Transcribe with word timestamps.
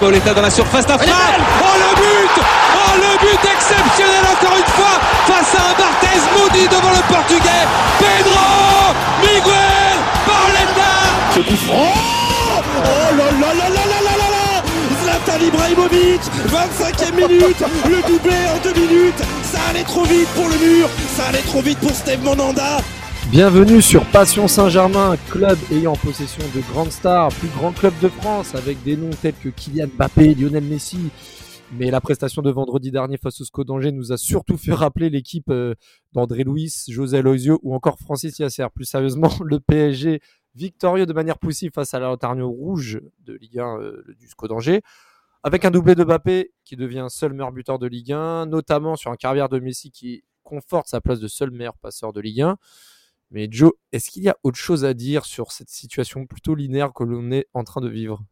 Pauletta 0.00 0.32
dans 0.32 0.42
la 0.42 0.50
surface 0.50 0.86
d'affaire. 0.86 1.12
Oh 1.60 1.64
le 1.76 1.94
but. 1.96 2.42
Oh 2.76 2.94
le 2.96 3.18
but 3.18 3.50
exceptionnel 3.52 4.24
encore 4.32 4.56
une 4.56 4.72
fois 4.72 5.00
face 5.26 5.54
à 5.54 5.70
un 5.70 5.74
Barthez 5.74 6.20
maudit 6.38 6.68
devant 6.68 6.90
le 6.90 7.02
portugais. 7.12 7.66
Pedro 7.98 8.94
Miguel 9.20 9.98
Pauletta 10.24 10.94
Ce 11.34 11.40
coup 11.40 11.56
franc. 11.66 11.92
Oh 12.56 13.16
là 13.16 13.24
là 13.24 13.54
là 13.54 13.68
là 13.68 13.84
là 13.86 14.00
là 14.04 14.16
là 14.16 14.28
là. 14.30 14.62
Zlatan 15.02 15.44
Ibrahimovic 15.44 16.20
25e 16.46 17.14
minute. 17.14 17.64
Le 17.88 18.02
doublé 18.08 18.36
en 18.54 18.58
deux 18.62 18.80
minutes 18.80 19.22
allait 19.68 19.84
trop 19.84 20.04
vite 20.04 20.28
pour 20.34 20.48
le 20.48 20.56
mur 20.58 20.88
Ça 20.88 21.26
allait 21.26 21.42
trop 21.42 21.60
vite 21.60 21.78
pour 21.78 21.90
Steve 21.90 22.22
Monanda 22.24 22.78
Bienvenue 23.30 23.82
sur 23.82 24.06
Passion 24.06 24.48
Saint-Germain, 24.48 25.16
club 25.30 25.58
ayant 25.70 25.94
possession 25.94 26.42
de 26.54 26.62
grandes 26.72 26.90
stars, 26.90 27.28
plus 27.34 27.48
grand 27.48 27.72
club 27.72 27.92
de 28.00 28.08
France, 28.08 28.54
avec 28.54 28.82
des 28.82 28.96
noms 28.96 29.10
tels 29.20 29.34
que 29.34 29.50
Kylian 29.50 29.88
Mbappé, 29.88 30.34
Lionel 30.34 30.64
Messi. 30.64 31.10
Mais 31.76 31.90
la 31.90 32.00
prestation 32.00 32.40
de 32.40 32.50
vendredi 32.50 32.90
dernier 32.90 33.18
face 33.18 33.42
au 33.42 33.44
SCO 33.44 33.64
d'Angers 33.64 33.92
nous 33.92 34.12
a 34.12 34.16
surtout 34.16 34.56
fait 34.56 34.72
rappeler 34.72 35.10
l'équipe 35.10 35.50
euh, 35.50 35.74
d'André 36.14 36.44
Louis, 36.44 36.72
José 36.88 37.20
Loisio 37.20 37.60
ou 37.62 37.74
encore 37.74 37.98
Francis 37.98 38.38
Yasser. 38.38 38.64
Plus 38.74 38.86
sérieusement, 38.86 39.30
le 39.44 39.60
PSG 39.60 40.20
victorieux 40.54 41.04
de 41.04 41.12
manière 41.12 41.38
poussive 41.38 41.72
face 41.74 41.92
à 41.92 42.00
la 42.00 42.14
Rouge 42.14 43.00
de 43.26 43.34
Ligue 43.34 43.58
1 43.58 43.78
euh, 43.80 44.02
du 44.18 44.28
SCO 44.28 44.48
d'Angers. 44.48 44.80
Avec 45.44 45.64
un 45.64 45.70
doublé 45.70 45.94
de 45.94 46.02
Mbappé 46.02 46.52
qui 46.64 46.74
devient 46.74 47.06
seul 47.08 47.32
meilleur 47.32 47.52
buteur 47.52 47.78
de 47.78 47.86
Ligue 47.86 48.12
1, 48.12 48.46
notamment 48.46 48.96
sur 48.96 49.12
un 49.12 49.16
carrière 49.16 49.48
de 49.48 49.60
Messi 49.60 49.92
qui 49.92 50.24
conforte 50.42 50.88
sa 50.88 51.00
place 51.00 51.20
de 51.20 51.28
seul 51.28 51.52
meilleur 51.52 51.78
passeur 51.78 52.12
de 52.12 52.20
Ligue 52.20 52.42
1. 52.42 52.56
Mais 53.30 53.46
Joe, 53.50 53.72
est-ce 53.92 54.10
qu'il 54.10 54.24
y 54.24 54.28
a 54.28 54.36
autre 54.42 54.56
chose 54.56 54.84
à 54.84 54.94
dire 54.94 55.24
sur 55.24 55.52
cette 55.52 55.68
situation 55.68 56.26
plutôt 56.26 56.54
linéaire 56.54 56.92
que 56.92 57.04
l'on 57.04 57.30
est 57.30 57.46
en 57.54 57.62
train 57.62 57.80
de 57.80 57.88
vivre? 57.88 58.24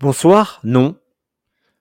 Bonsoir, 0.00 0.60
non. 0.64 0.98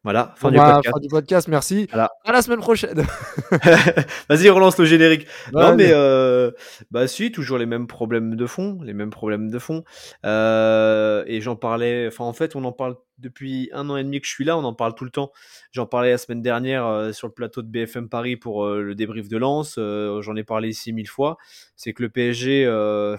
Voilà, 0.03 0.33
fin, 0.37 0.51
du, 0.51 0.57
va- 0.57 0.75
podcast. 0.75 0.93
fin 0.93 0.99
du 1.01 1.07
podcast, 1.09 1.47
merci. 1.49 1.87
Voilà. 1.91 2.11
À 2.23 2.31
la 2.31 2.41
semaine 2.41 2.59
prochaine. 2.59 3.05
Vas-y, 4.29 4.47
relance 4.49 4.77
le 4.77 4.85
générique. 4.85 5.27
Non, 5.53 5.75
mais 5.75 5.89
euh, 5.91 6.51
bah 6.91 7.07
si, 7.07 7.31
toujours 7.31 7.57
les 7.57 7.65
mêmes 7.65 7.87
problèmes 7.87 8.35
de 8.35 8.45
fond, 8.45 8.79
les 8.83 8.93
mêmes 8.93 9.09
problèmes 9.09 9.49
de 9.49 9.59
fond. 9.59 9.83
Euh, 10.25 11.23
et 11.27 11.41
j'en 11.41 11.55
parlais. 11.57 12.07
Enfin, 12.07 12.23
en 12.23 12.31
fait, 12.33 12.55
on 12.55 12.63
en 12.63 12.71
parle 12.71 12.95
depuis 13.17 13.69
un 13.73 13.89
an 13.89 13.97
et 13.97 14.03
demi 14.03 14.21
que 14.21 14.27
je 14.27 14.31
suis 14.31 14.45
là. 14.45 14.55
On 14.57 14.63
en 14.63 14.73
parle 14.73 14.93
tout 14.95 15.03
le 15.03 15.09
temps. 15.09 15.31
J'en 15.71 15.87
parlais 15.87 16.11
la 16.11 16.17
semaine 16.19 16.43
dernière 16.43 16.85
euh, 16.85 17.11
sur 17.11 17.27
le 17.27 17.33
plateau 17.33 17.61
de 17.61 17.67
BFM 17.67 18.07
Paris 18.07 18.37
pour 18.37 18.65
le 18.67 18.95
débrief 18.95 19.27
de 19.27 19.37
Lens. 19.37 19.77
J'en 19.77 20.35
ai 20.37 20.43
parlé 20.43 20.69
ici 20.69 20.93
mille 20.93 21.09
fois. 21.09 21.37
C'est 21.75 21.91
que 21.91 22.03
le 22.03 22.09
PSG 22.09 22.65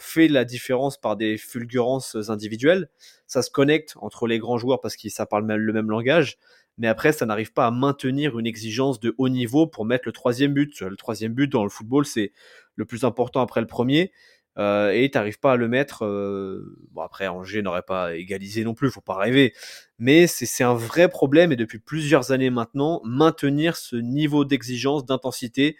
fait 0.00 0.28
la 0.28 0.44
différence 0.46 0.96
par 0.96 1.16
des 1.16 1.36
fulgurances 1.36 2.16
individuelles. 2.30 2.88
Ça 3.28 3.42
se 3.42 3.50
connecte 3.50 3.94
entre 4.00 4.26
les 4.26 4.38
grands 4.40 4.58
joueurs 4.58 4.80
parce 4.80 4.96
que 4.96 5.08
ça 5.08 5.26
parle 5.26 5.44
même 5.44 5.60
le 5.60 5.72
même 5.72 5.90
langage 5.90 6.38
mais 6.78 6.86
après, 6.86 7.12
ça 7.12 7.26
n'arrive 7.26 7.52
pas 7.52 7.66
à 7.66 7.70
maintenir 7.70 8.38
une 8.38 8.46
exigence 8.46 9.00
de 9.00 9.14
haut 9.18 9.28
niveau 9.28 9.66
pour 9.66 9.84
mettre 9.84 10.04
le 10.06 10.12
troisième 10.12 10.52
but. 10.54 10.80
Le 10.80 10.96
troisième 10.96 11.34
but 11.34 11.48
dans 11.50 11.64
le 11.64 11.70
football, 11.70 12.06
c'est 12.06 12.32
le 12.76 12.84
plus 12.84 13.04
important 13.04 13.40
après 13.40 13.60
le 13.60 13.66
premier. 13.66 14.12
Euh, 14.58 14.90
et 14.90 15.10
tu 15.10 15.18
n'arrives 15.18 15.38
pas 15.40 15.52
à 15.52 15.56
le 15.56 15.68
mettre. 15.68 16.04
euh, 16.04 16.76
Bon, 16.92 17.02
après, 17.02 17.26
Angers 17.28 17.62
n'aurait 17.62 17.82
pas 17.82 18.14
égalisé 18.16 18.64
non 18.64 18.74
plus, 18.74 18.90
faut 18.90 19.00
pas 19.00 19.16
rêver. 19.16 19.52
Mais 19.98 20.26
c'est 20.28 20.64
un 20.64 20.74
vrai 20.74 21.08
problème, 21.08 21.52
et 21.52 21.56
depuis 21.56 21.78
plusieurs 21.80 22.30
années 22.32 22.50
maintenant, 22.50 23.00
maintenir 23.04 23.76
ce 23.76 23.96
niveau 23.96 24.44
d'exigence, 24.44 25.04
d'intensité, 25.04 25.76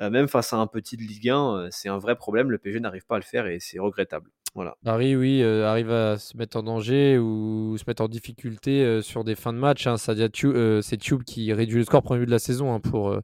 euh, 0.00 0.10
même 0.10 0.28
face 0.28 0.52
à 0.52 0.56
un 0.56 0.66
petit 0.66 0.96
de 0.96 1.02
Ligue 1.02 1.28
1, 1.28 1.56
euh, 1.56 1.68
c'est 1.70 1.88
un 1.88 1.98
vrai 1.98 2.16
problème. 2.16 2.50
Le 2.50 2.58
PSG 2.58 2.80
n'arrive 2.80 3.06
pas 3.06 3.16
à 3.16 3.18
le 3.18 3.24
faire 3.24 3.46
et 3.46 3.58
c'est 3.60 3.78
regrettable. 3.78 4.30
Voilà. 4.54 4.76
Paris, 4.84 5.14
oui, 5.14 5.42
euh, 5.42 5.68
arrive 5.68 5.90
à 5.92 6.18
se 6.18 6.36
mettre 6.36 6.56
en 6.56 6.64
danger 6.64 7.18
ou 7.18 7.76
se 7.78 7.84
mettre 7.86 8.02
en 8.02 8.08
difficulté 8.08 8.82
euh, 8.84 9.00
sur 9.00 9.22
des 9.22 9.36
fins 9.36 9.52
de 9.52 9.58
match. 9.58 9.86
hein. 9.86 9.94
Euh, 10.44 10.82
c'est 10.82 10.96
Tube 10.96 11.22
qui 11.22 11.52
réduit 11.52 11.78
le 11.78 11.84
score 11.84 12.02
premier 12.02 12.20
but 12.20 12.26
de 12.26 12.30
la 12.32 12.40
saison 12.40 12.74
hein, 12.74 12.80
pour 12.80 13.16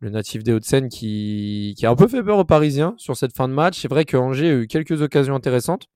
le 0.00 0.10
natif 0.10 0.42
des 0.42 0.52
Hauts-de-Seine 0.52 0.88
qui, 0.88 1.74
qui 1.78 1.86
a 1.86 1.90
un 1.90 1.94
peu 1.96 2.08
fait 2.08 2.22
peur 2.22 2.38
aux 2.38 2.44
Parisiens 2.44 2.94
sur 2.96 3.16
cette 3.16 3.36
fin 3.36 3.46
de 3.46 3.54
match. 3.54 3.78
C'est 3.80 3.88
vrai 3.88 4.04
que 4.04 4.16
Angers 4.16 4.48
a 4.48 4.54
eu 4.54 4.66
quelques 4.66 5.02
occasions 5.02 5.36
intéressantes. 5.36 5.86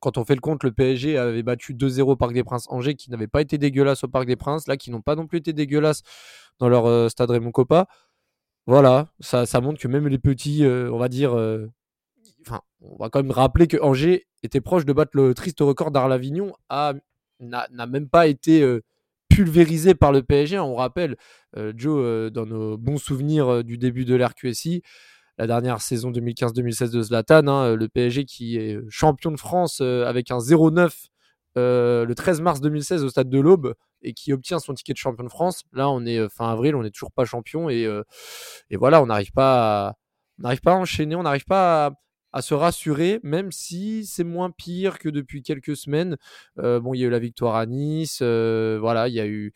Quand 0.00 0.16
on 0.16 0.24
fait 0.24 0.34
le 0.34 0.40
compte, 0.40 0.64
le 0.64 0.72
PSG 0.72 1.18
avait 1.18 1.42
battu 1.42 1.74
2-0 1.74 2.00
au 2.12 2.16
Parc 2.16 2.32
des 2.32 2.42
Princes 2.42 2.66
Angers 2.70 2.94
qui 2.94 3.10
n'avait 3.10 3.28
pas 3.28 3.42
été 3.42 3.58
dégueulasse 3.58 4.04
au 4.04 4.08
Parc 4.08 4.26
des 4.26 4.36
Princes, 4.36 4.66
là 4.68 4.76
qui 4.76 4.90
n'ont 4.90 5.02
pas 5.02 5.16
non 5.16 5.26
plus 5.26 5.38
été 5.38 5.52
dégueulasses 5.52 6.02
dans 6.58 6.68
leur 6.68 7.10
stade 7.10 7.30
Raymond 7.30 7.52
Coppa. 7.52 7.86
Voilà, 8.66 9.08
ça, 9.20 9.44
ça 9.44 9.60
montre 9.60 9.78
que 9.80 9.86
même 9.86 10.08
les 10.08 10.18
petits, 10.18 10.64
on 10.64 10.98
va 10.98 11.08
dire, 11.08 11.36
on 12.82 12.96
va 12.96 13.10
quand 13.10 13.22
même 13.22 13.32
rappeler 13.32 13.66
que 13.66 13.76
Angers 13.80 14.26
était 14.42 14.60
proche 14.60 14.84
de 14.84 14.92
battre 14.92 15.12
le 15.14 15.34
triste 15.34 15.60
record 15.60 15.90
d'Arlavignon, 15.90 16.52
n'a 16.70 17.86
même 17.86 18.08
pas 18.08 18.26
été 18.26 18.62
euh, 18.62 18.82
pulvérisé 19.28 19.94
par 19.94 20.12
le 20.12 20.22
PSG. 20.22 20.58
On 20.58 20.74
rappelle, 20.74 21.16
euh, 21.56 21.72
Joe, 21.76 21.98
euh, 21.98 22.30
dans 22.30 22.46
nos 22.46 22.76
bons 22.76 22.98
souvenirs 22.98 23.64
du 23.64 23.78
début 23.78 24.04
de 24.04 24.14
l'RQSI, 24.14 24.82
la 25.38 25.46
dernière 25.46 25.80
saison 25.80 26.10
2015-2016 26.10 26.90
de 26.90 27.02
Zlatan, 27.02 27.48
hein, 27.48 27.74
le 27.74 27.88
PSG 27.88 28.24
qui 28.24 28.56
est 28.58 28.78
champion 28.90 29.30
de 29.30 29.38
France 29.38 29.80
avec 29.80 30.30
un 30.30 30.38
0-9 30.38 31.08
euh, 31.58 32.06
le 32.06 32.14
13 32.14 32.40
mars 32.40 32.60
2016 32.62 33.04
au 33.04 33.10
stade 33.10 33.28
de 33.28 33.38
l'Aube 33.38 33.74
et 34.00 34.14
qui 34.14 34.32
obtient 34.32 34.58
son 34.58 34.72
ticket 34.72 34.94
de 34.94 34.98
champion 34.98 35.24
de 35.24 35.28
France. 35.28 35.62
Là, 35.72 35.90
on 35.90 36.04
est 36.06 36.28
fin 36.28 36.50
avril, 36.50 36.74
on 36.74 36.82
n'est 36.82 36.90
toujours 36.90 37.12
pas 37.12 37.24
champion 37.24 37.68
et, 37.70 37.88
voilà, 38.72 39.02
on 39.02 39.06
n'arrive 39.06 39.32
pas, 39.32 39.94
on 40.38 40.42
n'arrive 40.42 40.60
pas 40.60 40.72
à 40.72 40.76
enchaîner, 40.76 41.14
on 41.14 41.22
n'arrive 41.22 41.44
pas 41.44 41.86
à, 41.86 41.90
à 42.32 42.42
se 42.42 42.54
rassurer, 42.54 43.20
même 43.22 43.52
si 43.52 44.06
c'est 44.06 44.24
moins 44.24 44.50
pire 44.50 44.98
que 44.98 45.08
depuis 45.08 45.42
quelques 45.42 45.76
semaines. 45.76 46.16
Euh, 46.58 46.80
bon, 46.80 46.94
il 46.94 47.00
y 47.00 47.04
a 47.04 47.06
eu 47.06 47.10
la 47.10 47.18
victoire 47.18 47.56
à 47.56 47.66
Nice, 47.66 48.20
euh, 48.22 48.78
voilà, 48.80 49.08
il 49.08 49.14
y 49.14 49.20
a 49.20 49.26
eu, 49.26 49.52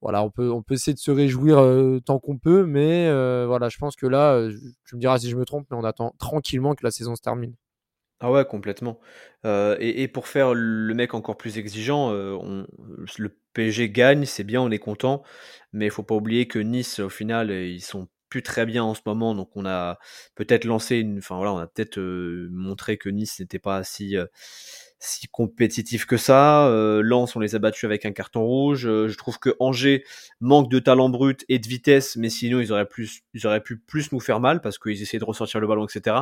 voilà, 0.00 0.22
on 0.22 0.30
peut, 0.30 0.50
on 0.50 0.62
peut 0.62 0.74
essayer 0.74 0.94
de 0.94 0.98
se 0.98 1.10
réjouir 1.10 1.58
euh, 1.58 2.00
tant 2.00 2.18
qu'on 2.18 2.38
peut, 2.38 2.64
mais 2.66 3.06
voilà, 3.46 3.68
je 3.68 3.78
pense 3.78 3.96
que 3.96 4.06
là, 4.06 4.48
tu 4.86 4.96
me 4.96 5.00
diras 5.00 5.18
si 5.18 5.30
je 5.30 5.36
me 5.36 5.44
trompe, 5.44 5.66
mais 5.70 5.76
on 5.76 5.84
attend 5.84 6.14
tranquillement 6.18 6.74
que 6.74 6.84
la 6.84 6.90
saison 6.90 7.16
se 7.16 7.22
termine. 7.22 7.54
Ah 8.20 8.32
ouais, 8.32 8.46
complètement. 8.46 8.98
Et, 9.44 10.02
et 10.02 10.08
pour 10.08 10.26
faire 10.26 10.54
le 10.54 10.94
mec 10.94 11.14
encore 11.14 11.36
plus 11.36 11.58
exigeant, 11.58 12.10
on- 12.12 12.66
le 13.18 13.28
PSG 13.52 13.90
gagne, 13.90 14.24
c'est 14.24 14.44
bien, 14.44 14.60
on 14.62 14.70
est 14.70 14.78
content, 14.78 15.22
mais 15.72 15.86
il 15.86 15.90
faut 15.90 16.02
pas 16.02 16.14
oublier 16.14 16.48
que 16.48 16.58
Nice, 16.58 16.98
au 17.00 17.10
final, 17.10 17.50
ils 17.50 17.80
sont 17.82 18.08
plus 18.28 18.42
très 18.42 18.66
bien 18.66 18.84
en 18.84 18.94
ce 18.94 19.00
moment, 19.06 19.34
donc 19.34 19.50
on 19.56 19.66
a 19.66 19.98
peut-être 20.34 20.64
lancé 20.64 20.96
une, 20.98 21.18
enfin 21.18 21.36
voilà, 21.36 21.52
on 21.52 21.58
a 21.58 21.66
peut-être 21.66 22.00
montré 22.50 22.98
que 22.98 23.08
Nice 23.08 23.40
n'était 23.40 23.58
pas 23.58 23.84
si 23.84 24.16
si 24.98 25.28
compétitif 25.28 26.06
que 26.06 26.16
ça. 26.16 26.68
Euh, 26.68 27.02
Lens, 27.02 27.36
on 27.36 27.40
les 27.40 27.54
a 27.54 27.58
battus 27.58 27.84
avec 27.84 28.06
un 28.06 28.12
carton 28.12 28.44
rouge. 28.44 28.82
Je 28.82 29.16
trouve 29.16 29.38
que 29.38 29.54
Angers 29.60 30.04
manque 30.40 30.70
de 30.70 30.78
talent 30.78 31.08
brut 31.08 31.44
et 31.48 31.58
de 31.58 31.68
vitesse, 31.68 32.16
mais 32.16 32.30
sinon 32.30 32.60
ils 32.60 32.72
auraient 32.72 32.88
plus, 32.88 33.20
ils 33.34 33.46
auraient 33.46 33.62
pu 33.62 33.78
plus 33.78 34.12
nous 34.12 34.20
faire 34.20 34.40
mal 34.40 34.60
parce 34.60 34.78
qu'ils 34.78 35.00
essayaient 35.02 35.20
de 35.20 35.24
ressortir 35.24 35.60
le 35.60 35.66
ballon, 35.66 35.86
etc. 35.86 36.16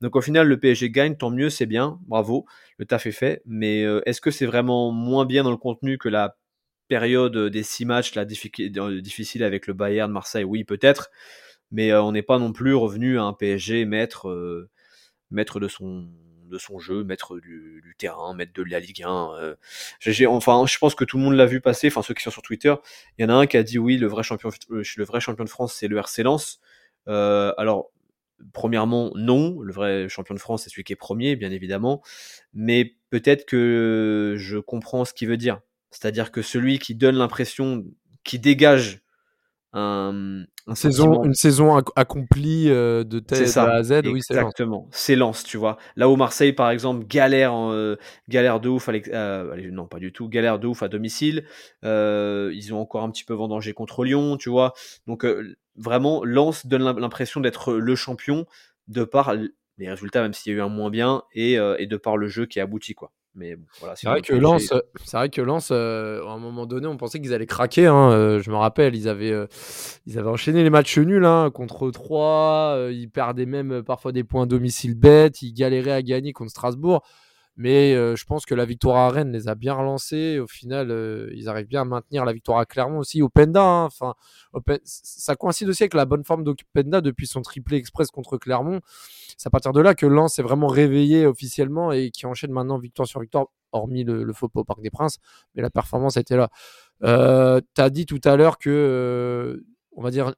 Donc 0.00 0.16
au 0.16 0.20
final, 0.20 0.46
le 0.46 0.58
PSG 0.58 0.90
gagne, 0.90 1.16
tant 1.16 1.30
mieux, 1.30 1.50
c'est 1.50 1.66
bien, 1.66 1.98
bravo, 2.06 2.46
le 2.78 2.84
taf 2.84 3.06
est 3.06 3.12
fait. 3.12 3.42
Mais 3.46 3.82
est-ce 4.06 4.20
que 4.20 4.30
c'est 4.30 4.46
vraiment 4.46 4.92
moins 4.92 5.24
bien 5.24 5.42
dans 5.42 5.50
le 5.50 5.56
contenu 5.56 5.98
que 5.98 6.08
la 6.08 6.36
période 6.88 7.36
des 7.36 7.62
six 7.62 7.84
matchs, 7.84 8.16
euh, 8.16 9.00
difficile 9.00 9.42
avec 9.42 9.66
le 9.66 9.74
Bayern, 9.74 10.10
Marseille? 10.10 10.44
Oui, 10.44 10.64
peut-être. 10.64 11.10
Mais 11.70 11.90
euh, 11.92 12.02
on 12.02 12.12
n'est 12.12 12.22
pas 12.22 12.38
non 12.38 12.52
plus 12.52 12.74
revenu 12.74 13.18
à 13.18 13.24
un 13.24 13.32
PSG 13.32 13.84
maître, 13.84 14.28
euh, 14.28 14.70
maître 15.30 15.60
de 15.60 15.68
son 15.68 16.08
de 16.46 16.56
son 16.58 16.78
jeu, 16.78 17.04
maître 17.04 17.38
du, 17.40 17.82
du 17.84 17.94
terrain, 17.98 18.32
maître 18.34 18.52
de 18.54 18.62
la 18.62 18.80
Ligue 18.80 19.02
1. 19.04 19.32
euh. 19.38 19.54
J'ai- 20.00 20.26
enfin, 20.26 20.64
je 20.66 20.78
pense 20.78 20.94
que 20.94 21.04
tout 21.04 21.18
le 21.18 21.24
monde 21.24 21.34
l'a 21.34 21.44
vu 21.46 21.60
passer. 21.60 21.88
Enfin, 21.88 22.00
ceux 22.02 22.14
qui 22.14 22.22
sont 22.22 22.30
sur 22.30 22.40
Twitter, 22.42 22.74
il 23.18 23.22
y 23.22 23.26
en 23.26 23.28
a 23.30 23.34
un 23.34 23.46
qui 23.46 23.58
a 23.58 23.62
dit 23.62 23.78
oui, 23.78 23.98
le 23.98 24.06
vrai 24.06 24.22
champion, 24.22 24.50
euh, 24.70 24.82
le 24.96 25.04
vrai 25.04 25.20
champion 25.20 25.44
de 25.44 25.50
France, 25.50 25.74
c'est 25.74 25.88
le 25.88 25.98
RC 25.98 26.22
Lens. 26.22 26.60
Euh, 27.08 27.52
alors, 27.58 27.90
premièrement, 28.52 29.10
non. 29.14 29.60
Le 29.60 29.72
vrai 29.72 30.08
champion 30.08 30.34
de 30.34 30.40
France, 30.40 30.64
c'est 30.64 30.70
celui 30.70 30.84
qui 30.84 30.92
est 30.92 30.96
premier, 30.96 31.36
bien 31.36 31.50
évidemment. 31.50 32.02
Mais 32.54 32.96
peut-être 33.10 33.46
que 33.46 34.34
je 34.38 34.58
comprends 34.58 35.04
ce 35.04 35.12
qu'il 35.14 35.28
veut 35.28 35.36
dire. 35.36 35.60
C'est-à-dire 35.90 36.32
que 36.32 36.42
celui 36.42 36.78
qui 36.78 36.94
donne 36.94 37.16
l'impression, 37.16 37.84
qui 38.24 38.38
dégage 38.38 39.00
un 39.72 40.44
Une 40.68 40.74
saison, 40.74 41.24
une 41.24 41.34
saison 41.34 41.78
ac- 41.78 41.90
accomplie 41.96 42.68
euh, 42.68 43.02
de, 43.02 43.22
ça. 43.46 43.64
A 43.64 43.76
à 43.76 43.82
Z, 43.82 44.02
oui, 44.06 44.20
c'est. 44.22 44.34
Exactement. 44.34 44.86
C'est 44.90 45.16
Lens, 45.16 45.42
tu 45.44 45.56
vois. 45.56 45.78
Là 45.96 46.08
où 46.08 46.16
Marseille, 46.16 46.52
par 46.52 46.70
exemple, 46.70 47.06
galère, 47.06 47.54
en, 47.54 47.72
euh, 47.72 47.96
galère 48.28 48.60
de 48.60 48.68
ouf, 48.68 48.88
à 48.88 48.92
euh, 48.92 49.52
allez, 49.52 49.70
non 49.70 49.86
pas 49.86 49.98
du 49.98 50.12
tout, 50.12 50.28
galère 50.28 50.58
de 50.58 50.66
ouf 50.66 50.82
à 50.82 50.88
domicile. 50.88 51.44
Euh, 51.84 52.50
ils 52.54 52.74
ont 52.74 52.80
encore 52.80 53.02
un 53.02 53.10
petit 53.10 53.24
peu 53.24 53.34
vendangé 53.34 53.72
contre 53.72 54.04
Lyon, 54.04 54.36
tu 54.36 54.50
vois. 54.50 54.74
Donc 55.06 55.24
euh, 55.24 55.56
vraiment, 55.76 56.24
Lens 56.24 56.66
donne 56.66 56.82
l'im- 56.82 56.98
l'impression 56.98 57.40
d'être 57.40 57.74
le 57.74 57.96
champion 57.96 58.46
de 58.88 59.04
par 59.04 59.34
les 59.78 59.88
résultats, 59.90 60.22
même 60.22 60.32
s'il 60.34 60.52
y 60.52 60.54
a 60.54 60.58
eu 60.58 60.62
un 60.62 60.68
moins 60.68 60.90
bien, 60.90 61.22
et, 61.32 61.58
euh, 61.58 61.76
et 61.78 61.86
de 61.86 61.96
par 61.96 62.16
le 62.16 62.28
jeu 62.28 62.46
qui 62.46 62.58
est 62.58 62.62
abouti, 62.62 62.94
quoi. 62.94 63.12
Mais 63.38 63.56
voilà, 63.78 63.96
c'est 63.96 64.08
vrai, 64.08 64.20
que 64.20 64.34
Lens, 64.34 64.72
c'est 65.04 65.16
vrai 65.16 65.28
que 65.28 65.40
Lens, 65.40 65.70
à 65.70 65.74
un 65.74 66.38
moment 66.38 66.66
donné, 66.66 66.86
on 66.86 66.96
pensait 66.96 67.20
qu'ils 67.20 67.32
allaient 67.32 67.46
craquer. 67.46 67.86
Hein. 67.86 68.38
je 68.40 68.50
me 68.50 68.56
rappelle, 68.56 68.94
ils 68.94 69.08
avaient, 69.08 69.34
ils 70.06 70.18
avaient 70.18 70.28
enchaîné 70.28 70.62
les 70.62 70.70
matchs 70.70 70.98
nuls 70.98 71.24
hein, 71.24 71.50
contre 71.52 71.90
3. 71.90 72.88
ils 72.90 73.08
perdaient 73.08 73.46
même 73.46 73.82
parfois 73.82 74.12
des 74.12 74.24
points 74.24 74.46
domicile 74.46 74.94
bêtes. 74.94 75.42
Ils 75.42 75.52
galéraient 75.52 75.92
à 75.92 76.02
gagner 76.02 76.32
contre 76.32 76.50
Strasbourg. 76.50 77.02
Mais 77.60 77.94
je 77.94 78.24
pense 78.24 78.46
que 78.46 78.54
la 78.54 78.64
victoire 78.64 78.96
à 78.96 79.10
Rennes 79.10 79.32
les 79.32 79.48
a 79.48 79.56
bien 79.56 79.74
relancés. 79.74 80.38
Au 80.38 80.46
final, 80.46 80.92
ils 81.34 81.48
arrivent 81.48 81.66
bien 81.66 81.82
à 81.82 81.84
maintenir 81.84 82.24
la 82.24 82.32
victoire 82.32 82.58
à 82.58 82.64
Clermont 82.66 83.00
aussi. 83.00 83.20
Openda, 83.20 83.60
hein. 83.60 83.84
enfin, 83.86 84.14
ça 84.84 85.34
coïncide 85.34 85.68
aussi 85.68 85.82
avec 85.82 85.94
la 85.94 86.04
bonne 86.04 86.22
forme 86.22 86.44
d'Openda 86.44 87.00
depuis 87.00 87.26
son 87.26 87.42
triplé 87.42 87.76
express 87.76 88.12
contre 88.12 88.38
Clermont. 88.38 88.80
C'est 89.36 89.48
à 89.48 89.50
partir 89.50 89.72
de 89.72 89.80
là 89.80 89.96
que 89.96 90.06
Lens 90.06 90.38
est 90.38 90.42
vraiment 90.42 90.68
réveillé 90.68 91.26
officiellement 91.26 91.90
et 91.90 92.12
qui 92.12 92.26
enchaîne 92.26 92.52
maintenant 92.52 92.78
victoire 92.78 93.08
sur 93.08 93.20
victoire, 93.20 93.46
hormis 93.72 94.04
le, 94.04 94.32
faux 94.32 94.48
pas 94.48 94.60
au 94.60 94.64
Parc 94.64 94.80
des 94.80 94.90
Princes. 94.90 95.18
Mais 95.56 95.62
la 95.62 95.70
performance 95.70 96.16
était 96.16 96.36
là. 96.36 96.50
tu 97.02 97.80
as 97.80 97.90
dit 97.90 98.06
tout 98.06 98.20
à 98.22 98.36
l'heure 98.36 98.58
que, 98.58 99.64
on 99.96 100.02
va 100.02 100.12
dire, 100.12 100.32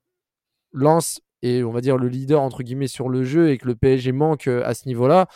Lens 0.72 1.20
est, 1.43 1.62
on 1.64 1.70
va 1.70 1.82
dire, 1.82 1.99
le 1.99 2.08
leader 2.08 2.40
entre 2.40 2.62
guillemets 2.62 2.88
sur 2.88 3.11
le 3.11 3.25
jeu 3.25 3.50
et 3.50 3.58
que 3.58 3.67
le 3.67 3.75
PSG 3.75 4.12
manque 4.12 4.46
à 4.46 4.72
ce 4.72 4.88
niveau-là 4.88 5.28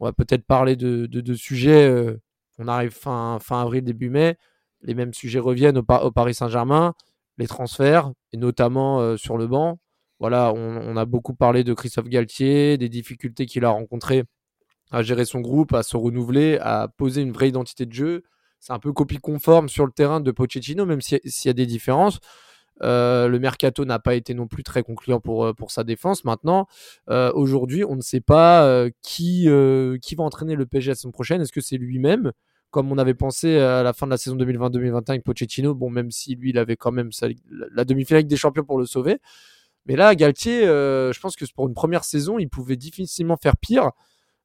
on 0.00 0.06
va 0.06 0.12
peut-être 0.12 0.44
parler 0.44 0.76
de, 0.76 1.06
de, 1.06 1.34
sujets. 1.34 1.88
Euh, 1.88 2.20
on 2.58 2.68
arrive 2.68 2.90
fin, 2.90 3.38
fin 3.40 3.62
avril, 3.62 3.82
début 3.84 4.10
mai. 4.10 4.36
Les 4.82 4.94
mêmes 4.94 5.14
sujets 5.14 5.38
reviennent 5.38 5.78
au, 5.78 6.10
Paris 6.10 6.34
Saint-Germain, 6.34 6.94
les 7.38 7.46
transferts, 7.46 8.12
et 8.32 8.36
notamment 8.36 9.00
euh, 9.00 9.16
sur 9.16 9.38
le 9.38 9.46
banc. 9.46 9.78
Voilà, 10.20 10.52
on, 10.54 10.96
a 10.96 11.04
beaucoup 11.04 11.34
parlé 11.34 11.64
de 11.64 11.74
Christophe 11.74 12.08
Galtier, 12.08 12.78
des 12.78 12.88
difficultés 12.88 13.46
qu'il 13.46 13.64
a 13.64 13.70
rencontrées 13.70 14.24
à 14.90 15.02
gérer 15.02 15.24
son 15.24 15.40
groupe, 15.40 15.74
à 15.74 15.82
se 15.82 15.96
renouveler, 15.96 16.58
à 16.60 16.88
poser 16.96 17.20
une 17.22 17.32
vraie 17.32 17.48
identité 17.48 17.84
de 17.84 17.92
jeu. 17.92 18.22
C'est 18.60 18.72
un 18.72 18.78
peu 18.78 18.92
copie 18.92 19.18
conforme 19.18 19.68
sur 19.68 19.84
le 19.84 19.92
terrain 19.92 20.20
de 20.20 20.30
Pochettino, 20.30 20.86
même 20.86 21.00
s'il 21.00 21.20
y 21.44 21.48
a 21.48 21.52
des 21.52 21.66
différences. 21.66 22.20
Euh, 22.82 23.28
le 23.28 23.38
mercato 23.38 23.84
n'a 23.84 23.98
pas 23.98 24.14
été 24.14 24.34
non 24.34 24.48
plus 24.48 24.64
très 24.64 24.82
concluant 24.82 25.20
pour, 25.20 25.44
euh, 25.44 25.52
pour 25.52 25.70
sa 25.70 25.84
défense. 25.84 26.24
Maintenant, 26.24 26.66
euh, 27.08 27.32
aujourd'hui, 27.34 27.84
on 27.84 27.96
ne 27.96 28.00
sait 28.00 28.20
pas 28.20 28.88
qui, 29.02 29.48
qui 30.02 30.14
va 30.14 30.24
entraîner 30.24 30.54
le 30.54 30.66
PSG 30.66 30.90
la 30.90 30.94
saison 30.94 31.10
prochaine. 31.10 31.40
Est-ce 31.40 31.52
que 31.52 31.60
c'est 31.60 31.76
lui-même? 31.76 32.32
Comme 32.70 32.90
on 32.90 32.98
avait 32.98 33.14
pensé 33.14 33.58
à 33.58 33.84
la 33.84 33.92
fin 33.92 34.06
de 34.06 34.10
la 34.10 34.16
saison 34.16 34.36
2020-2021 34.36 35.10
avec 35.10 35.24
Pochettino, 35.24 35.74
bon, 35.74 35.90
même 35.90 36.10
si 36.10 36.34
lui, 36.34 36.50
il 36.50 36.58
avait 36.58 36.76
quand 36.76 36.90
même 36.90 37.10
la 37.48 37.84
demi-finale 37.84 38.24
des 38.24 38.36
champions 38.36 38.64
pour 38.64 38.78
le 38.78 38.86
sauver. 38.86 39.18
Mais 39.86 39.94
là, 39.94 40.14
Galtier, 40.16 40.62
je 40.62 41.20
pense 41.20 41.36
que 41.36 41.44
pour 41.54 41.68
une 41.68 41.74
première 41.74 42.04
saison, 42.04 42.38
il 42.38 42.48
pouvait 42.48 42.76
difficilement 42.76 43.36
faire 43.36 43.56
pire. 43.56 43.92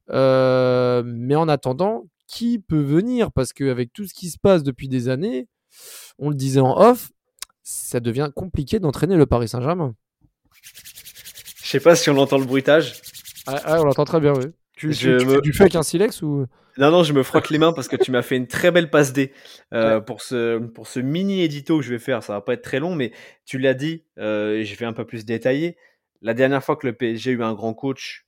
mais 0.08 1.34
en 1.34 1.48
attendant, 1.48 2.06
qui 2.28 2.60
peut 2.60 2.80
venir? 2.80 3.32
Parce 3.32 3.52
qu'avec 3.52 3.92
tout 3.92 4.06
ce 4.06 4.14
qui 4.14 4.30
se 4.30 4.38
passe 4.38 4.62
depuis 4.62 4.88
des 4.88 5.08
années, 5.08 5.48
on 6.18 6.30
le 6.30 6.36
disait 6.36 6.60
en 6.60 6.78
off, 6.78 7.10
ça 7.62 8.00
devient 8.00 8.30
compliqué 8.34 8.78
d'entraîner 8.78 9.16
le 9.16 9.26
Paris 9.26 9.48
Saint-Germain. 9.48 9.94
Je 11.62 11.68
sais 11.68 11.80
pas 11.80 11.94
si 11.94 12.10
on 12.10 12.18
entend 12.18 12.38
le 12.38 12.44
bruitage. 12.44 13.00
Ah, 13.46 13.60
ah 13.64 13.80
on 13.80 13.84
l'entend 13.84 14.04
très 14.04 14.20
bien, 14.20 14.34
oui. 14.34 14.46
Tu, 14.76 14.94
fais 14.94 15.62
avec 15.62 15.74
un 15.74 15.82
silex 15.82 16.22
ou? 16.22 16.46
Non, 16.78 16.90
non, 16.90 17.02
je 17.02 17.12
me 17.12 17.22
frotte 17.22 17.50
les 17.50 17.58
mains 17.58 17.72
parce 17.72 17.88
que 17.88 17.96
tu 17.96 18.10
m'as 18.10 18.22
fait 18.22 18.36
une 18.36 18.46
très 18.46 18.70
belle 18.70 18.88
passe 18.88 19.12
D 19.12 19.32
euh, 19.74 20.00
pour, 20.00 20.22
ce, 20.22 20.58
pour 20.58 20.86
ce 20.86 21.00
mini 21.00 21.42
édito 21.42 21.78
que 21.78 21.84
je 21.84 21.90
vais 21.90 21.98
faire. 21.98 22.22
Ça 22.22 22.32
va 22.32 22.40
pas 22.40 22.54
être 22.54 22.62
très 22.62 22.80
long, 22.80 22.94
mais 22.94 23.12
tu 23.44 23.58
l'as 23.58 23.74
dit, 23.74 24.04
euh, 24.18 24.62
j'ai 24.62 24.74
fait 24.76 24.84
un 24.84 24.92
peu 24.92 25.04
plus 25.04 25.24
détaillé. 25.24 25.76
La 26.22 26.32
dernière 26.32 26.64
fois 26.64 26.76
que 26.76 26.86
le 26.86 26.94
PSG 26.94 27.30
a 27.30 27.34
eu 27.34 27.42
un 27.42 27.54
grand 27.54 27.74
coach 27.74 28.26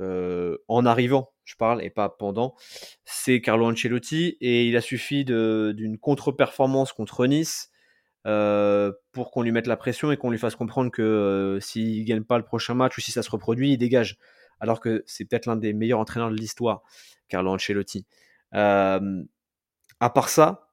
euh, 0.00 0.58
en 0.68 0.84
arrivant, 0.86 1.32
je 1.44 1.54
parle, 1.56 1.84
et 1.84 1.90
pas 1.90 2.08
pendant, 2.08 2.56
c'est 3.04 3.40
Carlo 3.40 3.70
Ancelotti. 3.70 4.36
Et 4.40 4.66
il 4.66 4.76
a 4.76 4.80
suffi 4.80 5.24
d'une 5.24 5.98
contre-performance 5.98 6.92
contre 6.92 7.26
Nice 7.26 7.71
euh, 8.26 8.92
pour 9.12 9.30
qu'on 9.30 9.42
lui 9.42 9.52
mette 9.52 9.66
la 9.66 9.76
pression 9.76 10.12
et 10.12 10.16
qu'on 10.16 10.30
lui 10.30 10.38
fasse 10.38 10.54
comprendre 10.54 10.90
que 10.90 11.02
euh, 11.02 11.60
s'il 11.60 12.04
gagne 12.04 12.22
pas 12.22 12.38
le 12.38 12.44
prochain 12.44 12.74
match 12.74 12.96
ou 12.96 13.00
si 13.00 13.10
ça 13.10 13.22
se 13.22 13.30
reproduit, 13.30 13.72
il 13.72 13.78
dégage. 13.78 14.18
Alors 14.60 14.80
que 14.80 15.02
c'est 15.06 15.24
peut-être 15.24 15.46
l'un 15.46 15.56
des 15.56 15.72
meilleurs 15.72 15.98
entraîneurs 15.98 16.30
de 16.30 16.36
l'histoire, 16.36 16.82
Carlo 17.28 17.52
Ancelotti. 17.52 18.06
Euh, 18.54 19.22
à 20.00 20.10
part 20.10 20.28
ça, 20.28 20.68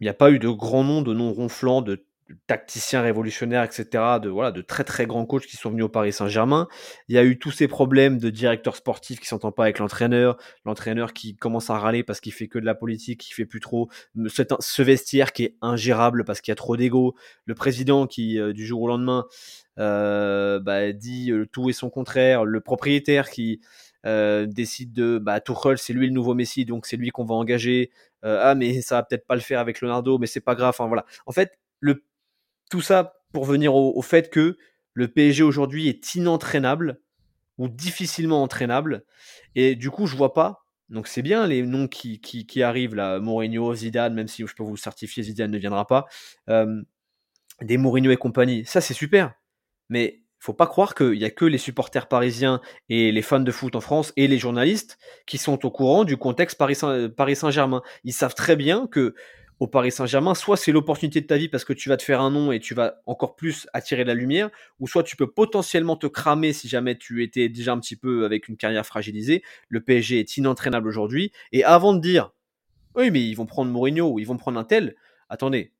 il 0.00 0.04
n'y 0.04 0.10
a 0.10 0.14
pas 0.14 0.30
eu 0.30 0.38
de 0.38 0.48
grands 0.48 0.84
noms, 0.84 1.02
de 1.02 1.14
noms 1.14 1.32
ronflants, 1.32 1.82
de 1.82 2.05
tacticiens 2.46 3.02
révolutionnaires, 3.02 3.62
etc., 3.62 3.86
de, 4.22 4.28
voilà, 4.28 4.50
de 4.50 4.60
très 4.60 4.84
très 4.84 5.06
grands 5.06 5.26
coachs 5.26 5.46
qui 5.46 5.56
sont 5.56 5.70
venus 5.70 5.84
au 5.84 5.88
Paris 5.88 6.12
Saint-Germain. 6.12 6.66
Il 7.08 7.14
y 7.14 7.18
a 7.18 7.24
eu 7.24 7.38
tous 7.38 7.50
ces 7.50 7.68
problèmes 7.68 8.18
de 8.18 8.30
directeur 8.30 8.76
sportif 8.76 9.20
qui 9.20 9.26
s'entend 9.26 9.52
pas 9.52 9.64
avec 9.64 9.78
l'entraîneur, 9.78 10.36
l'entraîneur 10.64 11.12
qui 11.12 11.36
commence 11.36 11.70
à 11.70 11.78
râler 11.78 12.02
parce 12.02 12.20
qu'il 12.20 12.32
fait 12.32 12.48
que 12.48 12.58
de 12.58 12.64
la 12.64 12.74
politique, 12.74 13.20
qui 13.20 13.32
fait 13.32 13.46
plus 13.46 13.60
trop, 13.60 13.88
ce, 14.26 14.82
vestiaire 14.82 15.32
qui 15.32 15.44
est 15.44 15.56
ingérable 15.62 16.24
parce 16.24 16.40
qu'il 16.40 16.50
y 16.50 16.52
a 16.52 16.56
trop 16.56 16.76
d'ego, 16.76 17.14
le 17.44 17.54
président 17.54 18.06
qui 18.06 18.40
euh, 18.40 18.52
du 18.52 18.66
jour 18.66 18.82
au 18.82 18.88
lendemain 18.88 19.26
euh, 19.78 20.58
bah, 20.58 20.92
dit 20.92 21.30
euh, 21.30 21.46
tout 21.46 21.70
et 21.70 21.72
son 21.72 21.90
contraire, 21.90 22.44
le 22.44 22.60
propriétaire 22.60 23.30
qui 23.30 23.60
décide 24.04 24.92
de 24.92 25.18
bah 25.18 25.40
Tuchel 25.40 25.78
c'est 25.78 25.92
lui 25.92 26.06
le 26.06 26.12
nouveau 26.12 26.34
Messi 26.34 26.64
donc 26.64 26.86
c'est 26.86 26.96
lui 26.96 27.10
qu'on 27.10 27.24
va 27.24 27.34
engager 27.34 27.90
ah 28.22 28.54
mais 28.54 28.80
ça 28.80 28.94
va 28.94 29.02
peut-être 29.02 29.26
pas 29.26 29.34
le 29.34 29.40
faire 29.40 29.58
avec 29.58 29.80
Leonardo 29.80 30.16
mais 30.18 30.28
c'est 30.28 30.40
pas 30.40 30.54
grave 30.54 30.68
enfin 30.68 30.86
voilà 30.86 31.04
en 31.26 31.32
fait 31.32 31.58
le 31.80 32.04
tout 32.70 32.80
ça 32.80 33.14
pour 33.32 33.44
venir 33.44 33.74
au, 33.74 34.00
fait 34.02 34.30
que 34.30 34.56
le 34.94 35.08
PSG 35.08 35.42
aujourd'hui 35.42 35.88
est 35.88 36.14
inentraînable 36.14 37.00
ou 37.58 37.68
difficilement 37.68 38.42
entraînable. 38.42 39.04
Et 39.54 39.74
du 39.74 39.90
coup, 39.90 40.06
je 40.06 40.16
vois 40.16 40.34
pas. 40.34 40.64
Donc 40.88 41.08
c'est 41.08 41.22
bien 41.22 41.46
les 41.46 41.62
noms 41.62 41.88
qui, 41.88 42.20
qui, 42.20 42.62
arrivent 42.62 42.94
là, 42.94 43.18
Mourinho, 43.18 43.74
Zidane, 43.74 44.14
même 44.14 44.28
si 44.28 44.46
je 44.46 44.54
peux 44.54 44.62
vous 44.62 44.76
certifier, 44.76 45.22
Zidane 45.22 45.50
ne 45.50 45.58
viendra 45.58 45.86
pas. 45.86 46.06
Euh, 46.48 46.82
des 47.62 47.76
Mourinho 47.76 48.10
et 48.10 48.16
compagnie, 48.16 48.64
ça 48.64 48.80
c'est 48.80 48.94
super. 48.94 49.34
Mais 49.88 50.22
faut 50.38 50.52
pas 50.52 50.66
croire 50.66 50.94
qu'il 50.94 51.14
y 51.14 51.24
a 51.24 51.30
que 51.30 51.44
les 51.44 51.58
supporters 51.58 52.06
parisiens 52.08 52.60
et 52.88 53.10
les 53.10 53.22
fans 53.22 53.40
de 53.40 53.50
foot 53.50 53.74
en 53.74 53.80
France 53.80 54.12
et 54.16 54.28
les 54.28 54.38
journalistes 54.38 54.98
qui 55.26 55.38
sont 55.38 55.66
au 55.66 55.70
courant 55.70 56.04
du 56.04 56.16
contexte 56.16 56.56
Paris 56.58 57.36
Saint-Germain. 57.36 57.82
Ils 58.04 58.12
savent 58.12 58.34
très 58.34 58.54
bien 58.54 58.86
que 58.86 59.14
au 59.58 59.66
Paris 59.66 59.90
Saint-Germain, 59.90 60.34
soit 60.34 60.56
c'est 60.56 60.72
l'opportunité 60.72 61.20
de 61.20 61.26
ta 61.26 61.36
vie 61.36 61.48
parce 61.48 61.64
que 61.64 61.72
tu 61.72 61.88
vas 61.88 61.96
te 61.96 62.02
faire 62.02 62.20
un 62.20 62.30
nom 62.30 62.52
et 62.52 62.60
tu 62.60 62.74
vas 62.74 63.00
encore 63.06 63.36
plus 63.36 63.66
attirer 63.72 64.04
la 64.04 64.14
lumière, 64.14 64.50
ou 64.80 64.86
soit 64.86 65.02
tu 65.02 65.16
peux 65.16 65.30
potentiellement 65.30 65.96
te 65.96 66.06
cramer 66.06 66.52
si 66.52 66.68
jamais 66.68 66.96
tu 66.96 67.22
étais 67.22 67.48
déjà 67.48 67.72
un 67.72 67.80
petit 67.80 67.96
peu 67.96 68.24
avec 68.24 68.48
une 68.48 68.56
carrière 68.56 68.84
fragilisée. 68.84 69.42
Le 69.68 69.80
PSG 69.80 70.20
est 70.20 70.36
inentraînable 70.36 70.88
aujourd'hui. 70.88 71.32
Et 71.52 71.64
avant 71.64 71.94
de 71.94 72.00
dire, 72.00 72.32
oui, 72.94 73.10
mais 73.10 73.22
ils 73.22 73.34
vont 73.34 73.46
prendre 73.46 73.70
Mourinho 73.70 74.10
ou 74.10 74.18
ils 74.18 74.26
vont 74.26 74.36
prendre 74.36 74.58
un 74.58 74.64
tel, 74.64 74.94
attendez. 75.28 75.72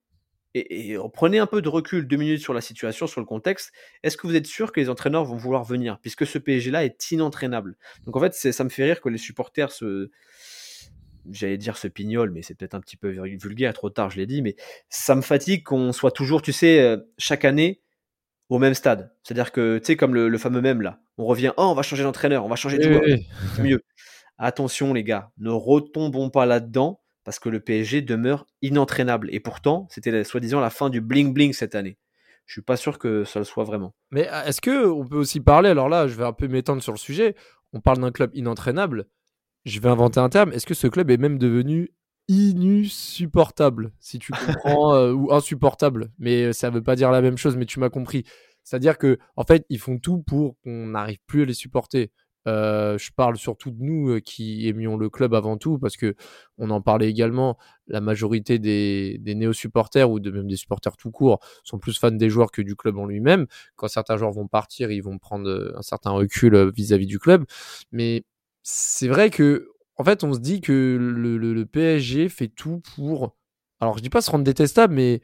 Et, 0.55 0.97
prenez 1.13 1.39
un 1.39 1.47
peu 1.47 1.61
de 1.61 1.69
recul, 1.69 2.07
deux 2.07 2.17
minutes 2.17 2.41
sur 2.41 2.55
la 2.55 2.63
situation, 2.63 3.07
sur 3.07 3.21
le 3.21 3.27
contexte. 3.27 3.73
Est-ce 4.03 4.17
que 4.17 4.27
vous 4.27 4.37
êtes 4.37 4.47
sûr 4.47 4.73
que 4.73 4.81
les 4.81 4.89
entraîneurs 4.89 5.25
vont 5.25 5.37
vouloir 5.37 5.65
venir? 5.65 5.99
Puisque 6.01 6.27
ce 6.27 6.39
PSG-là 6.39 6.87
est 6.87 7.11
inentraînable. 7.11 7.77
Donc 8.07 8.17
en 8.17 8.21
fait, 8.21 8.33
ça 8.33 8.65
me 8.65 8.71
fait 8.71 8.85
rire 8.85 9.03
que 9.03 9.11
les 9.11 9.19
supporters 9.19 9.71
se, 9.71 10.11
j'allais 11.31 11.59
dire 11.59 11.77
ce 11.77 11.89
pignol, 11.89 12.31
mais 12.31 12.43
c'est 12.43 12.55
peut-être 12.55 12.75
un 12.75 12.81
petit 12.81 12.97
peu 12.97 13.11
vulgaire, 13.11 13.73
trop 13.73 13.91
tard, 13.91 14.11
je 14.11 14.17
l'ai 14.17 14.27
dit, 14.27 14.43
mais 14.43 14.57
ça 14.89 15.15
me 15.15 15.23
fatigue 15.23 15.65
qu'on 15.65 15.93
soit 15.93 16.11
toujours, 16.11 16.43
tu 16.43 16.53
sais, 16.53 16.81
euh, 16.81 16.97
chaque 17.19 17.45
année 17.45 17.83
au 18.49 18.59
même 18.59 18.75
stade. 18.75 19.13
C'est-à-dire 19.23 19.53
que, 19.53 19.79
tu 19.79 19.87
sais, 19.87 19.97
comme 19.97 20.15
le, 20.15 20.39
fameux 20.39 20.61
même 20.61 20.83
là, 20.83 21.01
on 21.19 21.27
revient, 21.27 21.53
oh, 21.57 21.65
on 21.65 21.75
va 21.75 21.83
changer 21.83 22.03
d'entraîneur, 22.03 22.45
on 22.45 22.49
va 22.49 22.57
changer 22.57 22.79
de 22.79 22.83
joueur, 22.83 23.03
c'est 23.57 23.63
mieux. 23.63 23.83
Attention 24.39 24.93
les 24.93 25.03
gars, 25.03 25.31
ne 25.39 25.51
retombons 25.51 26.31
pas 26.31 26.47
là-dedans 26.47 27.01
parce 27.25 27.39
que 27.39 27.49
le 27.49 27.59
PSG 27.59 28.03
demeure 28.03 28.47
inentraînable. 28.63 29.29
Et 29.33 29.41
pourtant, 29.41 29.89
c'était 29.91 30.23
soi-disant 30.23 30.61
la 30.61 30.71
fin 30.71 30.91
du 30.91 31.01
bling-bling 31.01 31.53
cette 31.53 31.75
année. 31.75 31.99
Je 32.45 32.53
suis 32.53 32.63
pas 32.63 32.77
sûr 32.77 32.99
que 32.99 33.25
ça 33.25 33.41
le 33.41 33.45
soit 33.45 33.65
vraiment. 33.65 33.95
Mais 34.13 34.29
euh, 34.33 34.45
est-ce 34.45 34.61
que 34.61 34.87
on 34.87 35.05
peut 35.05 35.17
aussi 35.17 35.41
parler, 35.41 35.71
alors 35.71 35.89
là, 35.89 36.07
je 36.07 36.15
vais 36.15 36.25
un 36.25 36.33
peu 36.33 36.47
m'étendre 36.47 36.83
sur 36.83 36.93
le 36.93 36.99
sujet, 36.99 37.35
on 37.73 37.81
parle 37.81 37.99
d'un 37.99 38.13
club 38.13 38.31
inentraînable, 38.35 39.07
je 39.67 39.81
vais 39.81 39.89
inventer 39.89 40.21
un 40.21 40.29
terme. 40.29 40.53
Est-ce 40.53 40.65
que 40.65 40.75
ce 40.75 40.87
club 40.87 41.11
est 41.11 41.17
même 41.17 41.39
devenu 41.39 41.93
insupportable, 42.31 43.93
si 43.99 44.19
tu 44.19 44.33
comprends, 44.33 44.95
euh, 44.95 45.13
ou 45.13 45.33
insupportable? 45.33 46.13
Mais 46.19 46.53
ça 46.53 46.71
ne 46.71 46.77
veut 46.77 46.83
pas 46.83 46.97
dire 46.97 47.11
la 47.11 47.21
même 47.21 47.37
chose, 47.37 47.57
mais 47.57 47.67
tu 47.67 47.81
m'as 47.81 47.91
compris. 47.91 48.25
C'est-à-dire 48.63 48.97
que, 48.97 49.19
en 49.35 49.43
fait, 49.43 49.67
ils 49.69 49.81
font 49.81 49.99
tout 49.99 50.23
pour 50.23 50.57
qu'on 50.63 50.87
n'arrive 50.87 51.19
plus 51.27 51.43
à 51.43 51.45
les 51.45 51.55
supporter. 51.55 52.13
Euh, 52.47 52.97
je 52.97 53.11
parle 53.11 53.37
surtout 53.37 53.73
de 53.73 53.83
nous 53.83 54.11
euh, 54.11 54.21
qui 54.21 54.69
aimions 54.69 54.97
le 54.97 55.11
club 55.11 55.35
avant 55.35 55.57
tout, 55.57 55.81
parce 55.81 55.97
que 55.97 56.15
on 56.59 56.71
en 56.71 56.81
parlait 56.81 57.11
également. 57.11 57.59
La 57.89 58.01
majorité 58.01 58.61
des, 58.61 59.21
néo-supporters 59.25 60.09
ou 60.09 60.21
de 60.21 60.31
même 60.31 60.47
des 60.47 60.57
supporters 60.57 60.97
tout 60.97 61.11
court 61.11 61.41
sont 61.65 61.81
plus 61.81 61.99
fans 61.99 62.13
des 62.13 62.29
joueurs 62.29 62.53
que 62.53 62.63
du 62.63 62.77
club 62.77 62.99
en 62.99 63.07
lui-même. 63.07 63.47
Quand 63.75 63.89
certains 63.89 64.17
joueurs 64.17 64.31
vont 64.31 64.47
partir, 64.47 64.93
ils 64.93 65.03
vont 65.03 65.19
prendre 65.19 65.73
un 65.77 65.83
certain 65.83 66.13
recul 66.13 66.71
vis 66.71 66.93
à 66.93 66.99
-vis 66.99 67.07
du 67.07 67.19
club. 67.19 67.45
Mais 67.91 68.25
c'est 68.69 69.07
vrai 69.07 69.31
que, 69.31 69.71
en 69.97 70.03
fait, 70.03 70.25
on 70.25 70.33
se 70.35 70.41
dit 70.41 70.61
que 70.61 70.99
le, 70.99 71.67
PSG 71.67 72.29
fait 72.29 72.49
tout 72.49 72.83
pour. 72.97 73.37
Alors, 73.79 73.97
je 73.97 74.03
dis 74.03 74.11
pas 74.11 74.21
se 74.21 74.31
rendre 74.31 74.43
détestable, 74.43 74.93
mais 74.93 75.23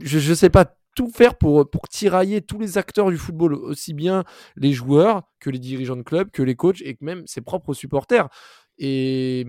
je, 0.00 0.30
ne 0.30 0.34
sais 0.34 0.48
pas 0.48 0.74
tout 0.96 1.10
faire 1.10 1.36
pour, 1.36 1.68
tirailler 1.90 2.40
tous 2.40 2.58
les 2.58 2.78
acteurs 2.78 3.10
du 3.10 3.18
football, 3.18 3.52
aussi 3.52 3.92
bien 3.92 4.24
les 4.56 4.72
joueurs 4.72 5.24
que 5.40 5.50
les 5.50 5.58
dirigeants 5.58 5.96
de 5.96 6.02
club, 6.02 6.30
que 6.30 6.42
les 6.42 6.56
coachs 6.56 6.80
et 6.80 6.94
que 6.94 7.04
même 7.04 7.26
ses 7.26 7.42
propres 7.42 7.74
supporters. 7.74 8.30
Et, 8.78 9.46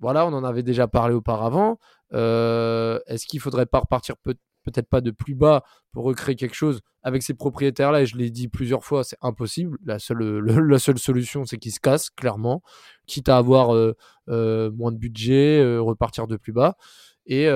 voilà, 0.00 0.26
on 0.26 0.32
en 0.32 0.42
avait 0.42 0.64
déjà 0.64 0.88
parlé 0.88 1.14
auparavant. 1.14 1.78
Est-ce 2.12 3.26
qu'il 3.28 3.38
faudrait 3.38 3.66
pas 3.66 3.78
repartir 3.78 4.16
peut- 4.16 4.34
peut-être 4.70 4.88
pas 4.88 5.00
de 5.00 5.10
plus 5.10 5.34
bas 5.34 5.64
pour 5.92 6.04
recréer 6.04 6.36
quelque 6.36 6.54
chose 6.54 6.80
avec 7.02 7.22
ces 7.22 7.34
propriétaires-là 7.34 8.02
Et 8.02 8.06
je 8.06 8.16
l'ai 8.16 8.30
dit 8.30 8.48
plusieurs 8.48 8.84
fois, 8.84 9.04
c'est 9.04 9.18
impossible. 9.20 9.78
La 9.84 9.98
seule, 9.98 10.78
seule 10.78 10.98
solution, 10.98 11.44
c'est 11.44 11.58
qu'ils 11.58 11.72
se 11.72 11.80
cassent, 11.80 12.10
clairement, 12.10 12.62
quitte 13.06 13.28
à 13.28 13.36
avoir 13.36 13.68
moins 14.28 14.92
de 14.92 14.98
budget, 14.98 15.78
repartir 15.78 16.26
de 16.26 16.36
plus 16.36 16.52
bas. 16.52 16.76
Et 17.26 17.48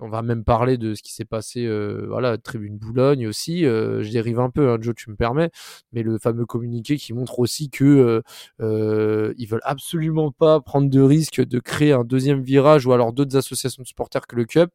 on 0.00 0.08
va 0.08 0.22
même 0.22 0.44
parler 0.44 0.76
de 0.76 0.94
ce 0.94 1.02
qui 1.02 1.12
s'est 1.12 1.24
passé, 1.24 1.64
euh, 1.66 2.06
voilà, 2.08 2.36
Tribune 2.38 2.78
Boulogne 2.78 3.26
aussi. 3.26 3.64
Euh, 3.64 4.02
je 4.02 4.10
dérive 4.10 4.40
un 4.40 4.50
peu, 4.50 4.70
hein, 4.70 4.78
Joe, 4.80 4.94
tu 4.94 5.10
me 5.10 5.16
permets, 5.16 5.50
mais 5.92 6.02
le 6.02 6.18
fameux 6.18 6.46
communiqué 6.46 6.96
qui 6.96 7.12
montre 7.12 7.38
aussi 7.38 7.70
que 7.70 8.22
euh, 8.60 9.34
ils 9.38 9.46
veulent 9.46 9.60
absolument 9.64 10.32
pas 10.32 10.60
prendre 10.60 10.90
de 10.90 11.00
risque 11.00 11.40
de 11.40 11.58
créer 11.60 11.92
un 11.92 12.04
deuxième 12.04 12.42
virage 12.42 12.86
ou 12.86 12.92
alors 12.92 13.12
d'autres 13.12 13.36
associations 13.36 13.82
de 13.82 13.88
supporters 13.88 14.26
que 14.26 14.36
le 14.36 14.44
Cup 14.44 14.70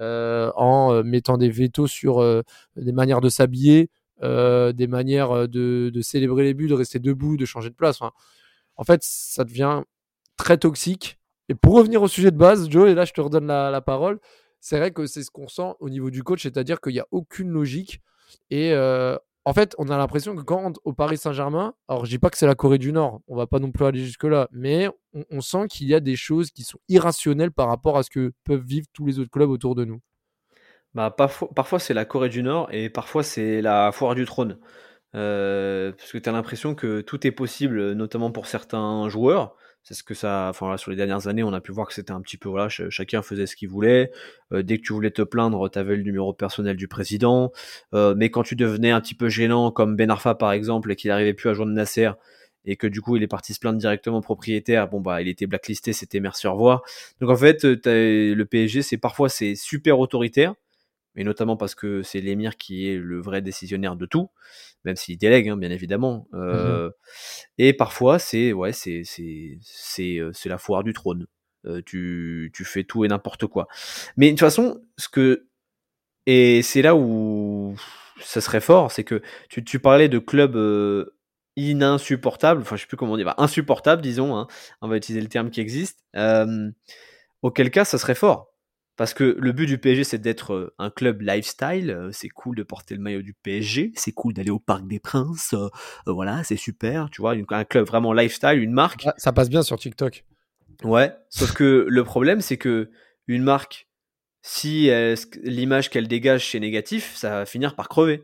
en 0.00 1.02
mettant 1.04 1.38
des 1.38 1.50
vétos 1.50 1.86
sur 1.86 2.20
des 2.76 2.92
manières 2.92 3.20
de 3.20 3.28
s'habiller, 3.28 3.90
des 4.22 4.86
manières 4.88 5.48
de, 5.48 6.00
célébrer 6.02 6.44
les 6.44 6.54
buts, 6.54 6.68
de 6.68 6.74
rester 6.74 6.98
debout, 6.98 7.36
de 7.36 7.44
changer 7.44 7.70
de 7.70 7.74
place. 7.74 8.00
en 8.00 8.84
fait, 8.84 9.00
ça 9.02 9.44
devient 9.44 9.82
très 10.36 10.58
toxique. 10.58 11.18
Et 11.48 11.54
pour 11.54 11.74
revenir 11.74 12.02
au 12.02 12.08
sujet 12.08 12.30
de 12.30 12.36
base, 12.36 12.68
Joe, 12.68 12.90
et 12.90 12.94
là 12.94 13.04
je 13.04 13.12
te 13.12 13.20
redonne 13.20 13.46
la 13.46 13.80
parole, 13.80 14.18
c'est 14.60 14.78
vrai 14.78 14.90
que 14.90 15.06
c'est 15.06 15.22
ce 15.22 15.30
qu'on 15.30 15.46
sent 15.46 15.74
au 15.78 15.88
niveau 15.88 16.10
du 16.10 16.24
coach, 16.24 16.42
c'est-à-dire 16.42 16.80
qu'il 16.80 16.92
n'y 16.92 16.98
a 16.98 17.06
aucune 17.12 17.50
logique. 17.50 18.00
Et 18.50 18.72
euh, 18.72 19.16
en 19.46 19.54
fait, 19.54 19.76
on 19.78 19.88
a 19.90 19.96
l'impression 19.96 20.34
que 20.34 20.42
quand 20.42 20.72
au 20.82 20.92
Paris 20.92 21.18
Saint-Germain, 21.18 21.72
alors 21.86 22.04
je 22.04 22.10
dis 22.10 22.18
pas 22.18 22.30
que 22.30 22.36
c'est 22.36 22.48
la 22.48 22.56
Corée 22.56 22.78
du 22.78 22.92
Nord, 22.92 23.20
on 23.28 23.36
va 23.36 23.46
pas 23.46 23.60
non 23.60 23.70
plus 23.70 23.84
aller 23.86 24.04
jusque-là, 24.04 24.48
mais 24.50 24.88
on, 25.30 25.40
sent 25.40 25.68
qu'il 25.70 25.86
y 25.86 25.94
a 25.94 26.00
des 26.00 26.16
choses 26.16 26.50
qui 26.50 26.64
sont 26.64 26.80
irrationnelles 26.88 27.52
par 27.52 27.68
rapport 27.68 27.96
à 27.96 28.02
ce 28.02 28.10
que 28.10 28.32
peuvent 28.42 28.64
vivre 28.64 28.88
tous 28.92 29.06
les 29.06 29.20
autres 29.20 29.30
clubs 29.30 29.48
autour 29.48 29.76
de 29.76 29.84
nous. 29.84 30.00
Bah, 30.94 31.14
parfois, 31.14 31.78
c'est 31.78 31.94
la 31.94 32.04
Corée 32.04 32.28
du 32.28 32.42
Nord 32.42 32.68
et 32.72 32.90
parfois 32.90 33.22
c'est 33.22 33.62
la 33.62 33.92
foire 33.92 34.16
du 34.16 34.24
trône. 34.24 34.58
Euh, 35.14 35.92
parce 35.92 36.10
que 36.10 36.18
tu 36.18 36.28
as 36.28 36.32
l'impression 36.32 36.74
que 36.74 37.00
tout 37.00 37.24
est 37.24 37.30
possible, 37.30 37.92
notamment 37.92 38.32
pour 38.32 38.46
certains 38.48 39.08
joueurs. 39.08 39.54
C'est 39.88 39.94
ce 39.94 40.02
que 40.02 40.14
ça. 40.14 40.48
Enfin, 40.50 40.76
sur 40.78 40.90
les 40.90 40.96
dernières 40.96 41.28
années, 41.28 41.44
on 41.44 41.52
a 41.52 41.60
pu 41.60 41.70
voir 41.70 41.86
que 41.86 41.94
c'était 41.94 42.10
un 42.10 42.20
petit 42.20 42.36
peu. 42.36 42.48
Voilà, 42.48 42.68
chacun 42.68 43.22
faisait 43.22 43.46
ce 43.46 43.54
qu'il 43.54 43.68
voulait. 43.68 44.10
Euh, 44.52 44.64
dès 44.64 44.78
que 44.78 44.82
tu 44.82 44.92
voulais 44.92 45.12
te 45.12 45.22
plaindre, 45.22 45.70
tu 45.70 45.78
avais 45.78 45.94
le 45.94 46.02
numéro 46.02 46.32
personnel 46.32 46.76
du 46.76 46.88
président. 46.88 47.52
Euh, 47.94 48.12
mais 48.16 48.28
quand 48.28 48.42
tu 48.42 48.56
devenais 48.56 48.90
un 48.90 49.00
petit 49.00 49.14
peu 49.14 49.28
gênant, 49.28 49.70
comme 49.70 49.94
Ben 49.94 50.10
Arfa 50.10 50.34
par 50.34 50.50
exemple, 50.50 50.90
et 50.90 50.96
qu'il 50.96 51.10
n'arrivait 51.10 51.34
plus 51.34 51.50
à 51.50 51.54
joindre 51.54 51.70
Nasser, 51.70 52.10
et 52.64 52.74
que 52.74 52.88
du 52.88 53.00
coup 53.00 53.14
il 53.16 53.22
est 53.22 53.28
parti 53.28 53.54
se 53.54 53.60
plaindre 53.60 53.78
directement 53.78 54.20
propriétaire, 54.20 54.88
bon 54.88 55.00
bah 55.00 55.22
il 55.22 55.28
était 55.28 55.46
blacklisté, 55.46 55.92
c'était 55.92 56.18
merci 56.18 56.48
au 56.48 56.54
revoir. 56.54 56.82
Donc 57.20 57.30
en 57.30 57.36
fait, 57.36 57.62
le 57.62 58.42
PSG, 58.42 58.82
c'est 58.82 58.98
parfois 58.98 59.28
c'est 59.28 59.54
super 59.54 60.00
autoritaire, 60.00 60.54
mais 61.16 61.24
notamment 61.24 61.56
parce 61.56 61.74
que 61.74 62.02
c'est 62.02 62.20
l'émir 62.20 62.56
qui 62.56 62.88
est 62.88 62.96
le 62.96 63.20
vrai 63.20 63.42
décisionnaire 63.42 63.96
de 63.96 64.06
tout 64.06 64.30
même 64.86 64.96
s'il 64.96 65.18
délègue, 65.18 65.48
hein, 65.48 65.56
bien 65.56 65.70
évidemment. 65.70 66.28
Mmh 66.32 66.38
euh, 66.38 66.90
et 67.58 67.72
parfois, 67.74 68.18
c'est 68.18 68.52
ouais, 68.52 68.72
c'est 68.72 69.02
c'est 69.04 70.18
euh, 70.18 70.32
la 70.46 70.58
foire 70.58 70.82
du 70.84 70.94
trône. 70.94 71.26
Euh, 71.66 71.82
tu, 71.84 72.52
tu 72.54 72.64
fais 72.64 72.84
tout 72.84 73.04
et 73.04 73.08
n'importe 73.08 73.46
quoi. 73.46 73.66
Mais 74.16 74.26
de 74.26 74.32
toute 74.32 74.40
façon, 74.40 74.80
ce 74.96 75.08
que 75.08 75.48
et 76.26 76.62
c'est 76.62 76.82
là 76.82 76.94
où 76.96 77.76
ça 78.20 78.40
serait 78.40 78.60
fort, 78.60 78.92
c'est 78.92 79.04
que 79.04 79.20
tu, 79.48 79.64
tu 79.64 79.80
parlais 79.80 80.08
de 80.08 80.18
clubs 80.18 80.56
insupportables, 81.58 82.62
enfin 82.62 82.76
je 82.76 82.82
sais 82.82 82.86
plus 82.86 82.96
comment 82.96 83.16
dire, 83.16 83.26
bah, 83.26 83.34
insupportables, 83.38 84.02
disons, 84.02 84.36
hein, 84.36 84.46
on 84.80 84.88
va 84.88 84.96
utiliser 84.96 85.20
le 85.20 85.28
terme 85.28 85.50
qui 85.50 85.60
existe. 85.60 86.04
auquel 87.42 87.70
cas, 87.70 87.84
ça 87.84 87.98
serait 87.98 88.14
fort. 88.14 88.52
Parce 88.96 89.12
que 89.12 89.36
le 89.38 89.52
but 89.52 89.66
du 89.66 89.76
PSG, 89.76 90.04
c'est 90.04 90.18
d'être 90.18 90.54
euh, 90.54 90.74
un 90.78 90.90
club 90.90 91.20
lifestyle. 91.20 91.90
Euh, 91.90 92.10
c'est 92.12 92.30
cool 92.30 92.56
de 92.56 92.62
porter 92.62 92.94
le 92.94 93.02
maillot 93.02 93.20
du 93.20 93.34
PSG. 93.34 93.92
C'est 93.94 94.12
cool 94.12 94.32
d'aller 94.32 94.50
au 94.50 94.58
Parc 94.58 94.86
des 94.86 94.98
Princes. 94.98 95.54
Euh, 95.54 95.68
voilà, 96.06 96.42
c'est 96.44 96.56
super. 96.56 97.10
Tu 97.10 97.20
vois, 97.20 97.34
un 97.50 97.64
club 97.64 97.86
vraiment 97.86 98.14
lifestyle, 98.14 98.58
une 98.58 98.72
marque. 98.72 99.02
Ah, 99.06 99.14
ça 99.18 99.32
passe 99.32 99.50
bien 99.50 99.62
sur 99.62 99.78
TikTok. 99.78 100.24
Ouais. 100.82 101.14
Sauf 101.28 101.52
que 101.52 101.86
le 101.88 102.04
problème, 102.04 102.40
c'est 102.40 102.56
que 102.56 102.90
une 103.26 103.42
marque, 103.42 103.88
si 104.40 104.88
l'image 105.42 105.90
qu'elle 105.90 106.06
dégage 106.06 106.50
c'est 106.52 106.60
négatif, 106.60 107.16
ça 107.16 107.30
va 107.30 107.46
finir 107.46 107.74
par 107.74 107.88
crever. 107.88 108.22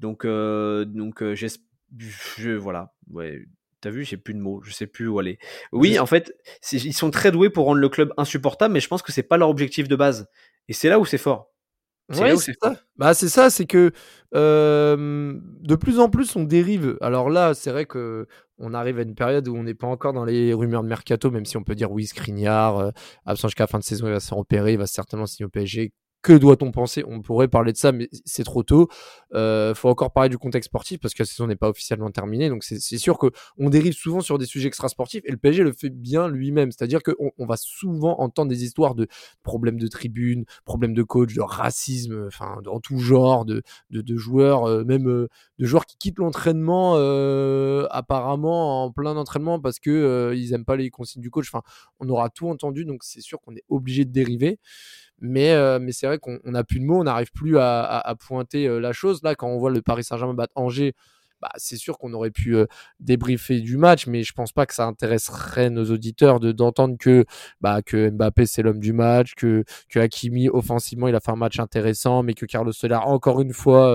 Donc, 0.00 0.26
donc, 0.26 1.22
je, 1.34 2.50
voilà. 2.50 2.94
Ouais. 3.10 3.46
T'as 3.84 3.90
vu, 3.90 4.02
j'ai 4.02 4.16
plus 4.16 4.32
de 4.32 4.38
mots, 4.38 4.62
je 4.64 4.72
sais 4.72 4.86
plus 4.86 5.08
où 5.08 5.18
aller. 5.18 5.38
Oui, 5.70 5.98
en 5.98 6.06
fait, 6.06 6.34
ils 6.72 6.94
sont 6.94 7.10
très 7.10 7.30
doués 7.30 7.50
pour 7.50 7.66
rendre 7.66 7.80
le 7.80 7.88
club 7.90 8.14
insupportable, 8.16 8.72
mais 8.72 8.80
je 8.80 8.88
pense 8.88 9.02
que 9.02 9.12
c'est 9.12 9.22
pas 9.22 9.36
leur 9.36 9.50
objectif 9.50 9.88
de 9.88 9.94
base. 9.94 10.26
Et 10.68 10.72
c'est 10.72 10.88
là 10.88 10.98
où 10.98 11.04
c'est 11.04 11.18
fort. 11.18 11.50
C'est 12.10 12.54
ça. 12.62 12.76
Bah, 12.96 13.12
c'est 13.12 13.28
ça, 13.28 13.50
c'est 13.50 13.66
que 13.66 13.92
de 14.32 15.74
plus 15.74 16.00
en 16.00 16.08
plus 16.08 16.34
on 16.34 16.44
dérive. 16.44 16.96
Alors 17.02 17.28
là, 17.28 17.52
c'est 17.52 17.70
vrai 17.70 17.84
que 17.84 18.26
on 18.58 18.72
arrive 18.72 18.98
à 18.98 19.02
une 19.02 19.14
période 19.14 19.48
où 19.48 19.54
on 19.54 19.64
n'est 19.64 19.74
pas 19.74 19.86
encore 19.86 20.14
dans 20.14 20.24
les 20.24 20.54
rumeurs 20.54 20.82
de 20.82 20.88
mercato, 20.88 21.30
même 21.30 21.44
si 21.44 21.58
on 21.58 21.62
peut 21.62 21.74
dire 21.74 21.92
oui, 21.92 22.06
Skriniar, 22.06 22.78
euh, 22.78 22.90
absent 23.26 23.48
jusqu'à 23.48 23.64
la 23.64 23.68
fin 23.68 23.78
de 23.78 23.84
saison, 23.84 24.06
il 24.06 24.12
va 24.12 24.20
se 24.20 24.28
faire 24.28 24.38
opérer, 24.38 24.72
il 24.72 24.78
va 24.78 24.86
certainement 24.86 25.26
signer 25.26 25.44
au 25.44 25.50
PSG 25.50 25.92
que 26.24 26.32
doit-on 26.32 26.72
penser? 26.72 27.04
On 27.06 27.20
pourrait 27.20 27.48
parler 27.48 27.72
de 27.72 27.76
ça, 27.76 27.92
mais 27.92 28.08
c'est 28.24 28.44
trop 28.44 28.62
tôt. 28.62 28.88
Il 29.30 29.36
euh, 29.36 29.74
faut 29.74 29.90
encore 29.90 30.10
parler 30.10 30.30
du 30.30 30.38
contexte 30.38 30.70
sportif 30.70 30.98
parce 30.98 31.12
que 31.12 31.22
la 31.22 31.26
saison 31.26 31.46
n'est 31.46 31.54
pas 31.54 31.68
officiellement 31.68 32.10
terminée. 32.10 32.48
Donc 32.48 32.64
c'est 32.64 32.98
sûr 32.98 33.18
qu'on 33.18 33.68
dérive 33.68 33.92
souvent 33.92 34.22
sur 34.22 34.38
des 34.38 34.46
sujets 34.46 34.68
extrasportifs 34.68 35.22
et 35.26 35.30
le 35.30 35.36
PSG 35.36 35.62
le 35.62 35.72
fait 35.72 35.90
bien 35.90 36.26
lui-même. 36.28 36.72
C'est-à-dire 36.72 37.02
qu'on 37.02 37.30
on 37.36 37.44
va 37.44 37.56
souvent 37.58 38.18
entendre 38.20 38.48
des 38.48 38.64
histoires 38.64 38.94
de 38.94 39.06
problèmes 39.42 39.78
de 39.78 39.86
tribune, 39.86 40.46
problèmes 40.64 40.94
de 40.94 41.02
coach, 41.02 41.34
de 41.34 41.42
racisme, 41.42 42.24
enfin 42.26 42.56
en 42.66 42.80
tout 42.80 42.98
genre, 42.98 43.44
de, 43.44 43.62
joueurs, 44.16 44.64
euh, 44.64 44.82
même 44.82 45.06
euh, 45.06 45.28
de 45.58 45.66
joueurs 45.66 45.84
qui 45.84 45.98
quittent 45.98 46.18
l'entraînement 46.18 46.94
apparemment 47.90 48.84
en 48.84 48.90
plein 48.90 49.16
entraînement 49.18 49.60
parce 49.60 49.78
que 49.78 50.32
ils 50.34 50.54
aiment 50.54 50.64
pas 50.64 50.76
les 50.76 50.88
consignes 50.88 51.20
du 51.20 51.30
coach. 51.30 51.48
Enfin, 51.52 51.62
on 52.00 52.08
aura 52.08 52.30
tout 52.30 52.48
entendu, 52.48 52.86
donc 52.86 53.04
c'est 53.04 53.20
sûr 53.20 53.40
qu'on 53.42 53.54
est 53.54 53.64
obligé 53.68 54.06
de 54.06 54.10
dériver. 54.10 54.58
Mais, 55.20 55.52
euh, 55.52 55.78
mais 55.80 55.92
c'est 55.92 56.06
vrai 56.06 56.18
qu'on 56.18 56.38
n'a 56.44 56.64
plus 56.64 56.80
de 56.80 56.84
mots, 56.84 57.00
on 57.00 57.04
n'arrive 57.04 57.30
plus 57.32 57.58
à, 57.58 58.14
pointer 58.26 58.66
euh, 58.66 58.78
la 58.78 58.92
chose. 58.92 59.22
Là, 59.22 59.34
quand 59.34 59.48
on 59.48 59.58
voit 59.58 59.70
le 59.70 59.82
Paris 59.82 60.04
Saint-Germain 60.04 60.34
battre 60.34 60.52
Angers, 60.56 60.94
bah, 61.40 61.50
c'est 61.56 61.76
sûr 61.76 61.98
qu'on 61.98 62.12
aurait 62.14 62.30
pu 62.30 62.56
euh, 62.56 62.66
débriefer 63.00 63.60
du 63.60 63.76
match, 63.76 64.06
mais 64.06 64.22
je 64.22 64.32
pense 64.32 64.52
pas 64.52 64.66
que 64.66 64.74
ça 64.74 64.86
intéresserait 64.86 65.68
nos 65.68 65.84
auditeurs 65.90 66.40
de 66.40 66.52
d'entendre 66.52 66.96
que 66.98 67.24
bah, 67.60 67.82
que 67.82 68.08
Mbappé 68.10 68.46
c'est 68.46 68.62
l'homme 68.62 68.80
du 68.80 68.92
match, 68.92 69.34
que 69.34 69.64
que 69.90 69.98
Hakimi 69.98 70.48
offensivement 70.48 71.08
il 71.08 71.14
a 71.14 71.20
fait 71.20 71.32
un 71.32 71.36
match 71.36 71.58
intéressant, 71.58 72.22
mais 72.22 72.34
que 72.34 72.46
Carlos 72.46 72.72
Soler 72.72 72.94
encore 72.94 73.40
une 73.42 73.52
fois 73.52 73.90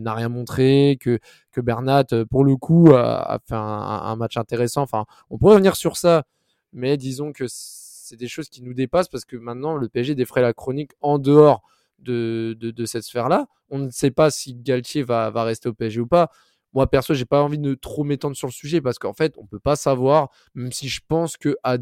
n'a 0.00 0.14
rien 0.14 0.28
montré, 0.28 0.98
que 1.00 1.18
que 1.52 1.60
Bernat 1.62 2.06
pour 2.30 2.44
le 2.44 2.56
coup 2.56 2.92
a, 2.94 3.38
fait 3.48 3.54
un, 3.54 3.58
un, 3.60 4.16
match 4.16 4.36
intéressant. 4.36 4.82
Enfin, 4.82 5.06
on 5.30 5.38
pourrait 5.38 5.54
revenir 5.54 5.76
sur 5.76 5.96
ça, 5.96 6.24
mais 6.72 6.96
disons 6.98 7.32
que 7.32 7.46
des 8.16 8.28
choses 8.28 8.48
qui 8.48 8.62
nous 8.62 8.74
dépassent 8.74 9.08
parce 9.08 9.24
que 9.24 9.36
maintenant, 9.36 9.76
le 9.76 9.88
PSG 9.88 10.14
défraie 10.14 10.42
la 10.42 10.52
chronique 10.52 10.92
en 11.00 11.18
dehors 11.18 11.62
de, 11.98 12.56
de, 12.60 12.84
cette 12.84 13.04
sphère-là. 13.04 13.46
On 13.70 13.78
ne 13.78 13.90
sait 13.90 14.10
pas 14.10 14.30
si 14.30 14.54
Galtier 14.54 15.02
va, 15.02 15.30
va 15.30 15.44
rester 15.44 15.68
au 15.68 15.74
PSG 15.74 16.00
ou 16.00 16.06
pas. 16.06 16.30
Moi, 16.74 16.88
perso, 16.88 17.14
j'ai 17.14 17.24
pas 17.24 17.40
envie 17.40 17.58
de 17.58 17.74
trop 17.74 18.02
m'étendre 18.02 18.36
sur 18.36 18.48
le 18.48 18.52
sujet 18.52 18.80
parce 18.80 18.98
qu'en 18.98 19.12
fait, 19.12 19.34
on 19.38 19.46
peut 19.46 19.60
pas 19.60 19.76
savoir, 19.76 20.30
même 20.54 20.72
si 20.72 20.88
je 20.88 21.00
pense 21.06 21.36
que 21.36 21.56
à 21.62 21.76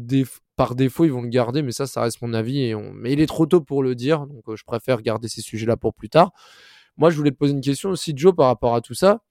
par 0.55 0.75
défaut, 0.75 1.05
ils 1.05 1.11
vont 1.11 1.23
le 1.23 1.29
garder, 1.29 1.63
mais 1.63 1.71
ça, 1.71 1.87
ça 1.87 2.01
reste 2.01 2.21
mon 2.21 2.33
avis. 2.33 2.61
Et 2.61 2.75
on... 2.75 2.93
Mais 2.93 3.11
il 3.11 3.19
est 3.19 3.25
trop 3.25 3.47
tôt 3.47 3.59
pour 3.59 3.81
le 3.81 3.95
dire, 3.95 4.27
donc 4.27 4.47
euh, 4.47 4.55
je 4.55 4.63
préfère 4.63 5.01
garder 5.01 5.27
ces 5.27 5.41
sujets-là 5.41 5.77
pour 5.77 5.95
plus 5.95 6.09
tard. 6.09 6.31
Moi, 6.97 7.09
je 7.09 7.17
voulais 7.17 7.31
te 7.31 7.37
poser 7.37 7.53
une 7.53 7.61
question 7.61 7.89
aussi, 7.89 8.13
Joe, 8.15 8.35
par 8.35 8.47
rapport 8.47 8.75
à 8.75 8.81
tout 8.81 8.93
ça. 8.93 9.21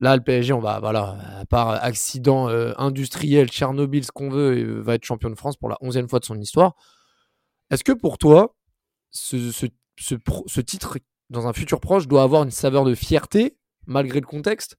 Là, 0.00 0.16
le 0.16 0.22
PSG, 0.22 0.54
on 0.54 0.60
va, 0.60 0.80
voilà, 0.80 1.18
à 1.40 1.44
part 1.44 1.68
accident 1.68 2.48
euh, 2.48 2.72
industriel, 2.78 3.48
Tchernobyl, 3.48 4.02
ce 4.02 4.10
qu'on 4.10 4.30
veut, 4.30 4.56
euh, 4.56 4.80
va 4.80 4.94
être 4.94 5.04
champion 5.04 5.28
de 5.28 5.34
France 5.34 5.58
pour 5.58 5.68
la 5.68 5.76
onzième 5.82 6.08
fois 6.08 6.20
de 6.20 6.24
son 6.24 6.40
histoire. 6.40 6.74
Est-ce 7.70 7.84
que 7.84 7.92
pour 7.92 8.16
toi, 8.16 8.56
ce, 9.10 9.66
titre, 10.60 10.98
dans 11.28 11.46
un 11.46 11.52
futur 11.52 11.80
proche, 11.80 12.08
doit 12.08 12.22
avoir 12.22 12.44
une 12.44 12.50
saveur 12.50 12.84
de 12.84 12.94
fierté, 12.94 13.58
malgré 13.86 14.20
le 14.20 14.26
contexte? 14.26 14.78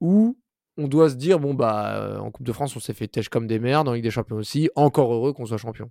Ou 0.00 0.38
on 0.76 0.86
doit 0.86 1.10
se 1.10 1.16
dire, 1.16 1.40
bon, 1.40 1.54
bah, 1.54 1.96
euh, 1.96 2.18
en 2.18 2.30
Coupe 2.30 2.46
de 2.46 2.52
France, 2.52 2.76
on 2.76 2.80
s'est 2.80 2.94
fait 2.94 3.08
têche 3.08 3.28
comme 3.28 3.48
des 3.48 3.58
merdes, 3.58 3.88
en 3.88 3.92
Ligue 3.92 4.04
des 4.04 4.10
Champions 4.12 4.36
aussi, 4.36 4.70
encore 4.76 5.12
heureux 5.12 5.32
qu'on 5.32 5.46
soit 5.46 5.58
champion? 5.58 5.90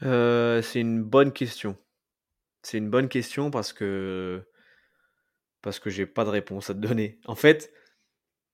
C'est 0.00 0.80
une 0.80 1.02
bonne 1.02 1.32
question. 1.32 1.76
C'est 2.62 2.78
une 2.78 2.90
bonne 2.90 3.08
question 3.08 3.50
parce 3.50 3.72
que 3.72 4.44
parce 5.62 5.78
que 5.78 5.90
j'ai 5.90 6.06
pas 6.06 6.24
de 6.24 6.30
réponse 6.30 6.70
à 6.70 6.74
te 6.74 6.78
donner. 6.78 7.18
En 7.26 7.34
fait, 7.34 7.72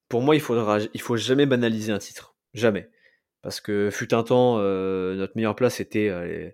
pour 0.08 0.22
moi, 0.22 0.34
il 0.34 0.40
faudra, 0.40 0.78
il 0.92 1.00
faut 1.00 1.16
jamais 1.16 1.46
banaliser 1.46 1.92
un 1.92 1.98
titre, 1.98 2.36
jamais, 2.54 2.90
parce 3.42 3.60
que 3.60 3.90
fut 3.90 4.14
un 4.14 4.22
temps, 4.22 4.58
euh, 4.58 5.14
notre 5.16 5.34
meilleure 5.36 5.56
place 5.56 5.80
était 5.80 6.08
euh, 6.08 6.50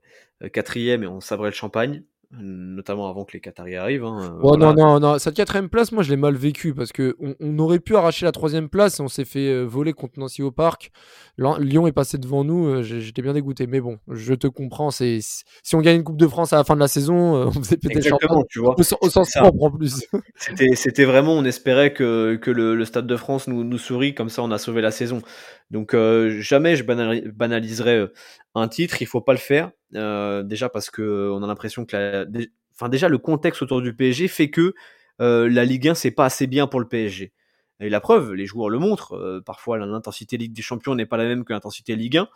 quatrième 0.53 1.03
et 1.03 1.07
on 1.07 1.21
sabrait 1.21 1.51
le 1.51 1.55
champagne. 1.55 2.05
Notamment 2.33 3.11
avant 3.11 3.25
que 3.25 3.33
les 3.33 3.41
Qataris 3.41 3.75
arrivent. 3.75 4.05
Hein, 4.05 4.39
oh, 4.43 4.57
Non, 4.57 4.73
non, 4.73 5.01
non, 5.01 5.19
cette 5.19 5.35
quatrième 5.35 5.69
place, 5.69 5.91
moi 5.91 6.05
je 6.05 6.11
l'ai 6.11 6.17
mal 6.17 6.37
vécu 6.37 6.75
parce 6.75 6.93
que 6.93 7.17
on, 7.41 7.59
aurait 7.59 7.81
pu 7.81 7.97
arracher 7.97 8.25
la 8.25 8.33
troisième 8.33 8.69
place 8.69 9.01
et 9.01 9.03
on 9.03 9.09
s'est 9.09 9.25
fait 9.25 9.49
euh, 9.49 9.65
voler 9.65 9.93
contre 9.93 10.19
Nancy 10.19 10.43
au 10.43 10.53
parc. 10.53 10.93
Lyon 11.39 11.87
est 11.87 11.93
passé 11.93 12.19
devant 12.19 12.45
nous, 12.45 12.67
euh, 12.67 12.83
j'étais 12.83 13.23
bien 13.23 13.33
dégoûté. 13.33 13.67
Mais 13.67 13.81
bon, 13.81 13.99
je 14.09 14.35
te 14.35 14.47
comprends. 14.47 14.91
C'est 14.91 15.19
si 15.21 15.75
on 15.75 15.81
gagne 15.81 15.97
une 15.97 16.05
Coupe 16.05 16.19
de 16.19 16.29
France 16.29 16.53
à 16.53 16.57
la 16.57 16.65
fin 16.65 16.75
de 16.75 16.81
la 16.81 16.89
saison, 16.89 17.35
on 17.35 17.53
faisait 17.53 17.77
peut-être 17.77 18.07
champion 18.07 18.45
tu 18.49 18.61
vois. 18.61 18.77
Au, 18.79 19.09
sens 19.11 19.33
propre 19.33 19.63
en 19.65 19.71
plus. 19.71 20.07
C'était 20.75 21.05
vraiment, 21.05 21.35
on 21.35 21.45
espérait 21.45 21.93
que, 21.93 22.37
que 22.37 22.51
le, 22.51 22.85
Stade 22.85 23.07
de 23.07 23.17
France 23.17 23.49
nous, 23.49 23.65
nous 23.65 23.79
sourit, 23.79 24.15
comme 24.15 24.29
ça 24.29 24.43
on 24.43 24.51
a 24.53 24.59
sauvé 24.59 24.83
la 24.83 24.93
saison. 24.93 25.21
Donc 25.71 25.97
jamais 26.39 26.77
je 26.77 26.85
banaliserai 26.85 28.07
un 28.55 28.69
titre, 28.69 29.03
il 29.03 29.07
faut 29.07 29.21
pas 29.21 29.33
le 29.33 29.39
faire. 29.39 29.73
Euh, 29.97 30.43
déjà 30.43 30.69
parce 30.69 30.91
que 30.91 31.31
on 31.33 31.43
a 31.43 31.47
l'impression 31.47 31.85
que 31.85 31.97
la, 31.97 32.25
enfin 32.75 32.89
déjà 32.89 33.09
le 33.09 33.19
contexte 33.19 33.63
autour 33.63 33.83
du 33.83 33.95
PSG 33.95 34.29
fait 34.29 34.51
que 34.51 34.75
euh, 35.21 35.49
la 35.49 35.65
Ligue 35.65 35.89
1 35.89 35.95
c'est 35.95 36.13
pas 36.13 36.25
assez 36.27 36.47
bien 36.47 36.67
pour 36.67 36.81
le 36.81 36.89
PSG. 36.89 37.33
Et 37.83 37.89
la 37.89 38.01
preuve, 38.01 38.35
les 38.35 38.45
joueurs 38.45 38.69
le 38.69 38.79
montrent. 38.79 39.15
Euh, 39.15 39.41
parfois, 39.41 39.79
l'intensité 39.79 40.37
Ligue 40.37 40.53
des 40.53 40.61
Champions 40.61 40.95
n'est 40.95 41.07
pas 41.07 41.17
la 41.17 41.25
même 41.25 41.45
que 41.45 41.55
l'intensité 41.55 41.97
Ligue 41.97 42.19
1. 42.19 42.29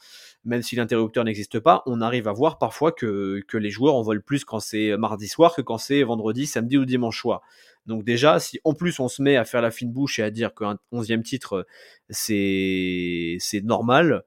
Même 0.47 0.63
si 0.63 0.75
l'interrupteur 0.75 1.23
n'existe 1.23 1.61
pas, 1.61 1.83
on 1.85 2.01
arrive 2.01 2.29
à 2.29 2.33
voir 2.33 2.59
parfois 2.59 2.93
que, 2.93 3.43
que 3.47 3.59
les 3.59 3.69
joueurs 3.69 3.95
en 3.95 4.03
veulent 4.03 4.23
plus 4.23 4.47
quand 4.47 4.59
c'est 4.59 4.97
mardi 4.97 5.29
soir 5.29 5.55
que 5.55 5.61
quand 5.61 5.77
c'est 5.77 6.03
vendredi, 6.03 6.47
samedi 6.47 6.79
ou 6.79 6.87
dimanche 6.87 7.21
soir. 7.21 7.43
Donc 7.87 8.05
déjà, 8.05 8.41
si 8.41 8.59
en 8.65 8.73
plus 8.73 8.99
on 9.01 9.09
se 9.09 9.21
met 9.21 9.37
à 9.37 9.45
faire 9.45 9.61
la 9.61 9.71
fine 9.71 9.93
bouche 9.93 10.19
et 10.19 10.23
à 10.23 10.31
dire 10.31 10.55
qu'un 10.55 10.79
onzième 10.93 11.23
titre, 11.23 11.67
c'est 12.09 13.39
normal, 13.63 14.25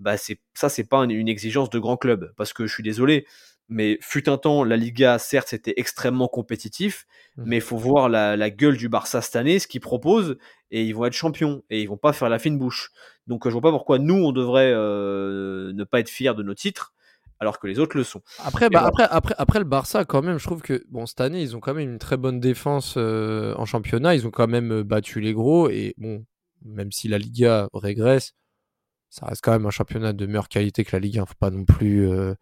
bah 0.00 0.16
c'est 0.16 0.40
ça 0.54 0.68
c'est 0.68 0.84
pas 0.84 1.04
une 1.04 1.28
exigence 1.28 1.70
de 1.70 1.78
grand 1.78 1.96
club 1.96 2.32
parce 2.36 2.52
que 2.52 2.66
je 2.66 2.74
suis 2.74 2.82
désolé 2.82 3.26
mais 3.68 3.98
fut 4.00 4.28
un 4.28 4.38
temps 4.38 4.64
la 4.64 4.76
Liga 4.76 5.18
certes 5.18 5.48
c'était 5.48 5.74
extrêmement 5.76 6.26
compétitif 6.26 7.06
mmh. 7.36 7.42
mais 7.46 7.56
il 7.56 7.62
faut 7.62 7.76
voir 7.76 8.08
la, 8.08 8.50
gueule 8.50 8.76
du 8.76 8.88
Barça 8.88 9.22
cette 9.22 9.36
année 9.36 9.58
ce 9.58 9.68
qu'ils 9.68 9.80
proposent 9.80 10.36
et 10.70 10.82
ils 10.82 10.92
vont 10.92 11.04
être 11.04 11.12
champions 11.12 11.62
et 11.70 11.82
ils 11.82 11.88
vont 11.88 11.96
pas 11.96 12.12
faire 12.12 12.28
la 12.28 12.38
fine 12.38 12.58
bouche 12.58 12.90
donc 13.26 13.46
je 13.46 13.52
vois 13.52 13.62
pas 13.62 13.70
pourquoi 13.70 13.98
nous 13.98 14.16
on 14.16 14.32
devrait 14.32 14.72
euh, 14.74 15.72
ne 15.72 15.84
pas 15.84 16.00
être 16.00 16.08
fiers 16.08 16.34
de 16.34 16.42
nos 16.42 16.54
titres 16.54 16.94
alors 17.40 17.58
que 17.58 17.66
les 17.66 17.78
autres 17.78 17.96
le 17.96 18.04
sont. 18.04 18.20
Après, 18.44 18.68
bah, 18.68 18.84
après, 18.84 19.06
après, 19.10 19.34
après 19.38 19.58
le 19.58 19.64
Barça, 19.64 20.04
quand 20.04 20.20
même, 20.20 20.38
je 20.38 20.44
trouve 20.44 20.60
que 20.60 20.84
bon, 20.90 21.06
cette 21.06 21.22
année, 21.22 21.40
ils 21.40 21.56
ont 21.56 21.60
quand 21.60 21.72
même 21.72 21.88
une 21.88 21.98
très 21.98 22.18
bonne 22.18 22.38
défense 22.38 22.96
euh, 22.98 23.54
en 23.56 23.64
championnat. 23.64 24.14
Ils 24.14 24.26
ont 24.26 24.30
quand 24.30 24.46
même 24.46 24.72
euh, 24.72 24.84
battu 24.84 25.20
les 25.20 25.32
gros. 25.32 25.70
Et 25.70 25.94
bon, 25.96 26.26
même 26.62 26.92
si 26.92 27.08
la 27.08 27.16
Liga 27.16 27.68
régresse, 27.72 28.34
ça 29.10 29.26
reste 29.26 29.42
quand 29.42 29.52
même 29.52 29.66
un 29.66 29.70
championnat 29.70 30.12
de 30.12 30.24
meilleure 30.26 30.48
qualité 30.48 30.84
que 30.84 30.94
la 30.94 31.00
Ligue 31.00 31.18
1. 31.18 31.26
Faut 31.26 31.34
pas 31.38 31.50
non 31.50 31.64
plus, 31.64 32.08
euh, 32.08 32.34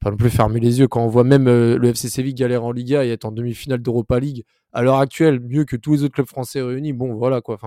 pas 0.00 0.10
non 0.10 0.16
plus 0.16 0.30
fermer 0.30 0.60
les 0.60 0.78
yeux 0.78 0.88
quand 0.88 1.04
on 1.04 1.08
voit 1.08 1.24
même 1.24 1.48
euh, 1.48 1.76
le 1.76 1.88
FC 1.88 2.08
Séville 2.08 2.34
galérer 2.34 2.64
en 2.64 2.72
Liga 2.72 3.04
et 3.04 3.10
être 3.10 3.24
en 3.24 3.32
demi-finale 3.32 3.82
d'Europa 3.82 4.20
League 4.20 4.44
à 4.72 4.82
l'heure 4.82 4.98
actuelle 4.98 5.40
mieux 5.40 5.64
que 5.64 5.76
tous 5.76 5.94
les 5.94 6.02
autres 6.04 6.14
clubs 6.14 6.28
français 6.28 6.62
réunis. 6.62 6.92
Bon, 6.92 7.14
voilà 7.14 7.40
quoi. 7.40 7.58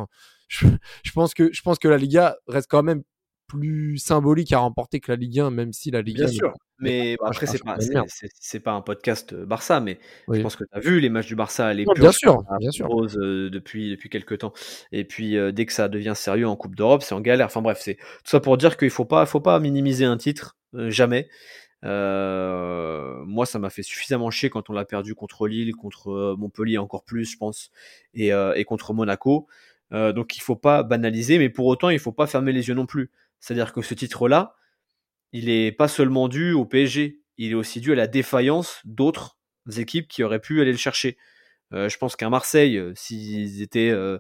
Pense 1.14 1.34
que 1.34 1.52
je 1.52 1.62
pense 1.62 1.78
que 1.78 1.88
la 1.90 1.98
Liga 1.98 2.38
reste 2.48 2.70
quand 2.70 2.84
même 2.84 3.04
plus 3.48 3.98
symbolique 3.98 4.52
à 4.52 4.60
remporter 4.60 5.00
que 5.00 5.12
la 5.12 5.16
Ligue 5.16 5.40
1, 5.40 5.52
même 5.52 5.74
si 5.74 5.92
la 5.92 6.02
Ligue 6.02 6.22
1. 6.22 6.26
Bien 6.26 6.34
sûr. 6.34 6.54
Mais 6.80 7.18
après, 7.24 7.48
c'est 7.48 7.64
pas, 7.64 7.78
c'est, 8.40 8.60
pas 8.60 8.74
un 8.74 8.82
podcast 8.82 9.34
euh, 9.34 9.46
Barça, 9.46 9.80
mais 9.80 10.00
je 10.32 10.42
pense 10.42 10.56
que 10.56 10.64
tu 10.64 10.70
as 10.74 10.80
vu 10.80 11.00
les 11.00 11.10
matchs 11.10 11.28
du 11.28 11.36
Barça, 11.36 11.74
les 11.74 11.86
bien 11.96 12.12
sûr, 12.12 12.44
bien 12.60 12.72
sûr. 12.72 12.88
Euh, 13.18 13.50
depuis, 13.50 13.92
depuis 13.92 14.10
quelques 14.10 14.40
temps. 14.40 14.54
Et 14.92 15.04
puis, 15.04 15.38
euh, 15.38 15.52
dès 15.52 15.66
que 15.66 15.74
ça 15.74 15.88
devient 15.88 16.14
sérieux 16.16 16.48
en 16.48 16.56
Coupe 16.56 16.76
d'Europe, 16.76 17.02
c'est 17.02 17.16
en 17.16 17.22
galère. 17.22 17.48
Enfin 17.48 17.64
bref, 17.64 17.80
c'est 17.82 17.96
tout 17.96 18.30
ça 18.30 18.40
pour 18.40 18.58
dire 18.58 18.78
qu'il 18.78 18.92
faut 18.92 19.06
pas, 19.06 19.26
faut 19.26 19.40
pas 19.40 19.60
minimiser 19.60 20.06
un 20.06 20.18
titre, 20.18 20.56
jamais. 20.74 21.30
moi, 21.82 23.46
ça 23.46 23.58
m'a 23.58 23.72
fait 23.72 23.84
suffisamment 23.84 24.30
chier 24.30 24.52
quand 24.52 24.70
on 24.70 24.74
l'a 24.74 24.86
perdu 24.86 25.16
contre 25.16 25.48
Lille, 25.48 25.74
contre 25.76 26.36
Montpellier 26.38 26.78
encore 26.78 27.04
plus, 27.04 27.26
je 27.26 27.38
pense, 27.38 27.72
et, 28.14 28.30
et 28.30 28.66
contre 28.66 28.94
Monaco. 28.94 29.48
donc, 29.92 30.38
il 30.38 30.42
faut 30.42 30.56
pas 30.56 30.84
banaliser, 30.84 31.40
mais 31.40 31.50
pour 31.50 31.66
autant, 31.66 31.90
il 31.90 31.98
faut 31.98 32.12
pas 32.12 32.28
fermer 32.28 32.52
les 32.52 32.68
yeux 32.68 32.76
non 32.76 32.86
plus. 32.86 33.10
C'est-à-dire 33.40 33.74
que 33.74 33.82
ce 33.82 33.94
titre-là, 33.94 34.56
il 35.32 35.50
est 35.50 35.72
pas 35.72 35.88
seulement 35.88 36.28
dû 36.28 36.54
au 36.54 36.66
PSG, 36.66 37.22
il 37.38 37.52
est 37.52 37.56
aussi 37.56 37.82
dû 37.82 37.92
à 37.92 37.96
la 37.96 38.08
défaillance 38.08 38.82
d'autres 38.86 39.38
équipes 39.78 40.08
qui 40.08 40.24
auraient 40.24 40.40
pu 40.40 40.62
aller 40.62 40.72
le 40.72 40.78
chercher. 40.78 41.18
Euh, 41.74 41.90
je 41.90 41.98
pense 41.98 42.16
qu'un 42.16 42.30
Marseille, 42.30 42.78
euh, 42.78 42.94
s'ils 42.96 43.62
étaient, 43.62 43.90
euh, 43.90 44.20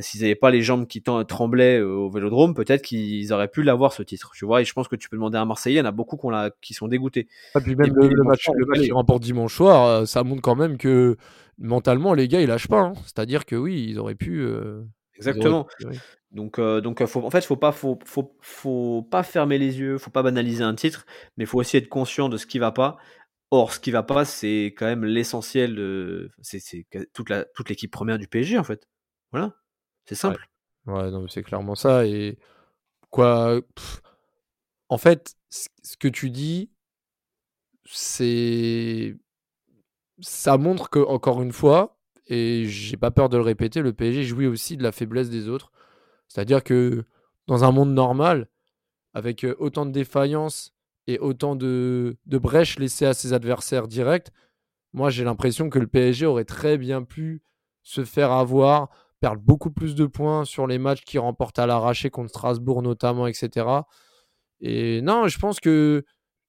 s'ils 0.00 0.20
n'avaient 0.20 0.36
pas 0.36 0.50
les 0.50 0.62
jambes 0.62 0.86
qui 0.86 1.02
tremblaient 1.02 1.80
au 1.80 2.08
Vélodrome, 2.10 2.54
peut-être 2.54 2.82
qu'ils 2.82 3.32
auraient 3.32 3.48
pu 3.48 3.62
l'avoir 3.62 3.92
ce 3.92 4.02
titre. 4.04 4.30
Tu 4.34 4.44
vois, 4.44 4.60
et 4.60 4.64
je 4.64 4.72
pense 4.72 4.86
que 4.86 4.94
tu 4.94 5.08
peux 5.08 5.16
demander 5.16 5.36
à 5.36 5.40
un 5.40 5.46
Marseillais, 5.46 5.76
il 5.76 5.78
y 5.78 5.82
en 5.82 5.86
a 5.86 5.92
beaucoup 5.92 6.16
qui, 6.60 6.74
sont 6.74 6.86
dégoûtés. 6.86 7.26
Et 7.56 7.60
puis 7.60 7.74
même 7.74 7.92
le, 7.92 8.22
match, 8.22 8.48
le 8.54 8.66
match 8.66 8.80
qui 8.80 8.92
remporte 8.92 9.22
dimanche 9.22 9.54
soir, 9.54 10.06
ça 10.06 10.22
montre 10.22 10.42
quand 10.42 10.54
même 10.56 10.78
que 10.78 11.16
mentalement 11.58 12.14
les 12.14 12.28
gars 12.28 12.40
ils 12.40 12.48
lâchent 12.48 12.68
pas. 12.68 12.80
Hein. 12.80 12.92
C'est-à-dire 13.04 13.46
que 13.46 13.56
oui, 13.56 13.86
ils 13.88 13.98
auraient 13.98 14.14
pu. 14.14 14.46
Exactement. 15.16 15.66
Donc, 16.32 16.58
euh, 16.58 16.80
donc 16.80 17.04
faut, 17.06 17.24
en 17.24 17.30
fait, 17.30 17.44
faut 17.44 17.56
pas, 17.56 17.72
faut, 17.72 17.98
faut, 18.04 18.36
faut, 18.40 19.02
pas 19.10 19.22
fermer 19.22 19.58
les 19.58 19.78
yeux, 19.78 19.96
faut 19.96 20.10
pas 20.10 20.22
banaliser 20.22 20.64
un 20.64 20.74
titre, 20.74 21.06
mais 21.36 21.44
il 21.44 21.46
faut 21.46 21.58
aussi 21.58 21.76
être 21.76 21.88
conscient 21.88 22.28
de 22.28 22.36
ce 22.36 22.46
qui 22.46 22.58
va 22.58 22.72
pas. 22.72 22.98
Or, 23.50 23.72
ce 23.72 23.80
qui 23.80 23.92
va 23.92 24.02
pas, 24.02 24.24
c'est 24.24 24.74
quand 24.76 24.86
même 24.86 25.04
l'essentiel. 25.04 25.76
De... 25.76 26.30
C'est, 26.42 26.60
toute 27.12 27.30
la, 27.30 27.44
toute 27.54 27.68
l'équipe 27.68 27.90
première 27.90 28.18
du 28.18 28.26
PSG, 28.26 28.58
en 28.58 28.64
fait. 28.64 28.88
Voilà, 29.30 29.54
c'est 30.04 30.16
simple. 30.16 30.48
Ouais, 30.86 31.10
non, 31.10 31.26
c'est 31.28 31.42
clairement 31.42 31.74
ça. 31.74 32.06
Et 32.06 32.38
quoi, 33.10 33.60
en 34.88 34.98
fait, 34.98 35.36
ce 35.48 35.96
que 35.96 36.08
tu 36.08 36.30
dis, 36.30 36.70
c'est, 37.84 39.16
ça 40.20 40.58
montre 40.58 40.90
que 40.90 40.98
encore 40.98 41.42
une 41.42 41.52
fois, 41.52 41.95
et 42.26 42.66
j'ai 42.66 42.96
pas 42.96 43.10
peur 43.10 43.28
de 43.28 43.36
le 43.36 43.42
répéter, 43.42 43.82
le 43.82 43.92
PSG 43.92 44.24
jouit 44.24 44.46
aussi 44.46 44.76
de 44.76 44.82
la 44.82 44.92
faiblesse 44.92 45.30
des 45.30 45.48
autres. 45.48 45.70
C'est-à-dire 46.28 46.64
que 46.64 47.04
dans 47.46 47.64
un 47.64 47.70
monde 47.70 47.92
normal, 47.92 48.48
avec 49.14 49.44
euh, 49.44 49.54
autant 49.58 49.86
de 49.86 49.92
défaillances 49.92 50.74
et 51.06 51.18
autant 51.18 51.54
de, 51.54 52.16
brèches 52.26 52.78
laissées 52.78 53.06
à 53.06 53.14
ses 53.14 53.32
adversaires 53.32 53.86
directs, 53.86 54.30
moi 54.92 55.10
j'ai 55.10 55.24
l'impression 55.24 55.70
que 55.70 55.78
le 55.78 55.86
PSG 55.86 56.26
aurait 56.26 56.44
très 56.44 56.78
bien 56.78 57.02
pu 57.04 57.42
se 57.82 58.04
faire 58.04 58.32
avoir, 58.32 58.88
perdre 59.20 59.40
beaucoup 59.40 59.70
plus 59.70 59.94
de 59.94 60.06
points 60.06 60.44
sur 60.44 60.66
les 60.66 60.78
matchs 60.78 61.04
qui 61.04 61.18
remportent 61.18 61.60
à 61.60 61.66
l'arraché 61.66 62.10
contre 62.10 62.30
Strasbourg 62.30 62.82
notamment, 62.82 63.28
etc. 63.28 63.66
Et 64.60 65.00
non, 65.02 65.28
je 65.28 65.38
pense 65.38 65.60
que 65.60 66.04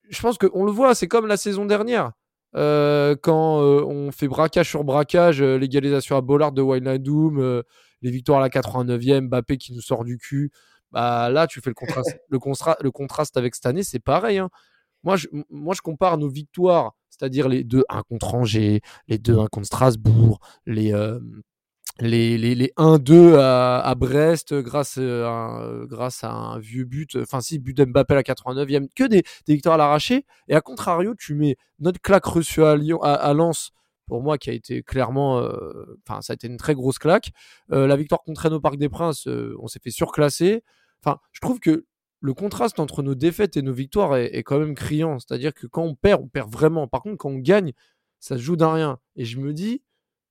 je 0.10 0.22
pense 0.22 0.38
qu'on 0.38 0.66
le 0.66 0.72
voit, 0.72 0.96
c'est 0.96 1.08
comme 1.08 1.28
la 1.28 1.38
saison 1.38 1.66
dernière. 1.66 2.14
Euh, 2.56 3.16
quand 3.22 3.62
euh, 3.62 3.84
on 3.86 4.12
fait 4.12 4.28
braquage 4.28 4.70
sur 4.70 4.84
braquage, 4.84 5.42
l'égalisation 5.42 6.16
à 6.18 6.22
Bollard 6.22 6.52
de 6.52 6.62
Wijnaldum, 6.62 7.64
les 8.02 8.12
victoires 8.12 8.40
à 8.40 8.42
la 8.42 8.50
89e, 8.50 9.28
Mbappé 9.28 9.58
qui 9.58 9.74
nous 9.74 9.82
sort 9.82 10.04
du 10.04 10.18
cul. 10.18 10.52
Bah 10.92 11.30
là, 11.30 11.48
tu 11.48 11.60
fais 11.62 11.70
le 11.70 11.74
contraste, 11.74 12.18
le, 12.30 12.40
le 12.82 12.92
contraste 12.92 13.38
avec 13.38 13.56
cette 13.56 13.66
année, 13.66 13.84
c'est 13.84 14.00
pareil. 14.00 14.38
Hein. 14.38 14.50
Moi, 15.04 15.16
je, 15.16 15.28
moi, 15.50 15.74
je 15.76 15.82
compare 15.82 16.18
nos 16.18 16.30
victoires, 16.30 16.94
c'est-à-dire 17.10 17.50
les 17.50 17.64
2-1 17.64 18.04
contre 18.10 18.36
Angers, 18.36 18.82
les 19.08 19.18
2-1 19.18 19.48
contre 19.50 19.68
Strasbourg, 19.68 20.40
les, 20.66 20.94
euh, 20.94 21.20
les, 22.00 22.38
les, 22.38 22.56
les 22.56 22.72
1-2 22.78 23.36
à, 23.38 23.80
à, 23.80 23.96
Brest 23.96 24.54
grâce 24.54 24.98
à, 24.98 25.72
grâce 25.84 26.24
à 26.24 26.32
un 26.32 26.60
vieux 26.60 26.86
but, 26.86 27.16
enfin 27.16 27.42
si, 27.42 27.60
but 27.60 27.76
d'Mbappé 27.76 28.14
à 28.14 28.18
la 28.18 28.24
89e, 28.24 28.88
que 28.96 29.04
des, 29.04 29.24
victoires 29.48 29.76
à 29.76 29.78
l'arraché. 29.78 30.26
Et 30.48 30.56
à 30.56 30.62
contrario, 30.62 31.16
tu 31.16 31.34
mets 31.34 31.58
notre 31.80 32.02
claque 32.02 32.26
reçue 32.26 32.64
à, 32.64 32.76
Lyon, 32.76 33.02
à, 33.02 33.34
Lens 33.34 33.72
pour 34.08 34.22
moi, 34.22 34.38
qui 34.38 34.50
a 34.50 34.54
été 34.54 34.84
clairement, 34.84 35.40
euh, 35.40 36.00
enfin, 36.08 36.22
ça 36.22 36.34
a 36.34 36.36
été 36.36 36.48
une 36.48 36.58
très 36.58 36.76
grosse 36.76 36.98
claque. 36.98 37.32
Euh, 37.72 37.88
la 37.88 37.98
victoire 37.98 38.22
contre 38.24 38.42
Rennes 38.42 38.54
au 38.54 38.62
Parc 38.62 38.78
des 38.78 38.90
Princes, 38.90 39.28
euh, 39.28 39.56
on 39.60 39.68
s'est 39.68 39.80
fait 39.84 39.92
surclasser. 39.92 40.64
Enfin, 41.04 41.20
je 41.34 41.42
trouve 41.42 41.60
que 41.60 41.86
le 42.22 42.34
contraste 42.34 42.80
entre 42.80 43.04
nos 43.04 43.16
défaites 43.16 43.58
et 43.58 43.62
nos 43.62 43.74
victoires 43.74 44.16
est, 44.16 44.44
quand 44.44 44.60
même 44.60 44.76
criant. 44.76 45.20
C'est-à-dire 45.20 45.54
que 45.54 45.68
quand 45.68 45.84
on 45.84 45.96
perd, 45.96 46.22
on 46.24 46.28
perd 46.28 46.52
vraiment. 46.52 46.88
Par 46.88 47.02
contre, 47.02 47.18
quand 47.18 47.30
on 47.30 47.38
gagne, 47.38 47.74
ça 48.20 48.38
se 48.38 48.42
joue 48.42 48.56
d'un 48.56 48.74
rien. 48.74 49.00
Et 49.16 49.26
je 49.26 49.40
me 49.40 49.54
dis, 49.54 49.84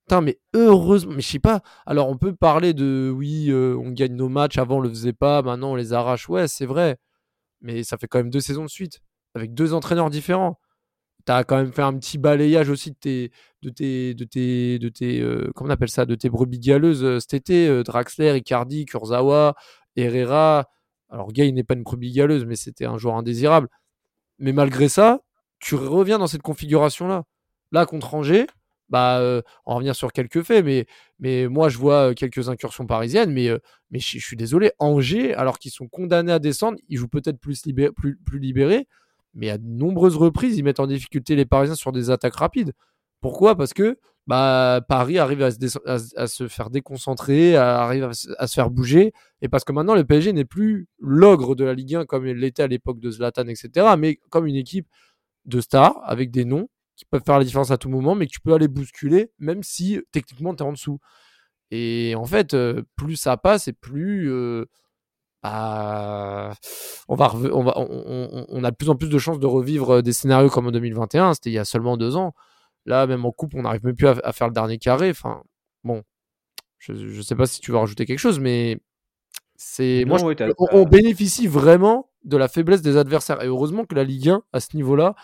putain, 0.07 0.21
mais 0.21 0.39
heureusement, 0.53 1.13
mais 1.13 1.21
je 1.21 1.27
sais 1.27 1.39
pas. 1.39 1.61
Alors, 1.85 2.09
on 2.09 2.17
peut 2.17 2.35
parler 2.35 2.73
de, 2.73 3.11
oui, 3.15 3.51
on 3.53 3.91
gagne 3.91 4.15
nos 4.15 4.29
matchs, 4.29 4.57
avant 4.57 4.77
on 4.77 4.81
le 4.81 4.89
faisait 4.89 5.13
pas, 5.13 5.41
maintenant 5.41 5.71
on 5.71 5.75
les 5.75 5.93
arrache. 5.93 6.29
Ouais, 6.29 6.47
c'est 6.47 6.65
vrai. 6.65 6.97
Mais 7.61 7.83
ça 7.83 7.97
fait 7.97 8.07
quand 8.07 8.19
même 8.19 8.29
deux 8.29 8.39
saisons 8.41 8.63
de 8.63 8.69
suite, 8.69 8.99
avec 9.35 9.53
deux 9.53 9.73
entraîneurs 9.73 10.09
différents 10.09 10.59
tu 11.27 11.33
as 11.33 11.43
quand 11.43 11.57
même 11.57 11.73
fait 11.73 11.81
un 11.81 11.93
petit 11.97 12.17
balayage 12.17 12.69
aussi 12.69 12.91
de 12.91 12.95
tes, 12.95 13.31
de 13.61 13.69
tes, 13.69 14.13
de 14.13 14.23
tes, 14.23 14.79
de 14.79 14.89
tes 14.89 15.21
euh, 15.21 15.51
comment 15.55 15.69
on 15.69 15.73
appelle 15.73 15.89
ça, 15.89 16.05
de 16.05 16.15
tes 16.15 16.29
brebis 16.29 16.59
galeuses 16.59 17.03
euh, 17.03 17.19
cet 17.19 17.33
été, 17.33 17.67
euh, 17.67 17.83
Draxler, 17.83 18.37
Icardi, 18.37 18.85
Kurzawa, 18.85 19.55
Herrera. 19.95 20.69
Alors 21.09 21.31
Gay 21.33 21.51
n'est 21.51 21.63
pas 21.63 21.75
une 21.75 21.83
brebis 21.83 22.11
galeuse, 22.13 22.45
mais 22.45 22.55
c'était 22.55 22.85
un 22.85 22.97
joueur 22.97 23.15
indésirable. 23.15 23.67
Mais 24.39 24.53
malgré 24.53 24.89
ça, 24.89 25.21
tu 25.59 25.75
reviens 25.75 26.19
dans 26.19 26.27
cette 26.27 26.41
configuration-là. 26.41 27.23
Là, 27.71 27.85
contre 27.85 28.13
Angers, 28.15 28.47
bah, 28.89 29.41
on 29.65 29.71
va 29.71 29.75
revenir 29.75 29.95
sur 29.95 30.11
quelques 30.11 30.43
faits, 30.43 30.63
mais, 30.63 30.85
mais 31.19 31.47
moi, 31.47 31.69
je 31.69 31.77
vois 31.77 32.13
quelques 32.13 32.49
incursions 32.49 32.85
parisiennes, 32.85 33.31
mais, 33.31 33.49
mais 33.91 33.99
je, 33.99 34.19
suis 34.19 34.37
désolé, 34.37 34.71
Angers, 34.79 35.33
alors 35.33 35.59
qu'ils 35.59 35.71
sont 35.71 35.87
condamnés 35.87 36.31
à 36.31 36.39
descendre, 36.39 36.77
ils 36.89 36.97
jouent 36.97 37.07
peut-être 37.07 37.39
plus, 37.39 37.63
libérés, 38.33 38.87
mais 39.33 39.49
à 39.49 39.57
de 39.57 39.67
nombreuses 39.67 40.15
reprises, 40.15 40.57
ils 40.57 40.63
mettent 40.63 40.79
en 40.79 40.87
difficulté 40.87 41.35
les 41.35 41.45
Parisiens 41.45 41.75
sur 41.75 41.91
des 41.91 42.09
attaques 42.09 42.35
rapides. 42.35 42.73
Pourquoi? 43.21 43.55
Parce 43.55 43.73
que 43.73 43.97
bah, 44.27 44.81
Paris 44.87 45.19
arrive 45.19 45.41
à 45.41 45.51
se, 46.27 46.47
faire 46.47 46.69
déconcentrer, 46.69 47.55
arrive 47.55 48.09
à, 48.37 48.47
se 48.47 48.53
faire 48.53 48.69
bouger, 48.69 49.13
et 49.41 49.47
parce 49.47 49.63
que 49.63 49.71
maintenant 49.71 49.95
le 49.95 50.03
PSG 50.03 50.33
n'est 50.33 50.45
plus 50.45 50.87
l'ogre 50.99 51.55
de 51.55 51.63
la 51.63 51.73
Ligue 51.73 51.95
1 51.95 52.05
comme 52.05 52.27
il 52.27 52.37
l'était 52.37 52.63
à 52.63 52.67
l'époque 52.67 52.99
de 52.99 53.09
Zlatan, 53.09 53.47
etc., 53.47 53.95
mais 53.97 54.19
comme 54.29 54.45
une 54.47 54.55
équipe 54.55 54.87
de 55.45 55.61
stars 55.61 56.01
avec 56.03 56.29
des 56.31 56.43
noms 56.43 56.67
qui 56.97 57.05
peuvent 57.05 57.23
faire 57.25 57.37
la 57.37 57.45
différence 57.45 57.71
à 57.71 57.77
tout 57.77 57.89
moment, 57.89 58.15
mais 58.15 58.25
que 58.27 58.31
tu 58.31 58.41
peux 58.41 58.53
aller 58.53 58.67
bousculer, 58.67 59.31
même 59.39 59.63
si 59.63 60.01
techniquement 60.11 60.53
tu 60.53 60.63
es 60.63 60.67
en 60.67 60.73
dessous. 60.73 60.99
Et 61.71 62.15
en 62.15 62.25
fait, 62.25 62.53
euh, 62.53 62.83
plus 62.95 63.15
ça 63.15 63.37
passe 63.37 63.67
et 63.67 63.73
plus 63.73 64.31
euh, 64.31 64.65
bah, 65.43 66.53
on, 67.07 67.15
va 67.15 67.33
on, 67.35 67.63
va, 67.63 67.73
on, 67.77 68.63
a 68.63 68.71
de 68.71 68.75
plus 68.75 68.89
en 68.89 68.95
plus 68.95 69.09
de 69.09 69.17
chances 69.17 69.39
de 69.39 69.45
revivre 69.45 70.01
des 70.01 70.13
scénarios 70.13 70.49
comme 70.49 70.67
en 70.67 70.71
2021, 70.71 71.35
c'était 71.35 71.51
il 71.51 71.53
y 71.53 71.59
a 71.59 71.65
seulement 71.65 71.97
deux 71.97 72.15
ans. 72.17 72.33
Là, 72.85 73.05
même 73.05 73.25
en 73.25 73.31
coupe, 73.31 73.53
on 73.55 73.61
n'arrive 73.61 73.85
même 73.85 73.95
plus 73.95 74.07
à, 74.07 74.31
faire 74.33 74.47
le 74.47 74.53
dernier 74.53 74.77
carré. 74.77 75.09
Enfin, 75.11 75.43
bon, 75.83 76.03
je 76.79 76.93
ne 76.93 77.21
sais 77.21 77.35
pas 77.35 77.45
si 77.45 77.59
tu 77.61 77.71
veux 77.71 77.77
rajouter 77.77 78.05
quelque 78.05 78.19
chose, 78.19 78.39
mais 78.39 78.79
c'est 79.55 80.05
moi, 80.05 80.19
on, 80.71 80.83
bénéficie 80.85 81.47
vraiment 81.47 82.09
de 82.23 82.37
la 82.37 82.47
faiblesse 82.47 82.81
des 82.81 82.97
adversaires. 82.97 83.43
Et 83.43 83.47
heureusement 83.47 83.85
que 83.85 83.95
la 83.95 84.03
Ligue 84.03 84.29
1, 84.29 84.41
à 84.53 84.59
ce 84.59 84.75
niveau-là, 84.75 85.15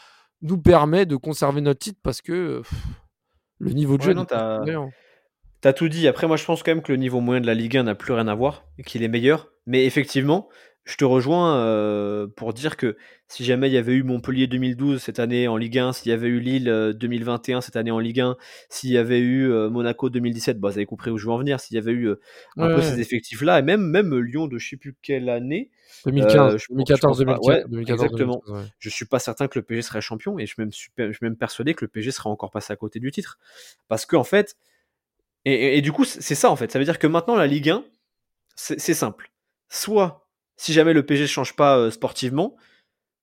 nous 0.44 0.58
permet 0.58 1.06
de 1.06 1.16
conserver 1.16 1.62
notre 1.62 1.80
titre 1.80 2.00
parce 2.04 2.22
que 2.22 2.62
le 3.60 3.72
niveau 3.72 3.98
de 3.98 4.04
jeu. 4.04 4.14
tu 4.14 4.34
as, 5.68 5.74
tout 5.74 5.90
dit. 5.90 6.08
Après, 6.08 6.28
moi, 6.28 6.38
je 6.38 6.46
pense 6.46 6.62
quand 6.62 6.72
même 6.72 6.84
que 6.84 6.92
le 6.92 6.98
niveau 6.98 7.22
moyen 7.22 7.42
de 7.42 7.48
la 7.48 7.54
Ligue 7.54 7.78
1 7.78 7.84
n'a 7.84 7.96
plus 7.96 8.14
rien 8.14 8.28
à 8.28 8.36
voir 8.36 8.66
et 8.78 8.84
qu'il 8.84 9.02
est 9.04 9.08
meilleur. 9.08 9.48
Mais 9.66 9.86
effectivement, 9.86 10.50
je 10.86 10.98
te 10.98 11.06
rejoins 11.06 11.58
euh, 11.60 12.28
pour 12.28 12.54
dire 12.54 12.76
que 12.76 12.98
si 13.30 13.46
jamais 13.46 13.70
il 13.70 13.74
y 13.74 13.78
avait 13.78 13.94
eu 13.94 14.04
Montpellier 14.04 14.48
2012 14.48 15.02
cette 15.02 15.20
année 15.20 15.48
en 15.48 15.56
Ligue 15.56 15.80
1, 15.80 15.94
s'il 15.94 16.10
y 16.10 16.14
avait 16.14 16.28
eu 16.28 16.40
Lille 16.40 16.94
2021 16.96 17.58
euh, 17.58 17.62
cette 17.62 17.78
année 17.78 17.92
en 17.92 18.00
Ligue 18.00 18.20
1, 18.20 18.36
s'il 18.70 18.92
y 18.92 18.98
avait 18.98 19.20
eu 19.20 19.50
euh, 19.50 19.70
Monaco 19.70 20.10
2017, 20.10 20.60
bah, 20.60 20.70
vous 20.70 20.78
avez 20.78 20.86
compris 20.86 21.10
où 21.10 21.18
je 21.18 21.26
veux 21.26 21.32
en 21.32 21.38
venir, 21.38 21.60
s'il 21.62 21.76
y 21.76 21.78
avait 21.78 21.94
eu 21.94 22.10
un 22.58 22.68
peu 22.76 22.82
ces 22.82 23.00
effectifs-là, 23.00 23.60
et 23.60 23.62
même, 23.62 23.82
même 23.82 24.14
Lyon 24.20 24.48
de 24.48 24.58
je 24.58 24.70
sais 24.70 24.78
plus 24.78 24.94
quelle 25.02 25.30
année. 25.30 25.70
2015, 26.06 26.66
2014, 26.70 27.18
2015, 27.20 27.66
exactement. 27.78 28.44
Je 28.80 28.90
suis 28.90 29.06
pas 29.06 29.20
certain 29.20 29.48
que 29.48 29.58
le 29.58 29.64
PSG 29.64 29.84
serait 29.84 30.02
champion 30.02 30.38
et 30.38 30.46
je 30.46 30.54
suis 30.54 30.62
même, 30.62 30.74
super, 30.74 31.08
je 31.08 31.14
suis 31.14 31.26
même 31.26 31.38
persuadé 31.38 31.76
que 31.76 31.86
le 31.86 31.90
PSG 31.90 32.12
serait 32.12 32.30
encore 32.30 32.52
passé 32.52 32.74
à 32.74 32.76
côté 32.76 33.00
du 33.00 33.10
titre. 33.12 33.40
Parce 33.88 34.06
que 34.06 34.18
en 34.18 34.26
fait, 34.26 34.58
et, 35.46 35.78
et 35.78 35.82
du 35.82 35.94
coup, 35.94 36.04
c'est 36.04 36.36
ça 36.36 36.52
en 36.52 36.58
fait. 36.58 36.72
Ça 36.72 36.80
veut 36.80 36.86
dire 36.86 37.00
que 37.00 37.08
maintenant 37.08 37.36
la 37.36 37.48
Ligue 37.48 37.70
1, 37.70 37.86
c'est 38.56 38.94
simple. 38.94 39.32
Soit 39.70 40.23
si 40.64 40.72
jamais 40.72 40.94
le 40.94 41.06
PSG 41.06 41.24
ne 41.24 41.28
change 41.28 41.58
pas 41.58 41.78
euh, 41.78 41.92
sportivement, 41.92 42.56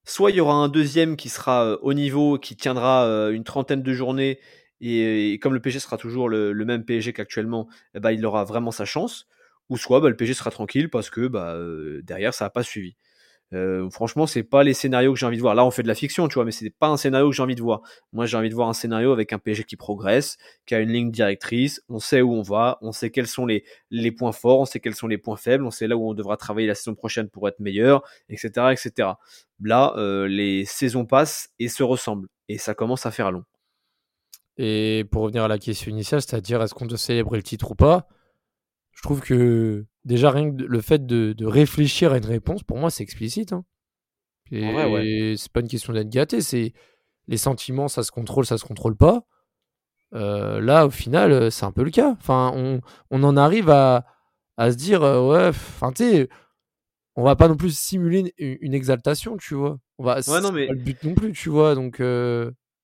soit 0.05 0.31
il 0.31 0.37
y 0.37 0.40
aura 0.40 0.53
un 0.53 0.68
deuxième 0.68 1.16
qui 1.16 1.31
sera 1.31 1.64
euh, 1.64 1.79
au 1.81 1.94
niveau, 1.94 2.38
qui 2.38 2.55
tiendra 2.55 3.07
euh, 3.07 3.31
une 3.31 3.44
trentaine 3.44 3.83
de 3.83 3.92
journées, 3.94 4.38
et, 4.83 5.38
comme 5.40 5.55
le 5.55 5.61
PSG 5.61 5.81
sera 5.81 5.96
toujours 5.96 6.29
le, 6.29 6.53
même 6.66 6.85
PSG 6.85 7.14
qu'actuellement, 7.14 7.66
ben, 7.94 8.11
il 8.12 8.26
aura 8.26 8.44
vraiment 8.44 8.72
sa 8.72 8.85
chance, 8.85 9.26
ou 9.70 9.79
soit 9.79 10.00
bah, 10.00 10.11
le 10.11 10.16
PSG 10.16 10.35
sera 10.35 10.50
tranquille 10.50 10.90
parce 10.90 11.09
que 11.09 11.29
bah, 11.29 11.57
derrière 12.03 12.35
ça 12.35 12.46
n'a 12.46 12.50
pas 12.50 12.62
suivi. 12.62 12.96
Euh, 13.52 13.90
franchement, 13.90 14.26
c'est 14.26 14.44
pas 14.44 14.62
les 14.62 14.74
scénarios 14.74 15.12
que 15.12 15.18
j'ai 15.18 15.26
envie 15.26 15.36
de 15.36 15.42
voir. 15.42 15.54
Là, 15.54 15.64
on 15.64 15.70
fait 15.70 15.82
de 15.82 15.88
la 15.88 15.94
fiction, 15.94 16.28
tu 16.28 16.34
vois, 16.34 16.44
mais 16.44 16.52
c'est 16.52 16.70
pas 16.70 16.86
un 16.86 16.96
scénario 16.96 17.30
que 17.30 17.34
j'ai 17.34 17.42
envie 17.42 17.56
de 17.56 17.62
voir. 17.62 17.82
Moi, 18.12 18.26
j'ai 18.26 18.36
envie 18.36 18.48
de 18.48 18.54
voir 18.54 18.68
un 18.68 18.72
scénario 18.72 19.12
avec 19.12 19.32
un 19.32 19.38
PSG 19.38 19.64
qui 19.64 19.76
progresse, 19.76 20.36
qui 20.66 20.74
a 20.74 20.80
une 20.80 20.90
ligne 20.90 21.10
directrice. 21.10 21.82
On 21.88 21.98
sait 21.98 22.22
où 22.22 22.32
on 22.32 22.42
va, 22.42 22.78
on 22.80 22.92
sait 22.92 23.10
quels 23.10 23.26
sont 23.26 23.46
les, 23.46 23.64
les 23.90 24.12
points 24.12 24.32
forts, 24.32 24.60
on 24.60 24.64
sait 24.64 24.78
quels 24.78 24.94
sont 24.94 25.08
les 25.08 25.18
points 25.18 25.36
faibles, 25.36 25.64
on 25.64 25.70
sait 25.70 25.88
là 25.88 25.96
où 25.96 26.08
on 26.08 26.14
devra 26.14 26.36
travailler 26.36 26.68
la 26.68 26.76
saison 26.76 26.94
prochaine 26.94 27.28
pour 27.28 27.48
être 27.48 27.58
meilleur, 27.58 28.02
etc., 28.28 28.72
etc. 28.72 29.08
Là, 29.62 29.94
euh, 29.96 30.28
les 30.28 30.64
saisons 30.64 31.04
passent 31.04 31.50
et 31.58 31.68
se 31.68 31.82
ressemblent, 31.82 32.28
et 32.48 32.56
ça 32.56 32.74
commence 32.74 33.04
à 33.04 33.10
faire 33.10 33.32
long. 33.32 33.44
Et 34.58 35.04
pour 35.10 35.22
revenir 35.22 35.44
à 35.44 35.48
la 35.48 35.58
question 35.58 35.90
initiale, 35.90 36.20
c'est-à-dire 36.20 36.62
est-ce 36.62 36.74
qu'on 36.74 36.86
doit 36.86 36.98
célébrer 36.98 37.38
le 37.38 37.42
titre 37.42 37.70
ou 37.72 37.74
pas? 37.74 38.06
Je 38.92 39.02
trouve 39.02 39.20
que 39.22 39.86
déjà 40.04 40.30
rien 40.30 40.50
que 40.50 40.62
le 40.62 40.80
fait 40.80 41.06
de, 41.06 41.34
réfléchir 41.44 42.12
à 42.12 42.18
une 42.18 42.26
réponse, 42.26 42.62
pour 42.62 42.78
moi, 42.78 42.90
c'est 42.90 43.02
explicite. 43.02 43.52
Hein. 43.52 43.64
Et 44.50 45.34
c'est 45.36 45.52
pas 45.52 45.60
une 45.60 45.68
question 45.68 45.92
d'être 45.92 46.10
gâté, 46.10 46.40
c'est 46.40 46.72
les 47.28 47.36
sentiments, 47.36 47.88
ça 47.88 48.02
se 48.02 48.10
contrôle, 48.10 48.44
ça 48.44 48.58
se 48.58 48.64
contrôle 48.64 48.96
pas. 48.96 49.24
Euh, 50.14 50.60
là, 50.60 50.86
au 50.86 50.90
final, 50.90 51.30
euh, 51.32 51.50
c'est 51.50 51.64
un 51.64 51.72
peu 51.72 51.84
le 51.84 51.90
cas. 51.90 52.10
Enfin, 52.18 52.52
on, 52.54 53.22
en 53.22 53.36
arrive 53.36 53.70
à, 53.70 54.04
se 54.58 54.74
dire, 54.74 55.02
euh, 55.04 55.28
ouais, 55.28 55.48
enfin, 55.48 55.92
tu 55.92 56.02
sais, 56.02 56.28
on 57.14 57.22
va 57.22 57.36
pas 57.36 57.46
non 57.46 57.56
plus 57.56 57.76
simuler 57.76 58.34
une, 58.38 58.74
exaltation, 58.74 59.36
tu 59.36 59.54
vois. 59.54 59.78
On 59.98 60.04
va, 60.04 60.16
ouais, 60.16 60.40
non, 60.40 60.50
mais... 60.50 60.66
pas 60.66 60.72
le 60.72 60.80
but 60.80 61.02
non 61.04 61.14
plus, 61.14 61.32
tu 61.32 61.48
vois. 61.48 61.76
Donc, 61.76 62.02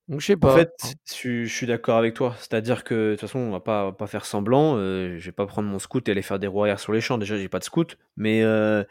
donc 0.09 0.21
je 0.21 0.27
sais 0.27 0.37
pas. 0.37 0.53
En 0.53 0.57
fait, 0.57 0.95
je, 1.21 1.47
suis 1.47 1.67
d'accord 1.67 1.97
avec 1.97 2.15
toi. 2.15 2.37
C'est-à-dire 2.39 2.85
que 2.85 2.95
de 2.95 3.11
toute 3.13 3.23
façon, 3.23 3.41
on 3.41 3.51
va 3.51 3.61
pas, 3.61 3.91
pas 3.93 4.07
faire 4.07 4.25
semblant. 4.25 4.77
Euh, 4.77 5.19
je 5.19 5.25
vais 5.27 5.33
pas 5.33 5.47
prendre 5.47 5.69
mon 5.69 5.81
scout 5.81 6.09
et 6.09 6.13
aller 6.13 6.23
faire 6.23 6.39
des 6.39 6.47
roues 6.47 6.63
arrière 6.63 6.79
sur 6.79 6.93
les 6.93 7.01
champs. 7.01 7.19
Déjà, 7.19 7.37
j'ai 7.37 7.49
pas 7.49 7.59
de 7.59 7.65
scout. 7.65 7.99
Mais, 8.17 8.43
euh, 8.43 8.85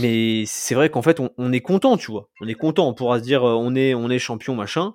mais 0.00 0.44
c'est 0.46 0.76
vrai 0.76 0.88
qu'en 0.88 1.02
fait, 1.02 1.18
on, 1.36 1.52
est 1.52 1.60
content, 1.60 1.96
tu 1.96 2.12
vois. 2.12 2.28
On 2.40 2.46
est 2.46 2.54
content. 2.54 2.88
On 2.88 2.94
pourra 2.94 3.18
se 3.18 3.24
dire, 3.24 3.42
euh, 3.44 3.54
on 3.54 3.74
est, 3.74 3.94
on 3.94 4.08
est 4.08 4.20
champion, 4.20 4.54
machin. 4.54 4.94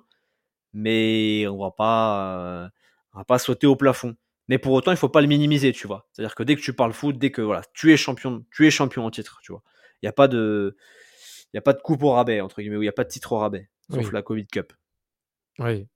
Mais 0.72 1.46
on 1.48 1.58
va 1.58 1.70
pas, 1.70 2.70
on 3.12 3.18
va 3.18 3.24
pas 3.24 3.38
sauter 3.38 3.66
au 3.66 3.76
plafond. 3.76 4.16
Mais 4.48 4.56
pour 4.56 4.72
autant, 4.72 4.90
il 4.90 4.96
faut 4.96 5.10
pas 5.10 5.20
le 5.20 5.26
minimiser, 5.26 5.72
tu 5.72 5.86
vois. 5.86 6.08
C'est-à-dire 6.12 6.34
que 6.34 6.42
dès 6.42 6.56
que 6.56 6.62
tu 6.62 6.72
parles 6.72 6.94
foot, 6.94 7.18
dès 7.18 7.30
que 7.30 7.42
voilà, 7.42 7.62
tu 7.74 7.92
es 7.92 7.98
champion, 7.98 8.44
tu 8.50 8.66
es 8.66 8.70
champion 8.70 9.04
en 9.04 9.10
titre, 9.10 9.40
tu 9.42 9.52
vois. 9.52 9.62
Il 10.02 10.06
y 10.06 10.08
a 10.08 10.12
pas 10.12 10.28
de, 10.28 10.76
il 11.52 11.56
y 11.56 11.58
a 11.58 11.62
pas 11.62 11.74
de 11.74 11.80
coupe 11.80 12.02
au 12.02 12.12
rabais 12.12 12.40
entre 12.40 12.62
guillemets, 12.62 12.76
ou 12.76 12.82
il 12.82 12.86
y 12.86 12.90
a 12.90 12.92
pas 12.92 13.04
de 13.04 13.10
titre 13.10 13.32
au 13.32 13.38
rabais, 13.38 13.68
sauf 13.90 14.12
la 14.12 14.22
Covid 14.22 14.46
Cup. 14.46 14.72
Oui. 15.58 15.86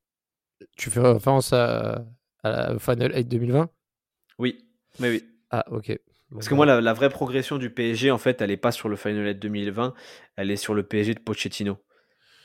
Tu 0.77 0.89
fais 0.89 0.99
référence 0.99 1.53
à, 1.53 2.05
à 2.43 2.49
la 2.49 2.79
Final 2.79 3.15
8 3.15 3.25
2020 3.25 3.69
Oui, 4.39 4.65
mais 4.99 5.09
oui. 5.09 5.23
Ah, 5.51 5.65
ok. 5.71 5.97
Parce 6.33 6.47
que 6.47 6.55
moi, 6.55 6.65
la, 6.65 6.93
vraie 6.93 7.09
progression 7.09 7.57
du 7.57 7.69
PSG, 7.69 8.09
en 8.09 8.17
fait, 8.17 8.41
elle 8.41 8.49
n'est 8.49 8.57
pas 8.57 8.71
sur 8.71 8.89
le 8.89 8.95
Final 8.95 9.25
8 9.25 9.35
2020, 9.35 9.93
elle 10.35 10.51
est 10.51 10.55
sur 10.55 10.73
le 10.73 10.83
PSG 10.83 11.13
de 11.13 11.19
Pochettino. 11.19 11.77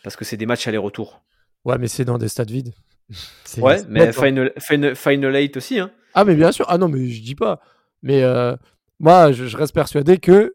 Parce 0.04 0.14
que 0.16 0.24
c'est 0.24 0.36
des 0.36 0.46
matchs 0.46 0.68
aller-retour. 0.68 1.22
Ouais, 1.64 1.78
mais 1.78 1.88
c'est 1.88 2.04
dans 2.04 2.18
des 2.18 2.28
stades 2.28 2.50
vides. 2.50 2.74
ouais, 3.58 3.78
mais 3.88 4.12
Final, 4.12 4.52
Final, 4.94 5.34
8 5.34 5.56
aussi. 5.56 5.78
Hein. 5.80 5.90
Ah, 6.14 6.24
mais 6.24 6.34
bien 6.34 6.52
sûr. 6.52 6.66
Ah 6.68 6.78
non, 6.78 6.88
mais 6.88 7.08
je 7.08 7.22
dis 7.22 7.34
pas. 7.34 7.60
Mais 8.02 8.22
euh, 8.22 8.54
moi, 9.00 9.32
je, 9.32 9.56
reste 9.56 9.74
persuadé 9.74 10.18
que 10.18 10.54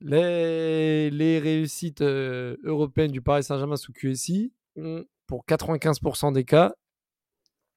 les, 0.00 1.10
les 1.10 1.38
réussites 1.38 2.00
euh, 2.00 2.56
européennes 2.64 3.12
du 3.12 3.20
Paris 3.20 3.44
Saint-Germain 3.44 3.76
sous 3.76 3.92
QSI 3.92 4.52
ont 4.76 5.04
pour 5.32 5.46
95% 5.46 6.34
des 6.34 6.44
cas, 6.44 6.74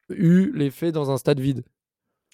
eu 0.09 0.51
l'effet 0.51 0.91
dans 0.91 1.09
un 1.09 1.15
stade 1.15 1.39
vide. 1.39 1.63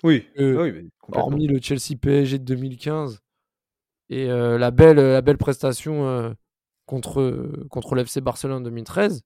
Oui, 0.02 0.28
oui 0.36 0.90
hormis 1.12 1.46
le 1.46 1.62
Chelsea 1.62 1.96
PSG 2.02 2.40
de 2.40 2.44
2015 2.44 3.20
et 4.10 4.32
euh, 4.32 4.58
la, 4.58 4.72
belle, 4.72 4.96
la 4.96 5.22
belle 5.22 5.38
prestation 5.38 6.08
euh, 6.08 6.34
contre, 6.88 7.68
contre 7.70 7.94
l'FC 7.94 8.20
Barcelone 8.20 8.58
en 8.58 8.62
2013. 8.62 9.22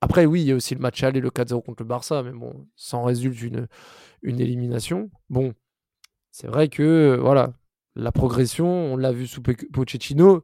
Après, 0.00 0.26
oui, 0.26 0.40
il 0.40 0.48
y 0.48 0.50
a 0.50 0.56
aussi 0.56 0.74
le 0.74 0.80
match 0.80 1.00
aller, 1.04 1.20
le 1.20 1.30
4-0 1.30 1.62
contre 1.62 1.84
le 1.84 1.88
Barça, 1.88 2.24
mais 2.24 2.32
bon, 2.32 2.66
sans 2.74 3.04
résulte 3.04 3.40
une, 3.40 3.68
une 4.22 4.40
élimination. 4.40 5.12
Bon, 5.30 5.54
c'est 6.32 6.48
vrai 6.48 6.68
que 6.68 7.16
voilà, 7.20 7.52
la 7.94 8.10
progression, 8.10 8.66
on 8.66 8.96
l'a 8.96 9.12
vu 9.12 9.28
sous 9.28 9.42
Pochettino. 9.42 10.42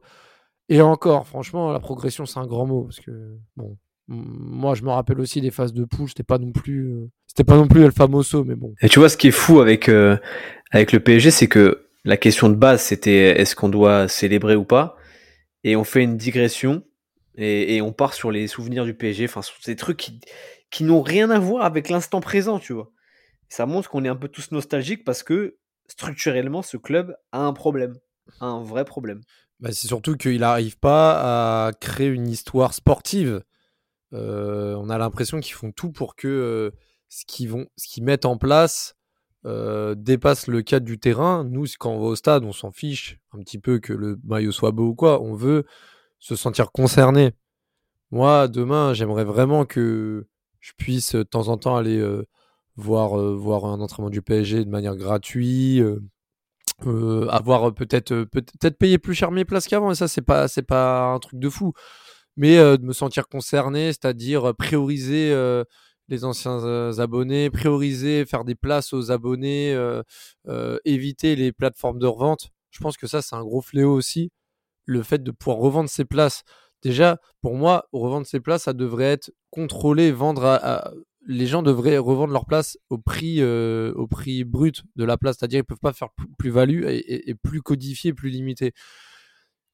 Et 0.69 0.81
encore, 0.81 1.27
franchement, 1.27 1.73
la 1.73 1.81
progression, 1.81 2.25
c'est 2.25 2.39
un 2.39 2.47
grand 2.47 2.65
mot. 2.65 2.83
Parce 2.85 3.01
que, 3.01 3.37
bon, 3.57 3.77
moi, 4.09 4.73
je 4.73 4.81
me 4.81 4.89
rappelle 4.89 5.19
aussi 5.19 5.39
des 5.39 5.51
phases 5.51 5.71
de 5.71 5.85
poule, 5.85 6.09
c'était 6.09 6.23
pas 6.23 6.39
non 6.39 6.51
plus, 6.51 6.87
euh, 6.89 7.07
c'était 7.27 7.43
pas 7.43 7.55
non 7.55 7.67
plus 7.67 7.83
El 7.83 7.91
Famoso, 7.91 8.43
mais 8.43 8.55
bon. 8.55 8.73
Et 8.81 8.89
tu 8.89 8.97
vois, 8.97 9.07
ce 9.07 9.17
qui 9.17 9.27
est 9.27 9.31
fou 9.31 9.59
avec 9.59 9.87
euh, 9.87 10.17
avec 10.71 10.91
le 10.91 10.99
PSG, 10.99 11.29
c'est 11.29 11.47
que 11.47 11.85
la 12.05 12.17
question 12.17 12.49
de 12.49 12.55
base, 12.55 12.81
c'était 12.81 13.39
est-ce 13.39 13.55
qu'on 13.55 13.69
doit 13.69 14.07
célébrer 14.07 14.55
ou 14.55 14.63
pas, 14.63 14.97
et 15.63 15.75
on 15.75 15.83
fait 15.83 16.03
une 16.03 16.17
digression 16.17 16.83
et, 17.35 17.75
et, 17.75 17.81
on 17.81 17.93
part 17.93 18.15
sur 18.15 18.31
les 18.31 18.47
souvenirs 18.47 18.83
du 18.83 18.93
PSG, 18.93 19.25
enfin 19.25 19.43
sur 19.43 19.55
ces 19.61 19.75
trucs 19.75 19.97
qui 19.97 20.19
qui 20.71 20.83
n'ont 20.83 21.01
rien 21.01 21.29
à 21.29 21.39
voir 21.39 21.63
avec 21.63 21.89
l'instant 21.89 22.19
présent, 22.19 22.59
tu 22.59 22.73
vois. 22.73 22.91
Ça 23.47 23.65
montre 23.65 23.89
qu'on 23.89 24.05
est 24.05 24.09
un 24.09 24.15
peu 24.15 24.27
tous 24.27 24.51
nostalgiques 24.51 25.03
parce 25.03 25.23
que 25.23 25.57
structurellement, 25.87 26.61
ce 26.61 26.77
club 26.77 27.15
a 27.31 27.39
un 27.39 27.53
problème, 27.53 27.95
a 28.39 28.45
un 28.45 28.63
vrai 28.63 28.85
problème. 28.85 29.21
Bah, 29.59 29.69
c'est 29.71 29.87
surtout 29.87 30.15
qu'il 30.15 30.39
n'arrive 30.39 30.77
pas 30.77 31.67
à 31.67 31.73
créer 31.73 32.07
une 32.07 32.27
histoire 32.27 32.73
sportive. 32.73 33.41
On 34.11 34.89
a 34.89 34.97
l'impression 34.97 35.39
qu'ils 35.39 35.53
font 35.55 35.71
tout 35.71 35.91
pour 35.91 36.15
que 36.15 36.71
ce 37.09 37.25
qu'ils 37.25 37.49
vont, 37.49 37.67
ce 37.77 37.87
qu'ils 37.87 38.03
mettent 38.03 38.25
en 38.25 38.37
place 38.37 38.95
dépasse 39.43 40.47
le 40.47 40.61
cadre 40.61 40.85
du 40.85 40.99
terrain. 40.99 41.43
Nous, 41.43 41.65
quand 41.79 41.91
on 41.91 41.99
va 41.99 42.07
au 42.07 42.15
stade, 42.15 42.43
on 42.43 42.53
s'en 42.53 42.71
fiche 42.71 43.19
un 43.33 43.39
petit 43.39 43.59
peu 43.59 43.79
que 43.79 43.93
le 43.93 44.19
maillot 44.25 44.51
soit 44.51 44.71
beau 44.71 44.87
ou 44.87 44.95
quoi. 44.95 45.21
On 45.21 45.33
veut 45.33 45.65
se 46.19 46.35
sentir 46.35 46.71
concerné. 46.71 47.31
Moi, 48.11 48.47
demain, 48.47 48.93
j'aimerais 48.93 49.23
vraiment 49.23 49.65
que 49.65 50.27
je 50.59 50.73
puisse 50.77 51.15
de 51.15 51.23
temps 51.23 51.47
en 51.47 51.57
temps 51.57 51.75
aller 51.75 52.03
voir, 52.75 53.15
voir 53.35 53.65
un 53.65 53.79
entraînement 53.79 54.09
du 54.09 54.21
PSG 54.21 54.65
de 54.65 54.69
manière 54.69 54.95
gratuite. 54.95 55.83
avoir 57.29 57.73
peut-être 57.73 58.23
peut-être 58.23 58.97
plus 58.97 59.13
cher 59.13 59.31
mes 59.31 59.45
places 59.45 59.67
qu'avant 59.67 59.91
et 59.91 59.95
ça 59.95 60.07
c'est 60.07 60.21
pas 60.21 60.47
c'est 60.47 60.63
pas 60.63 61.11
un 61.13 61.19
truc 61.19 61.39
de 61.39 61.49
fou 61.49 61.73
mais 62.39 62.55
de 62.55 62.83
me 62.83 62.93
sentir 62.93 63.27
concerné, 63.27 63.87
c'est-à-dire 63.87 64.55
prioriser 64.55 65.35
les 66.07 66.23
anciens 66.23 66.97
abonnés, 66.97 67.49
prioriser, 67.49 68.25
faire 68.25 68.45
des 68.45 68.55
places 68.55 68.93
aux 68.93 69.11
abonnés, 69.11 69.77
éviter 70.85 71.35
les 71.35 71.51
plateformes 71.51 71.99
de 71.99 72.07
revente. 72.07 72.49
Je 72.71 72.79
pense 72.79 72.95
que 72.97 73.07
ça, 73.07 73.21
c'est 73.21 73.35
un 73.35 73.43
gros 73.43 73.61
fléau 73.61 73.93
aussi. 73.93 74.31
Le 74.85 75.03
fait 75.03 75.21
de 75.21 75.31
pouvoir 75.31 75.57
revendre 75.57 75.89
ses 75.89 76.05
places. 76.05 76.43
Déjà, 76.81 77.19
pour 77.41 77.55
moi, 77.55 77.89
revendre 77.91 78.25
ses 78.25 78.39
places, 78.39 78.63
ça 78.63 78.73
devrait 78.73 79.03
être 79.03 79.31
contrôlé, 79.49 80.11
vendre 80.13 80.45
à, 80.45 80.93
les 81.27 81.45
gens 81.45 81.61
devraient 81.61 81.97
revendre 81.97 82.31
leurs 82.31 82.45
places 82.45 82.77
au 82.89 82.97
prix, 82.97 83.43
au 83.43 84.07
prix 84.07 84.45
brut 84.45 84.83
de 84.95 85.03
la 85.03 85.17
place, 85.17 85.35
c'est-à-dire 85.37 85.59
ils 85.59 85.65
peuvent 85.65 85.77
pas 85.77 85.91
faire 85.91 86.09
plus-value 86.37 86.85
et, 86.87 87.35
plus 87.35 87.61
codifié, 87.61 88.13
plus 88.13 88.29
limité. 88.29 88.71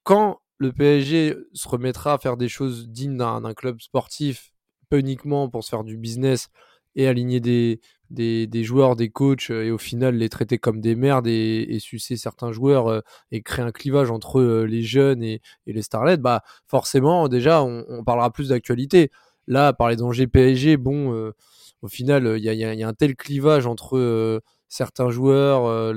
Quand 0.04 0.40
le 0.58 0.72
PSG 0.72 1.36
se 1.54 1.68
remettra 1.68 2.14
à 2.14 2.18
faire 2.18 2.38
des 2.38 2.50
choses 2.50 2.88
dignes 2.90 3.18
d'un 3.18 3.54
club 3.54 3.82
sportif, 3.82 4.54
pas 4.90 4.98
uniquement 4.98 5.50
pour 5.50 5.64
se 5.64 5.70
faire 5.70 5.84
du 5.84 5.98
business 5.98 6.50
et 6.96 7.08
aligner 7.08 7.42
des, 7.42 7.82
des, 8.10 8.64
joueurs, 8.64 8.96
des 8.96 9.10
coachs, 9.10 9.50
et 9.50 9.72
au 9.72 9.78
final 9.78 10.16
les 10.16 10.30
traiter 10.30 10.58
comme 10.58 10.80
des 10.80 10.96
merdes 10.96 11.28
et, 11.28 11.78
sucer 11.80 12.16
certains 12.16 12.52
joueurs 12.54 13.04
et 13.32 13.42
créer 13.42 13.66
un 13.66 13.72
clivage 13.72 14.12
entre 14.12 14.42
les 14.64 14.82
jeunes 14.82 15.22
et, 15.22 15.42
les 15.66 15.82
starlets, 15.82 16.18
bah 16.18 16.42
forcément 16.68 17.28
déjà 17.28 17.62
on, 17.64 18.04
parlera 18.06 18.32
plus 18.32 18.50
d'actualité. 18.50 19.12
Là, 19.48 19.74
par 19.74 19.90
les 19.90 19.96
dangers 19.98 20.28
PSG, 20.28 20.78
bon, 20.78 21.34
au 21.82 21.88
final, 21.88 22.36
il 22.38 22.44
y, 22.44 22.64
a, 22.64 22.88
un 22.88 22.94
tel 22.94 23.16
clivage 23.16 23.68
entre 23.68 24.42
certains 24.76 25.10
joueurs 25.10 25.94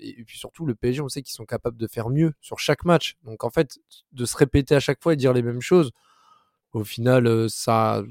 et 0.00 0.24
puis 0.24 0.38
surtout 0.38 0.66
le 0.66 0.74
PSG, 0.74 1.00
on 1.00 1.08
sait 1.08 1.22
qu'ils 1.22 1.34
sont 1.34 1.44
capables 1.44 1.76
de 1.76 1.86
faire 1.86 2.10
mieux 2.10 2.32
sur 2.40 2.58
chaque 2.58 2.84
match. 2.84 3.16
Donc 3.24 3.44
en 3.44 3.50
fait, 3.50 3.78
de 4.12 4.24
se 4.24 4.36
répéter 4.36 4.74
à 4.74 4.80
chaque 4.80 5.02
fois 5.02 5.12
et 5.12 5.16
dire 5.16 5.32
les 5.32 5.42
mêmes 5.42 5.60
choses, 5.60 5.92
au 6.72 6.84
final, 6.84 7.48
ça, 7.48 8.02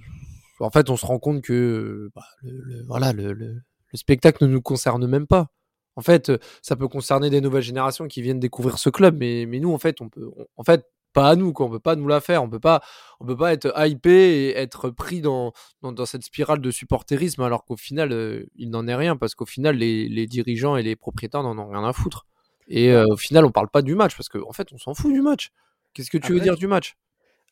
en 0.59 0.69
fait, 0.69 0.89
on 0.89 0.97
se 0.97 1.05
rend 1.05 1.19
compte 1.19 1.41
que 1.41 2.09
bah, 2.15 2.25
le, 2.41 2.83
voilà, 2.85 3.13
le, 3.13 3.61
spectacle 3.93 4.45
ne 4.45 4.49
nous 4.49 4.61
concerne 4.61 5.05
même 5.05 5.27
pas. 5.27 5.47
En 5.95 6.01
fait, 6.01 6.31
ça 6.61 6.75
peut 6.75 6.87
concerner 6.87 7.29
des 7.29 7.41
nouvelles 7.41 7.63
générations 7.63 8.07
qui 8.07 8.21
viennent 8.21 8.39
découvrir 8.39 8.79
ce 8.79 8.89
club, 8.89 9.17
mais, 9.19 9.45
mais 9.45 9.59
nous, 9.59 9.71
en 9.71 9.77
fait, 9.77 10.01
on 10.01 10.09
peut, 10.09 10.31
en 10.55 10.63
fait, 10.63 10.85
pas 11.13 11.29
à 11.29 11.35
nous, 11.35 11.53
quoi. 11.53 11.67
On 11.67 11.69
peut 11.69 11.79
pas 11.79 11.95
nous 11.95 12.07
la 12.07 12.19
faire. 12.19 12.43
On 12.43 12.49
peut 12.49 12.59
pas, 12.59 12.81
on 13.19 13.25
peut 13.25 13.37
pas 13.37 13.53
être 13.53 13.71
hypé 13.77 14.11
et 14.11 14.57
être 14.57 14.89
pris 14.89 15.21
dans, 15.21 15.53
dans, 15.81 16.05
cette 16.05 16.23
spirale 16.23 16.59
de 16.59 16.71
supporterisme 16.71 17.41
alors 17.41 17.65
qu'au 17.65 17.77
final, 17.77 18.45
il 18.55 18.69
n'en 18.69 18.87
est 18.87 18.95
rien 18.95 19.15
parce 19.15 19.35
qu'au 19.35 19.45
final, 19.45 19.77
les, 19.77 20.09
les, 20.09 20.27
dirigeants 20.27 20.75
et 20.75 20.83
les 20.83 20.95
propriétaires 20.95 21.43
n'en 21.43 21.57
ont 21.57 21.69
rien 21.69 21.83
à 21.83 21.93
foutre. 21.93 22.25
Et 22.67 22.93
au 22.95 23.17
final, 23.17 23.45
on 23.45 23.51
parle 23.51 23.69
pas 23.69 23.81
du 23.81 23.95
match 23.95 24.15
parce 24.15 24.29
qu'en 24.29 24.47
en 24.47 24.53
fait, 24.53 24.67
on 24.73 24.77
s'en 24.77 24.93
fout 24.93 25.11
du 25.11 25.21
match. 25.21 25.51
Qu'est-ce 25.93 26.09
que 26.09 26.17
tu 26.17 26.33
veux 26.33 26.39
dire 26.39 26.55
du 26.55 26.67
match? 26.67 26.95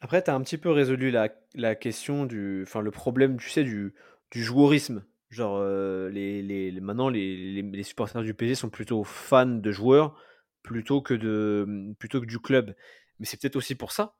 Après, 0.01 0.23
tu 0.23 0.31
as 0.31 0.35
un 0.35 0.41
petit 0.41 0.57
peu 0.57 0.71
résolu 0.71 1.11
la, 1.11 1.29
la 1.53 1.75
question 1.75 2.25
du. 2.25 2.63
Enfin, 2.63 2.81
le 2.81 2.91
problème, 2.91 3.37
tu 3.37 3.49
sais, 3.49 3.63
du, 3.63 3.93
du 4.31 4.43
joueurisme. 4.43 5.05
Genre, 5.29 5.57
euh, 5.61 6.09
les, 6.09 6.41
les, 6.41 6.71
maintenant, 6.81 7.07
les, 7.07 7.61
les, 7.61 7.83
supporters 7.83 8.23
du 8.23 8.33
PSG 8.33 8.55
sont 8.55 8.69
plutôt 8.69 9.03
fans 9.03 9.45
de 9.45 9.71
joueurs 9.71 10.19
plutôt 10.63 11.01
que, 11.01 11.13
de, 11.13 11.93
plutôt 11.99 12.19
que 12.19 12.25
du 12.25 12.39
club. 12.39 12.75
Mais 13.21 13.27
c'est 13.27 13.39
peut-être 13.39 13.55
aussi 13.55 13.75
pour 13.75 13.93
ça. 13.93 14.15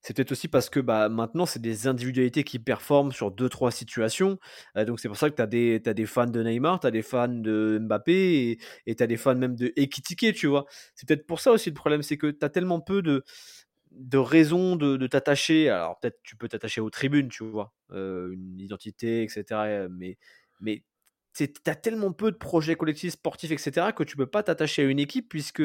C'est 0.00 0.14
peut-être 0.14 0.32
aussi 0.32 0.48
parce 0.48 0.70
que 0.70 0.80
bah, 0.80 1.08
maintenant, 1.08 1.46
c'est 1.46 1.60
des 1.62 1.86
individualités 1.88 2.44
qui 2.44 2.58
performent 2.58 3.10
sur 3.10 3.30
deux, 3.30 3.48
trois 3.48 3.70
situations. 3.72 4.38
Euh, 4.76 4.84
donc, 4.84 5.00
c'est 5.00 5.08
pour 5.08 5.16
ça 5.16 5.28
que 5.30 5.34
tu 5.34 5.42
as 5.42 5.46
des, 5.46 5.80
des 5.80 6.06
fans 6.06 6.26
de 6.26 6.42
Neymar, 6.42 6.78
tu 6.80 6.86
as 6.86 6.90
des 6.90 7.02
fans 7.02 7.26
de 7.26 7.78
Mbappé 7.80 8.58
et 8.86 8.94
tu 8.94 9.02
as 9.02 9.06
des 9.06 9.16
fans 9.16 9.34
même 9.34 9.56
de 9.56 9.72
Ekitike, 9.76 10.34
tu 10.34 10.46
vois. 10.46 10.66
C'est 10.94 11.08
peut-être 11.08 11.26
pour 11.26 11.40
ça 11.40 11.52
aussi 11.52 11.70
le 11.70 11.74
problème, 11.74 12.02
c'est 12.02 12.16
que 12.16 12.28
tu 12.30 12.44
as 12.44 12.48
tellement 12.48 12.80
peu 12.80 13.02
de 13.02 13.24
de 13.92 14.18
raison 14.18 14.76
de, 14.76 15.06
t'attacher. 15.06 15.70
Alors 15.70 15.98
peut-être 16.00 16.18
tu 16.22 16.36
peux 16.36 16.48
t'attacher 16.48 16.80
aux 16.80 16.90
tribunes, 16.90 17.28
tu 17.28 17.44
vois, 17.44 17.72
euh, 17.92 18.32
une 18.32 18.60
identité, 18.60 19.22
etc. 19.22 19.88
Mais, 19.90 20.18
mais 20.60 20.84
tu 21.34 21.50
as 21.66 21.74
tellement 21.74 22.12
peu 22.12 22.30
de 22.30 22.36
projets 22.36 22.76
collectifs, 22.76 23.12
sportifs, 23.12 23.50
etc. 23.50 23.88
que 23.94 24.04
tu 24.04 24.16
peux 24.16 24.26
pas 24.26 24.42
t'attacher 24.42 24.82
à 24.82 24.84
une 24.86 24.98
équipe 24.98 25.28
puisque 25.28 25.62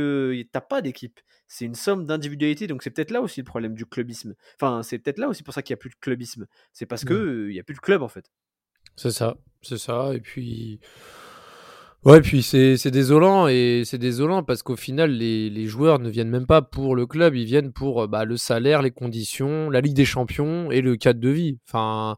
t'as 0.52 0.62
pas 0.62 0.82
d'équipe. 0.82 1.20
C'est 1.48 1.66
une 1.66 1.76
somme 1.76 2.06
d'individualité. 2.06 2.68
Donc 2.68 2.84
c'est 2.84 2.90
peut-être 2.90 3.12
là 3.12 3.22
aussi 3.22 3.40
le 3.40 3.46
problème 3.46 3.76
du 3.76 3.86
clubisme. 3.86 4.36
Enfin, 4.56 4.84
c'est 4.84 5.00
peut-être 5.00 5.20
là 5.20 5.28
aussi 5.28 5.44
pour 5.44 5.54
ça 5.54 5.62
qu'il 5.62 5.74
n'y 5.74 5.80
a 5.80 5.82
plus 5.82 5.90
de 5.90 5.96
clubisme. 6.00 6.48
C'est 6.74 6.86
parce 6.86 7.06
que 7.06 7.48
il 7.50 7.56
y 7.56 7.60
a 7.60 7.64
plus 7.64 7.76
de 7.76 7.80
club 7.80 8.02
en 8.02 8.08
fait. 8.08 8.32
C'est 8.96 9.12
ça, 9.12 9.38
c'est 9.62 9.78
ça. 9.78 10.14
Et 10.14 10.20
puis 10.20 10.80
Ouais, 12.06 12.22
puis 12.22 12.44
c'est 12.44 12.92
désolant 12.92 13.50
et 13.50 13.84
c'est 13.84 13.98
désolant 13.98 14.42
parce 14.42 14.64
qu'au 14.64 14.78
final, 14.78 15.12
les, 15.12 15.50
les, 15.50 15.66
joueurs 15.66 16.00
ne 16.00 16.10
viennent 16.10 16.30
même 16.30 16.48
pas 16.48 16.62
pour 16.62 16.96
le 16.96 17.06
club, 17.06 17.36
ils 17.36 17.44
viennent 17.44 17.74
pour 17.74 18.08
bah, 18.08 18.24
le 18.24 18.38
salaire, 18.38 18.82
les 18.82 18.92
conditions, 18.92 19.70
la 19.70 19.82
Ligue 19.82 19.96
des 19.96 20.06
Champions 20.06 20.72
et 20.72 20.80
le 20.80 20.96
cadre 20.96 21.20
de 21.20 21.28
vie. 21.28 21.60
Enfin, 21.68 22.16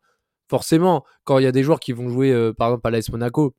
forcément, 0.51 1.05
quand 1.23 1.39
il 1.39 1.45
y 1.45 1.47
a 1.47 1.53
des 1.53 1.63
joueurs 1.63 1.79
qui 1.79 1.93
vont 1.93 2.09
jouer, 2.09 2.33
euh, 2.33 2.51
par 2.51 2.67
exemple, 2.67 2.87
à 2.89 2.91
l'AS 2.91 3.09
Monaco, 3.09 3.55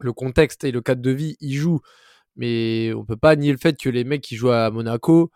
le 0.00 0.12
contexte 0.12 0.64
et 0.64 0.72
le 0.72 0.80
cadre 0.80 1.00
de 1.00 1.12
vie, 1.12 1.36
ils 1.40 1.54
jouent. 1.54 1.80
Mais 2.34 2.92
on 2.92 3.04
peut 3.04 3.16
pas 3.16 3.36
nier 3.36 3.52
le 3.52 3.58
fait 3.58 3.80
que 3.80 3.88
les 3.88 4.02
mecs 4.02 4.22
qui 4.22 4.34
jouent 4.34 4.50
à 4.50 4.68
Monaco 4.72 5.30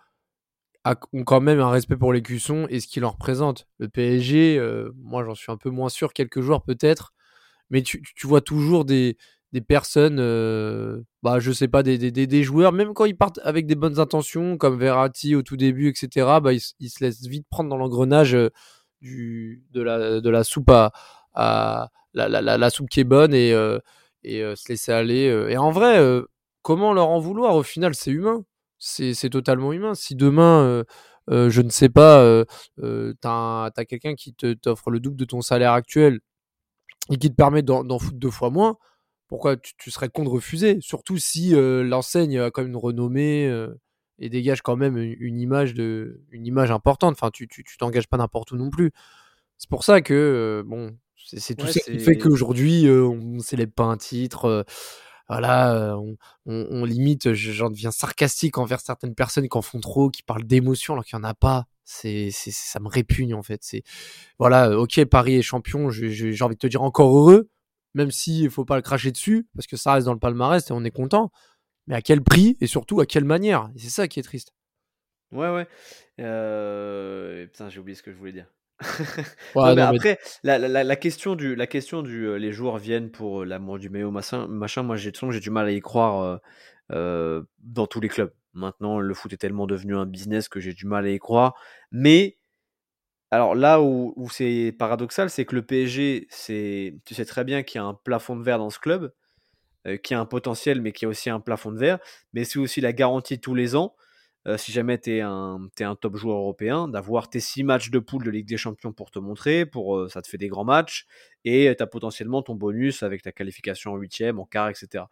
ont 1.13 1.23
quand 1.23 1.41
même 1.41 1.61
un 1.61 1.71
respect 1.71 1.97
pour 1.97 2.13
les 2.13 2.23
cuissons 2.23 2.67
et 2.69 2.81
ce 2.81 2.89
qu'ils 2.89 3.03
leur 3.03 3.13
représentent. 3.13 3.69
Le 3.79 3.89
PSG, 3.89 4.59
euh, 4.59 4.91
moi 4.97 5.25
j'en 5.25 5.37
suis 5.37 5.53
un 5.53 5.57
peu 5.57 5.71
moins 5.71 5.89
sûr, 5.89 6.13
quelques 6.13 6.41
joueurs 6.41 6.63
peut-être, 6.65 7.13
mais 7.71 7.83
tu, 7.83 8.03
vois 8.25 8.41
toujours 8.41 8.85
des 8.85 9.17
personnes, 9.69 10.19
euh, 10.19 11.03
bah, 11.23 11.39
je 11.39 11.53
sais 11.53 11.69
pas, 11.69 11.85
des, 11.85 12.43
joueurs, 12.43 12.73
même 12.73 12.93
quand 12.95 13.05
ils 13.05 13.17
partent 13.17 13.39
avec 13.45 13.67
des 13.67 13.77
bonnes 13.77 14.01
intentions, 14.01 14.57
comme 14.57 14.79
Verratti 14.79 15.37
au 15.37 15.43
tout 15.43 15.57
début, 15.57 15.89
etc., 15.89 16.27
bah, 16.43 16.53
ils, 16.53 16.91
se 16.91 17.05
laissent 17.05 17.27
vite 17.27 17.47
prendre 17.51 17.71
dans 17.71 17.77
l'engrenage 17.77 18.35
euh, 18.35 18.51
du, 19.01 19.65
de, 19.73 19.83
la, 19.83 20.21
de 20.21 20.31
la 20.31 20.45
soupe 20.45 20.71
à, 20.71 20.93
à 21.35 21.91
la, 22.15 22.29
la, 22.29 22.59
la, 22.59 22.71
soupe 22.71 22.89
qui 22.89 23.01
est 23.01 23.05
bonne 23.05 23.35
et, 23.35 23.53
euh, 23.53 23.79
et 24.23 24.41
se 24.57 24.69
laisser 24.69 24.93
aller. 24.93 25.25
et 25.49 25.57
en 25.57 25.71
vrai, 25.71 26.01
comment 26.63 26.93
leur 26.93 27.09
en 27.09 27.21
vouloir 27.21 27.55
Au 27.55 27.63
final, 27.63 27.95
c'est 27.95 28.11
humain. 28.11 28.45
C'est 28.79 29.31
totalement 29.31 29.73
humain. 29.73 29.95
Si 29.95 30.15
demain, 30.17 30.85
je 31.29 31.61
ne 31.63 31.71
sais 31.71 31.89
pas, 31.89 32.45
t'as 33.21 33.71
as, 33.77 33.85
quelqu'un 33.85 34.15
qui 34.15 34.35
t'offre 34.35 34.91
le 34.91 35.01
double 35.01 35.17
de 35.17 35.25
ton 35.25 35.41
salaire 35.41 35.73
actuel 35.73 36.21
et 37.11 37.17
qui 37.17 37.31
te 37.31 37.35
permet 37.35 37.63
d'en 37.63 37.99
foutre 37.99 38.19
deux 38.19 38.31
fois 38.31 38.51
moins, 38.51 38.77
pourquoi 39.29 39.57
tu, 39.57 39.91
serais 39.91 40.09
con 40.09 40.25
de 40.25 40.29
refuser 40.29 40.79
Surtout 40.81 41.19
si 41.19 41.53
l'enseigne 41.55 42.39
a 42.41 42.51
quand 42.51 42.63
même 42.63 42.71
une 42.73 42.77
renommée 42.77 43.49
et 44.19 44.29
dégage 44.29 44.63
quand 44.63 44.77
même 44.77 44.97
une, 44.97 45.39
image 45.39 45.75
de, 45.75 46.23
une 46.31 46.47
image 46.47 46.71
importante. 46.71 47.13
Enfin, 47.13 47.31
tu 47.31 47.49
t'engages 47.79 48.09
pas 48.09 48.17
n'importe 48.17 48.53
où 48.53 48.57
non 48.57 48.71
plus. 48.71 48.93
C'est 49.59 49.71
pour 49.71 49.85
ça 49.85 50.01
que 50.01 50.63
bon, 50.67 50.97
c'est 51.17 51.55
tout 51.57 51.67
ça 51.67 51.81
qui 51.81 51.99
fait 51.99 52.17
qu'aujourd'hui 52.17 52.89
on 52.89 53.17
ne 53.17 53.41
célèbre 53.41 53.73
pas 53.73 53.85
un 53.85 53.97
titre. 53.97 54.65
voilà, 55.29 55.99
on, 56.47 56.85
limite, 56.85 57.33
j'en 57.33 57.71
deviens 57.71 57.91
sarcastique 57.91 58.59
envers 58.59 58.81
certaines 58.81 59.15
personnes 59.15 59.49
qui 59.49 59.59
en 59.59 59.63
font 59.63 59.81
trop, 59.81 60.11
qui 60.11 60.23
parlent 60.23 60.45
d'émotion 60.45 60.95
alors 60.95 61.05
qu'il 61.05 61.19
n'y 61.19 61.25
en 61.25 61.29
a 61.29 61.35
pas. 61.35 61.67
C'est, 61.85 62.31
ça 62.31 62.81
me 62.81 62.89
répugne 62.89 63.35
en 63.35 63.43
fait. 63.43 63.61
C'est 63.63 63.83
voilà, 64.39 64.79
ok, 64.79 65.05
Paris 65.07 65.37
est 65.37 65.43
champion, 65.43 65.91
j'ai 65.91 66.43
envie 66.43 66.55
de 66.55 66.61
te 66.61 66.67
dire 66.67 66.83
encore 66.83 67.17
heureux, 67.17 67.51
même 67.95 68.11
s'il 68.11 68.45
ne 68.45 68.49
faut 68.49 68.65
pas 68.65 68.77
le 68.77 68.83
cracher 68.83 69.11
dessus, 69.11 69.49
parce 69.55 69.67
que 69.67 69.77
ça 69.77 69.95
reste 69.95 70.07
dans 70.07 70.13
le 70.13 70.19
palmarès 70.19 70.69
et 70.69 70.73
on 70.73 70.85
est 70.85 70.91
content. 70.91 71.31
Mais 71.89 71.97
à 71.97 72.03
quel 72.03 72.23
prix 72.23 72.57
et 72.61 72.67
surtout 72.67 73.01
à 73.01 73.07
quelle 73.07 73.25
manière? 73.25 73.71
C'est 73.77 73.89
ça 73.89 74.07
qui 74.07 74.21
est 74.21 74.23
triste. 74.23 74.53
Ouais, 75.33 75.53
ouais. 75.53 75.67
Euh... 76.21 77.47
Putain, 77.47 77.69
j'ai 77.69 77.81
oublié 77.81 77.97
ce 77.97 78.03
que 78.03 78.13
je 78.13 78.17
voulais 78.17 78.33
dire. 78.33 78.47
après, 79.57 80.19
la, 80.45 80.97
question 80.97 81.35
du, 81.35 81.57
la 81.57 81.67
question 81.67 82.03
du, 82.03 82.27
euh, 82.27 82.37
les 82.37 82.53
joueurs 82.53 82.79
viennent 82.79 83.11
pour 83.11 83.43
euh, 83.43 83.45
l'amour 83.45 83.81
du 83.81 83.91
maillot, 83.91 84.13
machin, 84.13 84.47
machin 84.47 84.85
moi 84.85 84.95
j'ai 84.95 85.11
j'ai 85.13 85.41
du 85.41 85.51
mal 85.51 85.67
à 85.67 85.73
y 85.73 85.81
croire 85.81 86.41
euh, 86.93 87.43
dans 87.59 87.89
tous 87.89 88.01
les 88.01 88.09
clubs. 88.09 88.33
Maintenant, 88.55 89.01
le 89.01 89.15
foot 89.15 89.33
est 89.33 89.37
tellement 89.37 89.67
devenu 89.67 89.97
un 89.97 90.07
business 90.07 90.49
que 90.49 90.61
j'ai 90.61 90.75
du 90.75 90.87
mal 90.87 91.07
à 91.07 91.11
y 91.11 91.19
croire. 91.19 91.55
Mais 91.91 92.39
alors 93.31 93.55
là 93.55 93.83
où, 93.83 94.29
c'est 94.31 94.75
paradoxal, 94.79 95.29
c'est 95.29 95.45
que 95.45 95.55
le 95.55 95.63
PSG, 95.63 96.27
c'est, 96.31 96.97
tu 97.05 97.15
sais 97.15 97.25
très 97.25 97.45
bien 97.45 97.63
qu'il 97.63 97.81
y 97.81 97.83
a 97.83 97.85
un 97.85 97.95
plafond 97.95 98.37
de 98.37 98.43
verre 98.43 98.59
dans 98.59 98.71
ce 98.71 98.79
club, 98.79 99.13
qui 100.03 100.15
a 100.15 100.21
un 100.21 100.27
potentiel, 100.27 100.83
mais 100.83 100.93
qui 100.93 101.05
a 101.05 101.09
aussi 101.09 101.31
un 101.31 101.41
plafond 101.41 101.73
de 101.73 101.79
verre. 101.79 101.99
Mais 102.33 102.45
c'est 102.45 102.59
aussi 102.59 102.81
la 102.81 102.93
garantie 102.93 103.41
tous 103.41 103.55
les 103.55 103.77
ans, 103.77 103.95
euh, 104.49 104.57
si 104.57 104.73
jamais 104.73 104.99
tu 104.99 105.17
es 105.17 105.21
un, 105.21 105.69
top 106.01 106.17
joueur 106.17 106.39
européen, 106.39 106.89
d'avoir 106.89 107.29
tes 107.29 107.41
six 107.41 107.65
matchs 107.65 107.91
de 107.91 107.99
poule 107.99 108.25
de 108.25 108.31
Ligue 108.31 108.49
des 108.49 108.57
Champions 108.57 108.93
pour 108.93 109.11
te 109.11 109.19
montrer, 109.19 109.67
pour, 109.67 109.97
euh, 109.97 110.09
ça 110.09 110.23
te 110.23 110.29
fait 110.29 110.39
des 110.39 110.49
grands 110.49 110.65
matchs, 110.65 111.07
et 111.45 111.75
tu 111.77 111.83
as 111.83 111.87
potentiellement 111.87 112.43
ton 112.43 112.55
bonus 112.55 113.03
avec 113.03 113.23
ta 113.23 113.33
qualification 113.33 113.93
en 113.93 113.97
huitième, 113.97 114.39
en 114.39 114.47
quart, 114.47 114.71
etc. 114.71 115.05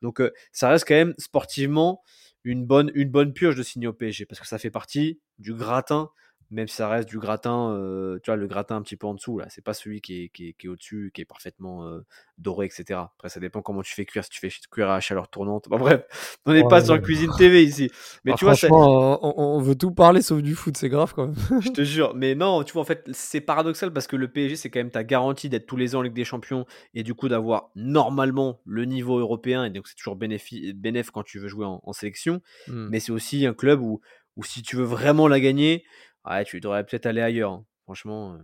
Donc 0.00 0.22
ça 0.52 0.68
reste 0.68 0.86
quand 0.86 0.94
même 0.94 1.14
sportivement 1.18 2.02
une 2.44 2.64
bonne, 2.64 2.92
une 2.94 3.10
bonne 3.10 3.32
pioche 3.32 3.56
de 3.56 3.62
signer 3.62 3.88
au 3.88 3.92
PSG, 3.92 4.26
parce 4.26 4.40
que 4.40 4.46
ça 4.46 4.58
fait 4.58 4.70
partie 4.70 5.20
du 5.38 5.54
gratin 5.54 6.10
même 6.54 6.68
si 6.68 6.76
ça 6.76 6.88
reste 6.88 7.08
du 7.08 7.18
gratin, 7.18 7.72
euh, 7.72 8.18
tu 8.22 8.30
vois, 8.30 8.36
le 8.36 8.46
gratin 8.46 8.76
un 8.76 8.82
petit 8.82 8.96
peu 8.96 9.06
en 9.06 9.14
dessous, 9.14 9.38
là, 9.38 9.46
c'est 9.50 9.64
pas 9.64 9.74
celui 9.74 10.00
qui 10.00 10.22
est, 10.24 10.28
qui 10.28 10.48
est, 10.48 10.52
qui 10.54 10.66
est 10.66 10.70
au-dessus, 10.70 11.10
qui 11.12 11.20
est 11.20 11.24
parfaitement 11.24 11.84
euh, 11.86 12.00
doré, 12.38 12.66
etc. 12.66 13.12
Après, 13.16 13.28
ça 13.28 13.40
dépend 13.40 13.60
comment 13.62 13.82
tu 13.82 13.92
fais 13.94 14.04
cuire, 14.04 14.24
si 14.24 14.30
tu 14.30 14.40
fais 14.40 14.50
cuire 14.70 14.88
à 14.90 15.00
chaleur 15.00 15.28
tournante. 15.28 15.68
Bon, 15.68 15.78
bref, 15.78 16.38
on 16.46 16.52
n'est 16.52 16.62
Ouais, 16.62 16.68
pas 16.68 16.84
sur 16.84 16.94
ouais. 16.94 17.00
Cuisine 17.02 17.30
TV 17.36 17.62
ici. 17.64 17.90
Mais 18.24 18.32
Ah, 18.32 18.36
tu 18.36 18.44
vois, 18.44 18.54
ça- 18.54 18.68
on, 18.70 19.34
on 19.36 19.60
veut 19.60 19.74
tout 19.74 19.90
parler 19.92 20.22
sauf 20.22 20.42
du 20.42 20.54
foot, 20.54 20.76
c'est 20.76 20.88
grave 20.88 21.12
quand 21.14 21.26
même. 21.28 21.60
je 21.60 21.70
te 21.70 21.82
jure. 21.82 22.14
Mais 22.14 22.34
non, 22.34 22.62
tu 22.62 22.72
vois, 22.72 22.82
en 22.82 22.86
fait, 22.86 23.08
c'est 23.12 23.40
paradoxal 23.40 23.92
parce 23.92 24.06
que 24.06 24.16
le 24.16 24.28
PSG, 24.28 24.56
c'est 24.56 24.70
quand 24.70 24.80
même 24.80 24.90
ta 24.90 25.04
garantie 25.04 25.48
d'être 25.48 25.66
tous 25.66 25.76
les 25.76 25.94
ans 25.94 25.98
en 25.98 26.02
Ligue 26.02 26.14
des 26.14 26.24
Champions 26.24 26.66
et 26.94 27.02
du 27.02 27.14
coup 27.14 27.28
d'avoir 27.28 27.70
normalement 27.74 28.60
le 28.64 28.84
niveau 28.84 29.18
européen. 29.18 29.64
Et 29.64 29.70
donc, 29.70 29.88
c'est 29.88 29.96
toujours 29.96 30.16
bénéfi- 30.16 30.72
bénéf 30.72 31.10
quand 31.10 31.22
tu 31.24 31.38
veux 31.38 31.48
jouer 31.48 31.66
en, 31.66 31.80
en 31.82 31.92
sélection. 31.92 32.40
Hmm. 32.68 32.88
Mais 32.90 33.00
c'est 33.00 33.12
aussi 33.12 33.46
un 33.46 33.54
club 33.54 33.80
où, 33.80 34.00
où 34.36 34.44
si 34.44 34.62
tu 34.62 34.76
veux 34.76 34.84
vraiment 34.84 35.28
la 35.28 35.40
gagner, 35.40 35.84
ouais, 36.28 36.44
tu 36.44 36.60
devrais 36.60 36.84
peut-être 36.84 37.06
aller 37.06 37.22
ailleurs. 37.22 37.52
hein. 37.52 37.64
Franchement. 37.84 38.34
euh. 38.34 38.38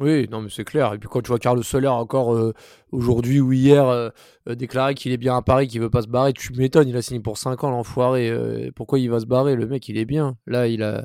Oui, 0.00 0.26
non, 0.30 0.40
mais 0.40 0.48
c'est 0.48 0.64
clair. 0.64 0.94
Et 0.94 0.98
puis 0.98 1.08
quand 1.08 1.20
tu 1.20 1.28
vois 1.28 1.38
Carlos 1.38 1.62
Soler 1.62 1.88
encore 1.88 2.34
euh, 2.34 2.54
aujourd'hui 2.92 3.40
ou 3.40 3.52
hier 3.52 3.86
euh, 3.86 4.10
déclarer 4.46 4.94
qu'il 4.94 5.12
est 5.12 5.18
bien 5.18 5.36
à 5.36 5.42
Paris, 5.42 5.68
qu'il 5.68 5.80
veut 5.80 5.90
pas 5.90 6.02
se 6.02 6.08
barrer, 6.08 6.32
tu 6.32 6.52
m'étonnes, 6.54 6.88
il 6.88 6.96
a 6.96 7.02
signé 7.02 7.20
pour 7.20 7.36
5 7.36 7.62
ans 7.64 7.70
l'enfoiré. 7.70 8.32
pourquoi 8.74 8.98
il 8.98 9.10
va 9.10 9.20
se 9.20 9.26
barrer? 9.26 9.54
Le 9.54 9.66
mec, 9.66 9.88
il 9.88 9.98
est 9.98 10.06
bien. 10.06 10.36
Là, 10.46 10.66
il 10.66 10.82
a 10.82 11.04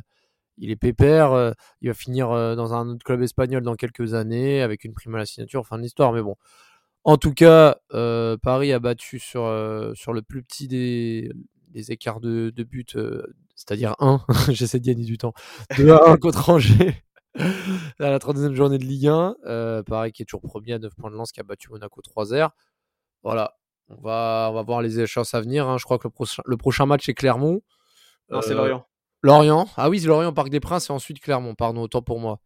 il 0.59 0.71
est 0.71 0.75
pépère, 0.75 1.53
il 1.81 1.89
va 1.89 1.93
finir 1.93 2.29
dans 2.29 2.73
un 2.73 2.89
autre 2.89 3.03
club 3.03 3.21
espagnol 3.21 3.61
dans 3.61 3.75
quelques 3.75 4.15
années 4.15 4.63
avec 4.63 4.85
une 4.85 4.93
prime 4.93 5.13
à 5.13 5.19
la 5.19 5.25
signature, 5.27 5.67
fin 5.67 5.77
de 5.77 5.83
l'histoire. 5.83 6.13
Mais 6.13 6.23
bon, 6.23 6.35
en 7.03 7.17
tout 7.17 7.33
cas, 7.33 7.77
Paris 8.41 8.73
a 8.73 8.79
battu 8.79 9.19
sur, 9.19 9.43
le 9.43 10.21
plus 10.21 10.41
petit 10.43 10.67
des, 10.67 11.29
écarts 11.91 12.21
de, 12.21 12.51
but, 12.63 12.97
c'est-à-dire 13.57 13.95
1, 13.99 14.23
j'essaie 14.53 14.79
de 14.79 14.85
gagner 14.85 15.03
du 15.03 15.17
temps, 15.17 15.33
de 15.77 15.89
1 15.91 16.15
contre 16.21 16.49
Angers 16.49 17.03
à 17.35 18.09
la 18.09 18.17
32e 18.19 18.53
journée 18.53 18.77
de 18.77 18.85
Ligue 18.85 19.07
1. 19.07 19.35
Euh, 19.45 19.83
pareil, 19.83 20.13
qui 20.13 20.21
est 20.21 20.25
toujours 20.25 20.41
premier 20.41 20.73
à 20.73 20.79
9 20.79 20.95
points 20.95 21.11
de 21.11 21.15
lance, 21.15 21.31
qui 21.33 21.41
a 21.41 21.43
battu 21.43 21.69
Monaco 21.69 22.01
3-0. 22.01 22.49
Voilà, 23.23 23.53
on 23.89 23.95
va, 24.01 24.47
on 24.51 24.53
va 24.55 24.61
voir 24.63 24.81
les 24.81 24.99
échéances 25.01 25.33
à 25.33 25.41
venir. 25.41 25.67
hein. 25.67 25.77
Je 25.77 25.83
crois 25.83 25.97
que 25.97 26.07
le 26.07 26.11
prochain, 26.11 26.41
le 26.45 26.55
prochain 26.57 26.85
match, 26.85 27.03
c'est 27.05 27.13
Clermont. 27.13 27.61
Non, 28.29 28.41
c'est 28.41 28.51
Euh, 28.51 28.55
Lorient. 28.55 28.85
Lorient. 29.23 29.67
Ah 29.75 29.89
oui, 29.89 29.99
c'est 29.99 30.07
Lorient, 30.07 30.31
Parc 30.33 30.49
des 30.49 30.59
Princes 30.59 30.89
et 30.89 30.93
ensuite 30.93 31.19
Clermont. 31.19 31.55
Pardon, 31.55 31.81
autant 31.81 32.01
pour 32.01 32.19
moi. 32.19 32.39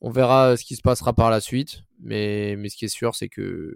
On 0.00 0.10
verra 0.10 0.56
ce 0.56 0.64
qui 0.64 0.76
se 0.76 0.82
passera 0.82 1.12
par 1.12 1.28
la 1.30 1.40
suite. 1.40 1.82
Mais, 2.00 2.54
mais 2.56 2.68
ce 2.68 2.76
qui 2.76 2.84
est 2.84 2.88
sûr, 2.88 3.14
c'est 3.16 3.28
que 3.28 3.74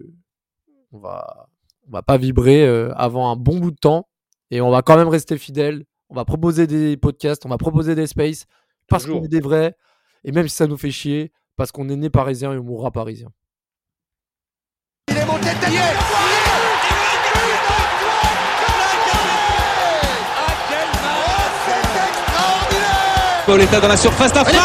on 0.93 0.99
va, 0.99 1.47
on 1.87 1.91
va 1.91 2.01
pas 2.01 2.17
vibrer 2.17 2.65
euh, 2.65 2.93
avant 2.95 3.29
un 3.31 3.35
bon 3.35 3.59
bout 3.59 3.71
de 3.71 3.77
temps. 3.79 4.07
Et 4.51 4.61
on 4.61 4.69
va 4.71 4.81
quand 4.81 4.95
même 4.95 5.09
rester 5.09 5.37
fidèle. 5.37 5.85
On 6.09 6.15
va 6.15 6.25
proposer 6.25 6.67
des 6.67 6.97
podcasts, 6.97 7.45
on 7.45 7.49
va 7.49 7.57
proposer 7.57 7.95
des 7.95 8.07
spaces. 8.07 8.45
Parce 8.87 9.05
qu'on 9.05 9.23
est 9.23 9.27
des 9.27 9.39
vrais. 9.39 9.75
Et 10.23 10.31
même 10.31 10.47
si 10.47 10.55
ça 10.55 10.67
nous 10.67 10.77
fait 10.77 10.91
chier, 10.91 11.31
parce 11.55 11.71
qu'on 11.71 11.89
est 11.89 11.95
né 11.95 12.09
parisien 12.09 12.53
et 12.53 12.57
on 12.57 12.63
mourra 12.63 12.91
parisien. 12.91 13.29
Pauletta 23.45 23.79
dans 23.81 23.89
la 23.89 23.97
surface, 23.97 24.33
la 24.33 24.45
frappe 24.45 24.55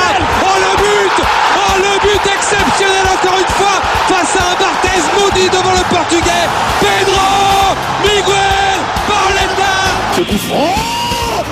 Oh 0.42 0.46
le 0.60 0.76
but. 0.76 1.24
Oh 1.56 1.78
le 1.78 2.00
but 2.00 2.32
exceptionnel 2.32 3.06
encore 3.12 3.38
une 3.38 3.52
fois 3.54 3.82
face 4.06 4.36
à 4.36 4.52
un 4.52 4.54
Barthez 4.54 5.02
maudit 5.18 5.48
devant 5.48 5.72
le 5.72 5.82
portugais. 5.92 6.46
Pedro 6.80 7.74
Miguel 8.02 8.78
Pauletta 9.08 10.16
Ce 10.16 10.20
coup 10.22 10.38
franc 10.38 10.97